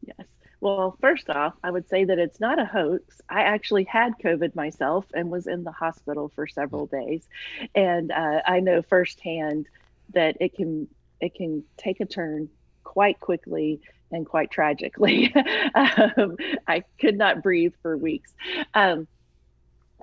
Yes. 0.07 0.25
Well, 0.61 0.95
first 1.01 1.29
off, 1.29 1.53
I 1.61 1.69
would 1.69 1.89
say 1.89 2.05
that 2.05 2.17
it's 2.17 2.39
not 2.39 2.59
a 2.59 2.65
hoax. 2.65 3.19
I 3.27 3.41
actually 3.41 3.83
had 3.83 4.13
COVID 4.23 4.55
myself 4.55 5.05
and 5.13 5.29
was 5.29 5.47
in 5.47 5.65
the 5.65 5.73
hospital 5.73 6.31
for 6.33 6.47
several 6.47 6.87
mm. 6.87 6.91
days, 6.91 7.27
and 7.75 8.09
uh, 8.13 8.41
I 8.45 8.61
know 8.61 8.81
firsthand 8.83 9.67
that 10.13 10.37
it 10.39 10.55
can 10.55 10.87
it 11.19 11.35
can 11.35 11.65
take 11.75 11.99
a 11.99 12.05
turn 12.05 12.47
quite 12.85 13.19
quickly 13.19 13.81
and 14.11 14.25
quite 14.25 14.51
tragically. 14.51 15.33
um, 15.75 16.37
I 16.67 16.83
could 16.99 17.17
not 17.17 17.43
breathe 17.43 17.73
for 17.81 17.97
weeks. 17.97 18.33
Um, 18.73 19.07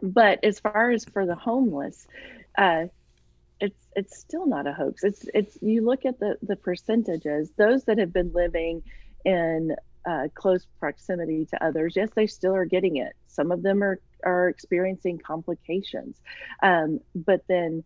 but 0.02 0.44
as 0.44 0.60
far 0.60 0.90
as 0.90 1.04
for 1.04 1.26
the 1.26 1.34
homeless, 1.34 2.06
uh, 2.56 2.86
it's 3.60 3.86
it's 3.96 4.18
still 4.18 4.46
not 4.46 4.66
a 4.66 4.72
hoax. 4.72 5.02
It's 5.04 5.26
it's 5.34 5.58
you 5.60 5.84
look 5.84 6.04
at 6.04 6.18
the 6.20 6.36
the 6.42 6.56
percentages. 6.56 7.50
Those 7.56 7.84
that 7.84 7.98
have 7.98 8.12
been 8.12 8.32
living 8.32 8.82
in 9.24 9.74
uh, 10.04 10.28
close 10.34 10.66
proximity 10.78 11.46
to 11.46 11.64
others, 11.64 11.94
yes, 11.96 12.10
they 12.14 12.26
still 12.26 12.54
are 12.54 12.64
getting 12.64 12.96
it. 12.96 13.14
Some 13.26 13.50
of 13.50 13.62
them 13.62 13.82
are 13.82 14.00
are 14.24 14.48
experiencing 14.48 15.18
complications, 15.18 16.20
um, 16.62 17.00
but 17.14 17.42
then, 17.48 17.82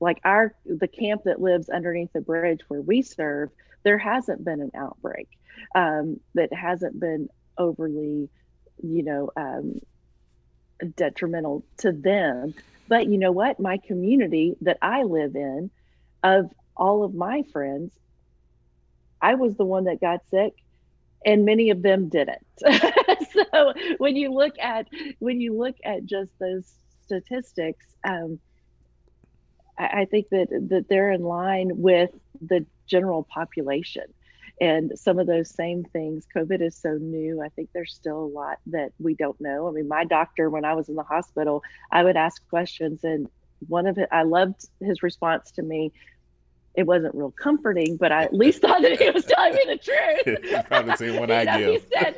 like 0.00 0.20
our 0.24 0.54
the 0.64 0.88
camp 0.88 1.24
that 1.24 1.40
lives 1.40 1.68
underneath 1.68 2.12
the 2.12 2.20
bridge 2.20 2.60
where 2.68 2.82
we 2.82 3.02
serve, 3.02 3.50
there 3.86 3.98
hasn't 3.98 4.44
been 4.44 4.60
an 4.60 4.72
outbreak. 4.74 5.28
Um, 5.76 6.18
that 6.34 6.52
hasn't 6.52 6.98
been 6.98 7.28
overly, 7.56 8.28
you 8.82 9.02
know, 9.04 9.30
um, 9.36 9.78
detrimental 10.96 11.64
to 11.78 11.92
them. 11.92 12.52
But 12.88 13.06
you 13.06 13.16
know 13.16 13.30
what? 13.30 13.60
My 13.60 13.78
community 13.78 14.56
that 14.62 14.78
I 14.82 15.04
live 15.04 15.36
in, 15.36 15.70
of 16.24 16.50
all 16.76 17.04
of 17.04 17.14
my 17.14 17.44
friends, 17.52 17.92
I 19.22 19.36
was 19.36 19.56
the 19.56 19.64
one 19.64 19.84
that 19.84 20.00
got 20.00 20.20
sick 20.30 20.54
and 21.24 21.44
many 21.44 21.70
of 21.70 21.80
them 21.80 22.08
didn't. 22.08 22.44
so 23.32 23.72
when 23.98 24.16
you 24.16 24.32
look 24.32 24.58
at 24.58 24.88
when 25.20 25.40
you 25.40 25.56
look 25.56 25.76
at 25.84 26.06
just 26.06 26.32
those 26.40 26.74
statistics, 27.04 27.86
um, 28.02 28.40
I, 29.78 30.00
I, 30.00 30.04
think 30.06 30.28
that 30.30 30.48
that 30.70 30.86
they're 30.88 31.12
in 31.12 31.22
line 31.22 31.70
with 31.74 32.10
the 32.40 32.66
general 32.86 33.24
population. 33.24 34.04
And 34.60 34.92
some 34.98 35.18
of 35.18 35.26
those 35.26 35.50
same 35.50 35.84
things, 35.84 36.26
COVID 36.34 36.62
is 36.62 36.74
so 36.74 36.94
new. 36.94 37.42
I 37.42 37.50
think 37.50 37.68
there's 37.74 37.92
still 37.92 38.18
a 38.18 38.26
lot 38.26 38.58
that 38.68 38.92
we 38.98 39.14
don't 39.14 39.38
know. 39.40 39.68
I 39.68 39.72
mean, 39.72 39.86
my 39.86 40.04
doctor, 40.04 40.48
when 40.48 40.64
I 40.64 40.72
was 40.72 40.88
in 40.88 40.94
the 40.94 41.02
hospital, 41.02 41.62
I 41.92 42.02
would 42.02 42.16
ask 42.16 42.46
questions, 42.48 43.04
and 43.04 43.28
one 43.68 43.86
of 43.86 43.98
it, 43.98 44.08
I 44.10 44.22
loved 44.22 44.66
his 44.80 45.02
response 45.02 45.50
to 45.52 45.62
me 45.62 45.92
it 46.76 46.86
wasn't 46.86 47.14
real 47.14 47.30
comforting, 47.30 47.96
but 47.96 48.12
I 48.12 48.24
at 48.24 48.34
least 48.34 48.60
thought 48.60 48.82
that 48.82 49.00
he 49.00 49.10
was 49.10 49.24
telling 49.28 49.54
me 49.54 49.64
the 49.66 49.78
truth. 49.78 50.66
Probably 50.68 50.90
the 50.92 50.96
same 50.96 51.18
one 51.18 51.30
I 51.30 51.44
know, 51.44 51.58
give. 51.58 51.82
He 51.82 51.96
said, 51.96 52.16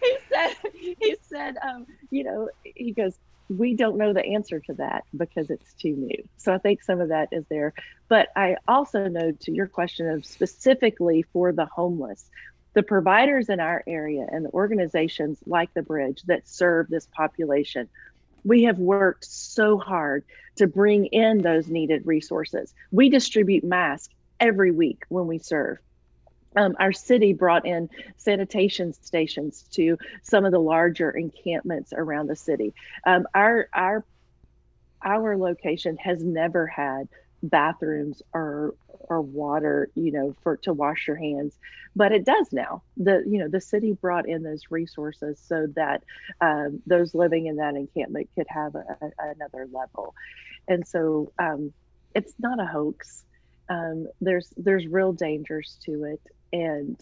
he 0.00 0.16
said, 0.28 0.54
he 0.72 1.16
said, 1.20 1.56
um, 1.62 1.86
you 2.10 2.24
know, 2.24 2.48
he 2.62 2.92
goes, 2.92 3.18
we 3.48 3.74
don't 3.74 3.96
know 3.96 4.12
the 4.12 4.24
answer 4.24 4.60
to 4.60 4.74
that 4.74 5.04
because 5.16 5.50
it's 5.50 5.72
too 5.74 5.94
new. 5.96 6.28
So 6.38 6.52
I 6.52 6.58
think 6.58 6.82
some 6.82 7.00
of 7.00 7.08
that 7.08 7.28
is 7.32 7.44
there. 7.48 7.74
But 8.08 8.28
I 8.36 8.56
also 8.66 9.08
know 9.08 9.32
to 9.32 9.52
your 9.52 9.66
question 9.66 10.08
of 10.08 10.24
specifically 10.24 11.24
for 11.32 11.52
the 11.52 11.66
homeless, 11.66 12.28
the 12.72 12.82
providers 12.82 13.48
in 13.48 13.60
our 13.60 13.84
area 13.86 14.26
and 14.30 14.44
the 14.44 14.50
organizations 14.50 15.38
like 15.46 15.72
the 15.74 15.82
Bridge 15.82 16.22
that 16.26 16.48
serve 16.48 16.88
this 16.88 17.06
population 17.06 17.88
we 18.44 18.64
have 18.64 18.78
worked 18.78 19.24
so 19.24 19.78
hard 19.78 20.24
to 20.56 20.66
bring 20.66 21.06
in 21.06 21.38
those 21.38 21.66
needed 21.66 22.06
resources. 22.06 22.74
We 22.92 23.08
distribute 23.08 23.64
masks 23.64 24.14
every 24.38 24.70
week 24.70 25.04
when 25.08 25.26
we 25.26 25.38
serve. 25.38 25.78
Um, 26.56 26.76
our 26.78 26.92
city 26.92 27.32
brought 27.32 27.66
in 27.66 27.90
sanitation 28.16 28.92
stations 28.92 29.64
to 29.72 29.98
some 30.22 30.44
of 30.44 30.52
the 30.52 30.60
larger 30.60 31.10
encampments 31.10 31.92
around 31.92 32.28
the 32.28 32.36
city. 32.36 32.74
Um, 33.06 33.26
our 33.34 33.68
our 33.72 34.04
our 35.02 35.36
location 35.36 35.96
has 35.98 36.22
never 36.22 36.66
had 36.66 37.08
bathrooms 37.42 38.22
or 38.32 38.74
or 38.88 39.20
water, 39.20 39.90
you 39.94 40.10
know, 40.10 40.34
for 40.42 40.56
to 40.58 40.72
wash 40.72 41.06
your 41.06 41.16
hands, 41.16 41.58
but 41.94 42.12
it 42.12 42.24
does 42.24 42.52
now. 42.52 42.82
The 42.96 43.22
you 43.26 43.38
know 43.38 43.48
the 43.48 43.60
city 43.60 43.92
brought 43.92 44.28
in 44.28 44.42
those 44.42 44.62
resources 44.70 45.38
so 45.46 45.66
that 45.76 46.02
um, 46.40 46.82
those 46.86 47.14
living 47.14 47.46
in 47.46 47.56
that 47.56 47.76
encampment 47.76 48.30
could 48.34 48.46
have 48.48 48.74
a, 48.74 48.84
a, 49.00 49.10
another 49.36 49.68
level, 49.70 50.14
and 50.66 50.86
so 50.86 51.32
um, 51.38 51.72
it's 52.14 52.34
not 52.38 52.60
a 52.60 52.66
hoax. 52.66 53.24
Um, 53.68 54.08
there's 54.20 54.52
there's 54.56 54.86
real 54.86 55.12
dangers 55.12 55.78
to 55.84 56.04
it, 56.04 56.20
and 56.54 56.96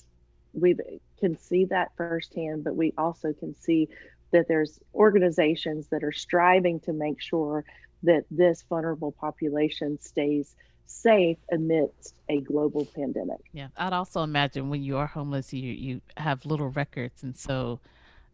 we 0.55 0.74
can 1.20 1.38
see 1.38 1.66
that 1.66 1.92
firsthand. 1.96 2.64
But 2.64 2.74
we 2.74 2.94
also 2.96 3.32
can 3.32 3.55
see 3.61 3.88
that 4.32 4.48
there's 4.48 4.80
organizations 4.94 5.88
that 5.88 6.03
are 6.03 6.12
striving 6.12 6.80
to 6.80 6.92
make 6.92 7.20
sure 7.20 7.64
that 8.03 8.24
this 8.30 8.64
vulnerable 8.68 9.12
population 9.12 10.00
stays 10.00 10.57
safe 10.86 11.36
amidst 11.53 12.14
a 12.28 12.40
global 12.40 12.86
pandemic. 12.86 13.40
Yeah, 13.53 13.68
I'd 13.76 13.92
also 13.92 14.22
imagine 14.22 14.70
when 14.70 14.82
you 14.82 14.96
are 14.96 15.07
homeless, 15.07 15.53
you 15.53 15.70
you 15.70 16.00
have 16.16 16.44
little 16.46 16.70
records, 16.70 17.22
and 17.22 17.36
so 17.36 17.78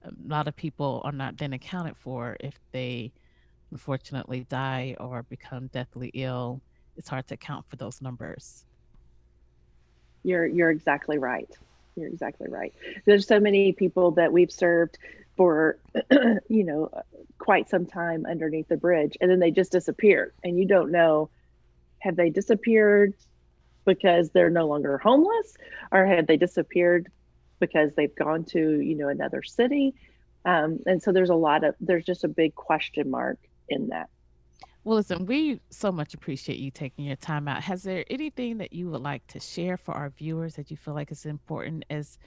um, 0.05 0.17
a 0.25 0.29
lot 0.29 0.49
of 0.49 0.57
people 0.57 1.03
are 1.05 1.13
not 1.13 1.37
then 1.37 1.53
accounted 1.53 1.97
for 1.97 2.37
if 2.41 2.55
they 2.73 3.13
unfortunately 3.71 4.47
die 4.49 4.97
or 4.99 5.25
become 5.25 5.67
deathly 5.67 6.11
ill. 6.15 6.63
It's 6.97 7.09
hard 7.09 7.27
to 7.29 7.35
account 7.35 7.67
for 7.69 7.77
those 7.77 8.01
numbers. 8.01 8.65
You're 10.29 10.47
you're 10.47 10.71
exactly 10.71 11.17
right. 11.17 11.49
You're 11.97 12.09
exactly 12.09 12.49
right. 12.51 12.75
There's 13.07 13.27
so 13.27 13.41
many 13.41 13.73
people 13.73 14.11
that 14.13 14.31
we've 14.31 14.53
served 14.53 14.99
for 15.39 15.79
you 16.49 16.65
know 16.65 16.91
quite 17.39 17.71
some 17.71 17.87
time 17.87 18.27
underneath 18.27 18.69
the 18.69 18.77
bridge 18.77 19.17
and 19.21 19.31
then 19.31 19.39
they 19.39 19.51
just 19.51 19.73
disappear 19.73 20.35
and 20.43 20.59
you 20.59 20.67
don't 20.67 20.91
know 20.91 21.31
have 22.01 22.17
they 22.17 22.29
disappeared 22.29 23.15
because 23.87 24.31
they're 24.31 24.51
no 24.51 24.67
longer 24.67 24.99
homeless 24.99 25.57
or 25.93 26.05
have 26.05 26.27
they 26.27 26.37
disappeared 26.37 27.09
because 27.61 27.95
they've 27.95 28.17
gone 28.17 28.45
to 28.45 28.81
you 28.81 28.97
know 28.97 29.09
another 29.09 29.43
city 29.43 29.95
um, 30.45 30.81
and 30.87 31.01
so 31.01 31.13
there's 31.13 31.31
a 31.31 31.35
lot 31.35 31.63
of 31.63 31.77
there's 31.81 32.05
just 32.05 32.25
a 32.25 32.29
big 32.29 32.55
question 32.57 33.09
mark 33.09 33.39
in 33.69 33.89
that 33.89 34.11
well 34.89 34.97
listen 34.97 35.27
we 35.27 35.61
so 35.69 35.93
much 35.93 36.15
appreciate 36.15 36.59
you 36.59 36.71
taking 36.71 37.05
your 37.05 37.17
time 37.17 37.47
out 37.47 37.63
has 37.63 37.83
there 37.83 38.07
anything 38.09 38.57
that 38.57 38.73
you 38.73 38.89
would 38.89 39.03
like 39.03 39.27
to 39.27 39.39
share 39.39 39.77
for 39.77 39.93
our 39.93 40.09
viewers 40.09 40.55
that 40.55 40.71
you 40.71 40.79
feel 40.79 40.95
like 40.95 41.13
is 41.13 41.27
important 41.27 41.85
as 41.91 42.19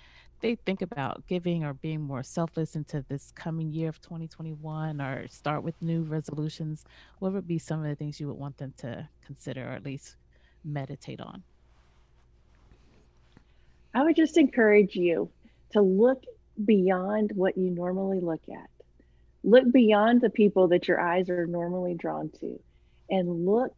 they 0.42 0.54
think 0.54 0.84
about 0.84 1.26
giving 1.26 1.64
or 1.64 1.74
being 1.74 2.00
more 2.00 2.22
selfless 2.22 2.76
into 2.76 3.04
this 3.10 3.32
coming 3.32 3.72
year 3.72 3.90
of 3.90 4.00
2021 4.02 5.02
or 5.02 5.28
start 5.28 5.64
with 5.64 5.80
new 5.82 6.02
resolutions, 6.04 6.84
what 7.20 7.32
would 7.32 7.48
be 7.48 7.60
some 7.60 7.80
of 7.80 7.88
the 7.88 7.96
things 7.96 8.20
you 8.20 8.28
would 8.28 8.38
want 8.38 8.58
them 8.58 8.74
to 8.78 9.08
consider 9.24 9.68
or 9.68 9.74
at 9.74 9.86
least 9.86 10.16
meditate 10.64 11.22
on? 11.22 11.44
I 13.94 14.04
would 14.04 14.16
just 14.16 14.38
encourage 14.38 14.96
you 14.96 15.30
to 15.74 15.82
look 15.82 16.24
beyond 16.66 17.32
what 17.36 17.56
you 17.56 17.70
normally 17.70 18.20
look 18.20 18.42
at. 18.52 18.81
Look 19.44 19.72
beyond 19.72 20.22
the 20.22 20.30
people 20.30 20.68
that 20.70 20.88
your 20.88 21.00
eyes 21.00 21.30
are 21.30 21.48
normally 21.48 21.96
drawn 21.96 22.30
to 22.40 22.60
and 23.10 23.46
look 23.46 23.74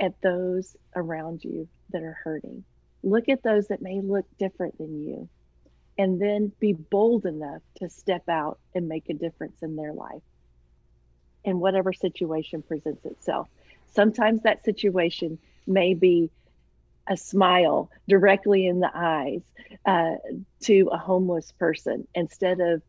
at 0.00 0.20
those 0.22 0.76
around 0.96 1.44
you 1.44 1.68
that 1.90 2.02
are 2.02 2.18
hurting. 2.24 2.64
Look 3.02 3.28
at 3.28 3.42
those 3.42 3.68
that 3.68 3.82
may 3.82 4.00
look 4.00 4.26
different 4.38 4.78
than 4.78 5.02
you 5.02 5.28
and 5.98 6.20
then 6.20 6.50
be 6.58 6.72
bold 6.72 7.26
enough 7.26 7.62
to 7.76 7.88
step 7.88 8.28
out 8.28 8.58
and 8.74 8.88
make 8.88 9.08
a 9.08 9.14
difference 9.14 9.62
in 9.62 9.76
their 9.76 9.92
life 9.92 10.22
in 11.44 11.60
whatever 11.60 11.92
situation 11.92 12.62
presents 12.62 13.04
itself. 13.04 13.48
Sometimes 13.92 14.42
that 14.42 14.64
situation 14.64 15.38
may 15.66 15.94
be 15.94 16.30
a 17.06 17.16
smile 17.16 17.90
directly 18.08 18.66
in 18.66 18.80
the 18.80 18.90
eyes 18.92 19.42
uh, 19.84 20.14
to 20.62 20.88
a 20.90 20.96
homeless 20.96 21.52
person 21.52 22.08
instead 22.14 22.60
of 22.60 22.82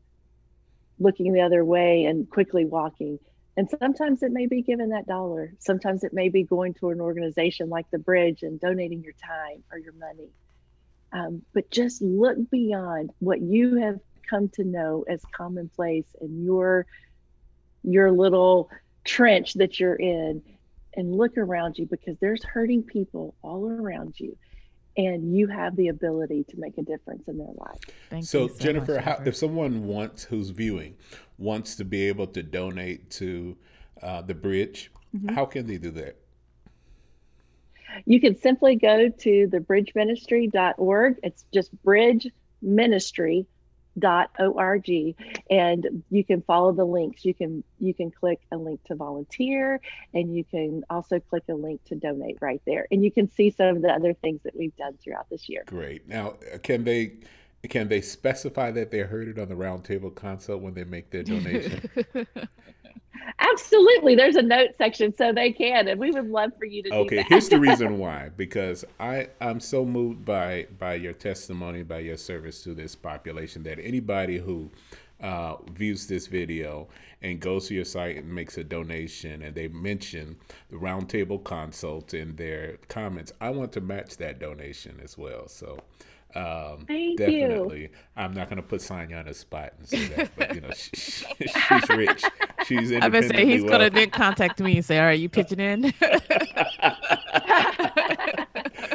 looking 1.00 1.34
the 1.34 1.42
other 1.42 1.64
way 1.64 2.06
and 2.06 2.30
quickly 2.30 2.66
walking. 2.66 3.20
And 3.58 3.70
sometimes 3.80 4.22
it 4.22 4.32
may 4.32 4.48
be 4.48 4.62
giving 4.62 4.90
that 4.90 5.08
dollar. 5.08 5.54
Sometimes 5.60 6.04
it 6.04 6.14
may 6.14 6.30
be 6.30 6.44
going 6.44 6.74
to 6.76 6.90
an 6.90 7.00
organization 7.00 7.70
like 7.70 7.90
the 7.90 8.00
Bridge 8.00 8.44
and 8.44 8.60
donating 8.60 9.02
your 9.02 9.14
time 9.14 9.64
or 9.72 9.78
your 9.78 9.94
money. 9.94 10.30
Um, 11.14 11.42
but 11.54 11.72
just 11.72 12.02
look 12.02 12.38
beyond 12.50 13.12
what 13.20 13.42
you 13.42 13.78
have 13.78 14.00
come 14.30 14.50
to 14.50 14.64
know 14.64 15.06
as 15.08 15.22
commonplace 15.32 16.08
in 16.20 16.44
your 16.44 16.86
your 17.84 18.12
little 18.12 18.70
trench 19.04 19.54
that 19.54 19.80
you're 19.80 19.96
in 19.96 20.42
and 20.96 21.16
look 21.16 21.38
around 21.38 21.78
you 21.78 21.86
because 21.86 22.18
there's 22.20 22.44
hurting 22.44 22.82
people 22.82 23.36
all 23.44 23.70
around 23.70 24.20
you 24.20 24.36
and 24.98 25.36
you 25.36 25.48
have 25.48 25.76
the 25.76 25.90
ability 25.90 26.46
to 26.50 26.58
make 26.58 26.78
a 26.78 26.82
difference 26.82 27.28
in 27.28 27.38
their 27.38 27.54
life. 27.58 27.80
Thank 28.10 28.26
so, 28.26 28.48
so 28.48 28.58
Jennifer, 28.58 28.96
much, 28.96 29.04
how, 29.04 29.22
if 29.26 29.36
someone 29.36 29.86
wants 29.86 30.24
who's 30.24 30.50
viewing 30.50 30.96
wants 31.38 31.76
to 31.76 31.86
be 31.86 32.08
able 32.08 32.28
to 32.28 32.42
donate 32.42 33.10
to 33.12 33.58
uh, 34.02 34.22
the 34.22 34.34
bridge, 34.34 34.92
mm-hmm. 35.16 35.34
how 35.36 35.46
can 35.46 35.68
they 35.68 35.78
do 35.78 35.92
that? 35.92 36.18
You 38.06 38.20
can 38.20 38.36
simply 38.36 38.76
go 38.76 39.10
to 39.10 39.48
thebridgeministry.org. 39.48 41.20
It's 41.24 41.46
just 41.54 41.72
bridge 41.84 42.28
ministry 42.62 43.46
org. 44.04 45.16
And 45.50 46.04
you 46.10 46.24
can 46.24 46.42
follow 46.42 46.72
the 46.72 46.86
links. 46.86 47.26
You 47.26 47.34
can 47.34 47.64
you 47.80 47.94
can 47.94 48.12
click 48.12 48.42
a 48.52 48.58
link 48.58 48.84
to 48.86 48.96
volunteer 48.96 49.80
and 50.14 50.36
you 50.36 50.44
can 50.44 50.84
also 50.90 51.20
click 51.20 51.44
a 51.50 51.54
link 51.54 51.84
to 51.86 51.96
donate 51.96 52.38
right 52.42 52.62
there. 52.66 52.88
And 52.92 53.04
you 53.04 53.12
can 53.12 53.30
see 53.32 53.52
some 53.52 53.78
of 53.78 53.82
the 53.82 53.90
other 53.90 54.14
things 54.14 54.42
that 54.44 54.56
we've 54.56 54.76
done 54.76 54.98
throughout 55.04 55.30
this 55.30 55.50
year. 55.50 55.64
Great. 55.68 56.08
Now 56.08 56.36
can 56.64 56.84
they 56.84 57.14
can 57.70 57.88
they 57.88 58.02
specify 58.02 58.72
that 58.72 58.92
they 58.92 59.00
heard 59.00 59.28
it 59.28 59.40
on 59.40 59.50
the 59.50 59.56
roundtable 59.56 60.14
consult 60.14 60.62
when 60.62 60.74
they 60.74 60.84
make 60.84 61.10
their 61.12 61.24
donation 61.24 61.90
Absolutely. 63.40 64.16
There's 64.16 64.36
a 64.36 64.42
note 64.42 64.72
section 64.78 65.16
so 65.16 65.34
they 65.34 65.52
can 65.52 65.88
and 65.88 66.00
we 66.00 66.12
would 66.12 66.30
love 66.30 66.52
for 66.58 66.66
you 66.66 66.84
to 66.84 66.94
Okay, 66.94 67.26
here's 67.28 67.50
the 67.50 67.60
reason 67.60 67.98
why 68.00 68.30
because 68.36 68.86
I 69.00 69.30
I'm 69.42 69.60
so 69.60 69.86
moved 69.86 70.26
by 70.26 70.68
by 70.78 70.96
your 70.96 71.14
testimony, 71.14 71.84
by 71.84 72.00
your 72.00 72.18
service 72.18 72.64
to 72.64 72.74
this 72.74 72.96
population 72.96 73.64
that 73.64 73.80
anybody 73.80 74.38
who 74.38 74.72
uh, 75.22 75.56
views 75.72 76.08
this 76.08 76.28
video 76.28 76.88
and 77.22 77.40
goes 77.40 77.68
to 77.70 77.74
your 77.74 77.86
site 77.86 78.18
and 78.18 78.34
makes 78.34 78.58
a 78.58 78.64
donation 78.64 79.42
and 79.42 79.56
they 79.56 79.68
mention 79.70 80.38
the 80.70 80.78
roundtable 80.78 81.44
consult 81.44 82.14
in 82.14 82.36
their 82.36 82.78
comments, 82.90 83.32
I 83.40 83.50
want 83.50 83.72
to 83.74 83.82
match 83.82 84.18
that 84.18 84.40
donation 84.40 85.00
as 85.04 85.18
well. 85.18 85.48
So 85.48 85.80
um, 86.36 86.86
Thank 86.86 87.18
definitely. 87.18 87.82
You. 87.84 87.90
I'm 88.18 88.34
not 88.34 88.50
going 88.50 88.58
to 88.58 88.68
put 88.68 88.82
Sonya 88.82 89.16
on 89.16 89.26
the 89.26 89.34
spot 89.34 89.74
and 89.78 89.88
say 89.88 90.08
that, 90.08 90.32
but 90.36 90.54
you 90.54 90.60
know, 90.62 90.72
she, 90.72 90.96
she's 90.96 91.90
rich. 91.90 92.24
She's 92.66 92.92
I 93.02 93.08
would 93.08 93.30
say 93.30 93.46
he's 93.46 93.64
going 93.64 93.80
to 93.80 93.90
then 93.90 94.10
contact 94.10 94.60
me 94.60 94.76
and 94.76 94.86
say, 94.86 95.00
"Are 95.00 95.14
you 95.14 95.30
pitching 95.30 95.62
in?" 95.62 95.86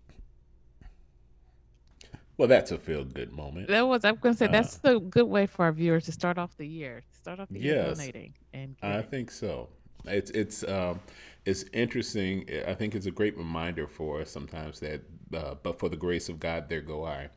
Well, 2.37 2.49
that's 2.49 2.73
a 2.73 2.79
feel 2.79 3.05
good 3.05 3.33
moment. 3.33 3.69
That 3.69 3.87
was. 3.87 4.05
I'm 4.05 4.17
going 4.17 4.35
to 4.35 4.39
say 4.39 4.47
uh, 4.47 4.51
that's 4.51 4.81
a 4.83 4.99
good 4.99 5.29
way 5.29 5.47
for 5.47 5.67
our 5.67 5.73
viewers 5.73 6.05
to 6.07 6.13
start 6.13 6.37
off 6.37 6.57
the 6.57 6.67
year. 6.67 7.05
Start 7.13 7.39
off 7.39 7.49
the 7.49 7.61
year 7.61 7.77
yes, 7.77 7.97
donating. 7.97 8.35
And 8.53 8.75
I 8.83 9.03
think 9.03 9.31
so. 9.31 9.69
It's 10.05 10.31
it's 10.33 10.65
um, 10.65 11.01
it's 11.45 11.65
interesting. 11.73 12.49
I 12.67 12.75
think 12.75 12.95
it's 12.95 13.07
a 13.07 13.11
great 13.11 13.37
reminder 13.37 13.87
for 13.87 14.21
us 14.21 14.31
sometimes 14.31 14.81
that, 14.81 15.03
uh, 15.35 15.55
but 15.63 15.79
for 15.79 15.89
the 15.89 15.97
grace 15.97 16.29
of 16.29 16.41
God, 16.41 16.69
there 16.69 16.81
go 16.81 17.05
I. 17.05 17.29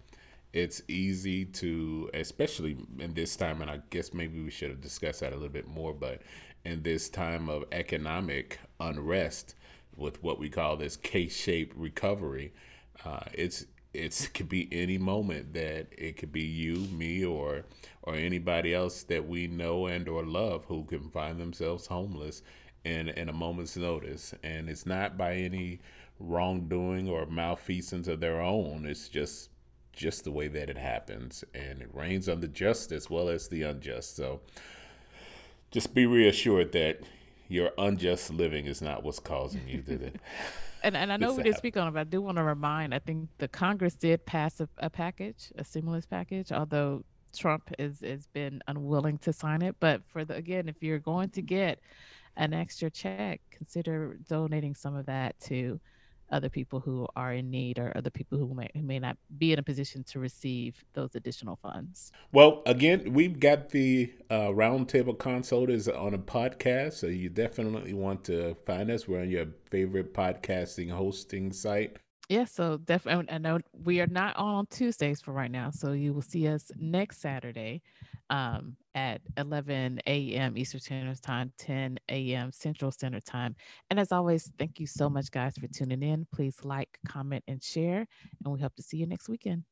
It's 0.53 0.81
easy 0.87 1.45
to, 1.45 2.09
especially 2.13 2.77
in 2.99 3.13
this 3.13 3.35
time, 3.35 3.61
and 3.61 3.69
I 3.69 3.81
guess 3.89 4.13
maybe 4.13 4.41
we 4.41 4.49
should 4.49 4.69
have 4.69 4.81
discussed 4.81 5.19
that 5.19 5.33
a 5.33 5.35
little 5.35 5.49
bit 5.49 5.67
more, 5.67 5.93
but 5.93 6.21
in 6.63 6.83
this 6.83 7.09
time 7.09 7.49
of 7.49 7.65
economic 7.71 8.59
unrest, 8.79 9.55
with 9.97 10.21
what 10.23 10.39
we 10.39 10.49
call 10.49 10.77
this 10.77 10.95
K-shaped 10.95 11.75
recovery, 11.75 12.53
uh, 13.03 13.21
it's 13.33 13.65
it's 13.93 14.25
it 14.25 14.33
could 14.33 14.49
be 14.49 14.69
any 14.71 14.97
moment 14.97 15.53
that 15.53 15.87
it 15.97 16.17
could 16.17 16.31
be 16.31 16.43
you, 16.43 16.75
me, 16.75 17.25
or 17.25 17.65
or 18.03 18.15
anybody 18.15 18.73
else 18.73 19.03
that 19.03 19.27
we 19.27 19.47
know 19.47 19.87
and 19.87 20.07
or 20.07 20.23
love 20.23 20.65
who 20.65 20.85
can 20.85 21.09
find 21.09 21.39
themselves 21.39 21.87
homeless 21.87 22.41
in 22.87 23.09
in 23.09 23.29
a 23.29 23.33
moment's 23.33 23.77
notice, 23.77 24.33
and 24.43 24.69
it's 24.69 24.85
not 24.85 25.17
by 25.17 25.35
any 25.35 25.79
wrongdoing 26.19 27.07
or 27.07 27.25
malfeasance 27.25 28.07
of 28.07 28.19
their 28.19 28.41
own. 28.41 28.85
It's 28.85 29.09
just 29.09 29.49
just 29.93 30.23
the 30.23 30.31
way 30.31 30.47
that 30.47 30.69
it 30.69 30.77
happens, 30.77 31.43
and 31.53 31.81
it 31.81 31.89
rains 31.93 32.29
on 32.29 32.39
the 32.39 32.47
just 32.47 32.91
as 32.91 33.09
well 33.09 33.29
as 33.29 33.47
the 33.47 33.63
unjust. 33.63 34.15
So 34.15 34.41
just 35.71 35.93
be 35.93 36.05
reassured 36.05 36.71
that 36.71 37.01
your 37.49 37.71
unjust 37.77 38.31
living 38.31 38.65
is 38.65 38.81
not 38.81 39.03
what's 39.03 39.19
causing 39.19 39.67
you 39.67 39.81
to. 39.81 40.11
and 40.83 40.95
and 40.95 41.11
I 41.11 41.17
know 41.17 41.33
we 41.33 41.43
didn't 41.43 41.57
speak 41.57 41.77
on 41.77 41.87
it, 41.87 41.91
but 41.91 41.99
I 42.01 42.05
do 42.05 42.21
want 42.21 42.37
to 42.37 42.43
remind. 42.43 42.93
I 42.93 42.99
think 42.99 43.29
the 43.37 43.47
Congress 43.47 43.95
did 43.95 44.25
pass 44.25 44.59
a, 44.59 44.69
a 44.77 44.89
package, 44.89 45.51
a 45.57 45.63
stimulus 45.63 46.05
package, 46.05 46.51
although 46.51 47.03
Trump 47.35 47.71
is 47.77 48.01
has 48.01 48.27
been 48.27 48.61
unwilling 48.67 49.17
to 49.19 49.33
sign 49.33 49.61
it. 49.61 49.75
But 49.79 50.01
for 50.11 50.25
the 50.25 50.35
again, 50.35 50.69
if 50.69 50.81
you're 50.81 50.99
going 50.99 51.29
to 51.31 51.41
get 51.41 51.79
an 52.37 52.53
extra 52.53 52.89
check, 52.89 53.41
consider 53.51 54.17
donating 54.29 54.75
some 54.75 54.95
of 54.95 55.05
that 55.07 55.39
to 55.41 55.79
other 56.29 56.49
people 56.49 56.79
who 56.79 57.07
are 57.15 57.33
in 57.33 57.49
need 57.49 57.79
or 57.79 57.91
other 57.95 58.09
people 58.09 58.37
who 58.37 58.53
may, 58.53 58.69
who 58.73 58.81
may 58.81 58.99
not 58.99 59.17
be 59.37 59.53
in 59.53 59.59
a 59.59 59.63
position 59.63 60.03
to 60.03 60.19
receive 60.19 60.83
those 60.93 61.15
additional 61.15 61.55
funds. 61.55 62.11
Well, 62.31 62.61
again, 62.65 63.13
we've 63.13 63.39
got 63.39 63.69
the 63.69 64.13
uh, 64.29 64.49
Roundtable 64.49 65.17
Consult 65.17 65.69
is 65.69 65.87
on 65.87 66.13
a 66.13 66.19
podcast, 66.19 66.93
so 66.93 67.07
you 67.07 67.29
definitely 67.29 67.93
want 67.93 68.25
to 68.25 68.55
find 68.65 68.91
us. 68.91 69.07
We're 69.07 69.21
on 69.21 69.29
your 69.29 69.47
favorite 69.69 70.13
podcasting 70.13 70.91
hosting 70.91 71.53
site. 71.53 71.97
Yeah, 72.29 72.43
so 72.43 72.75
definitely, 72.77 73.31
I 73.33 73.37
know 73.37 73.59
we 73.85 74.01
are 74.01 74.07
not 74.07 74.35
on 74.35 74.67
Tuesdays 74.67 75.21
for 75.21 75.31
right 75.31 75.49
now, 75.49 75.71
so 75.71 75.93
you 75.93 76.13
will 76.13 76.21
see 76.21 76.49
us 76.49 76.71
next 76.77 77.21
Saturday 77.21 77.81
um, 78.29 78.75
at 78.97 79.21
11 79.37 79.99
a.m. 80.07 80.57
Eastern 80.57 80.81
Standard 80.81 81.21
Time, 81.21 81.53
10 81.59 81.99
a.m. 82.09 82.51
Central 82.51 82.91
Standard 82.91 83.23
Time. 83.25 83.55
And 83.91 83.99
as 83.99 84.11
always, 84.11 84.51
thank 84.57 84.79
you 84.79 84.87
so 84.87 85.07
much, 85.07 85.29
guys, 85.29 85.55
for 85.55 85.67
tuning 85.67 86.01
in. 86.01 86.25
Please 86.33 86.57
like, 86.63 86.97
comment, 87.07 87.43
and 87.47 87.61
share, 87.61 88.07
and 88.43 88.53
we 88.53 88.59
hope 88.59 88.75
to 88.75 88.81
see 88.81 88.97
you 88.97 89.05
next 89.05 89.29
weekend. 89.29 89.63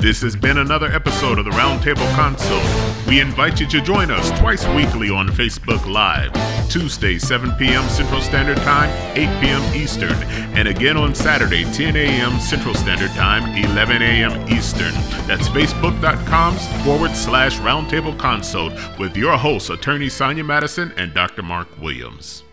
This 0.00 0.22
has 0.22 0.36
been 0.36 0.58
another 0.58 0.86
episode 0.86 1.40
of 1.40 1.44
the 1.44 1.50
Roundtable 1.50 2.08
Consult. 2.14 2.62
We 3.08 3.20
invite 3.20 3.58
you 3.58 3.66
to 3.66 3.80
join 3.80 4.12
us 4.12 4.30
twice 4.38 4.64
weekly 4.68 5.10
on 5.10 5.26
Facebook 5.26 5.84
Live, 5.92 6.32
Tuesday, 6.70 7.18
7 7.18 7.50
p.m. 7.56 7.82
Central 7.88 8.20
Standard 8.20 8.58
Time, 8.58 8.90
8 9.18 9.40
p.m. 9.40 9.74
Eastern, 9.74 10.14
and 10.56 10.68
again 10.68 10.96
on 10.96 11.16
Saturday, 11.16 11.64
10 11.72 11.96
a.m. 11.96 12.38
Central 12.38 12.74
Standard 12.74 13.10
Time, 13.10 13.52
11 13.72 14.00
a.m. 14.00 14.48
Eastern. 14.48 14.94
That's 15.26 15.48
facebook.com 15.48 16.54
forward 16.84 17.16
slash 17.16 17.58
roundtable 17.58 18.16
consult 18.16 18.74
with 19.00 19.16
your 19.16 19.36
hosts, 19.36 19.68
attorney 19.68 20.08
Sonya 20.08 20.44
Madison 20.44 20.92
and 20.96 21.12
Dr. 21.12 21.42
Mark 21.42 21.66
Williams. 21.82 22.44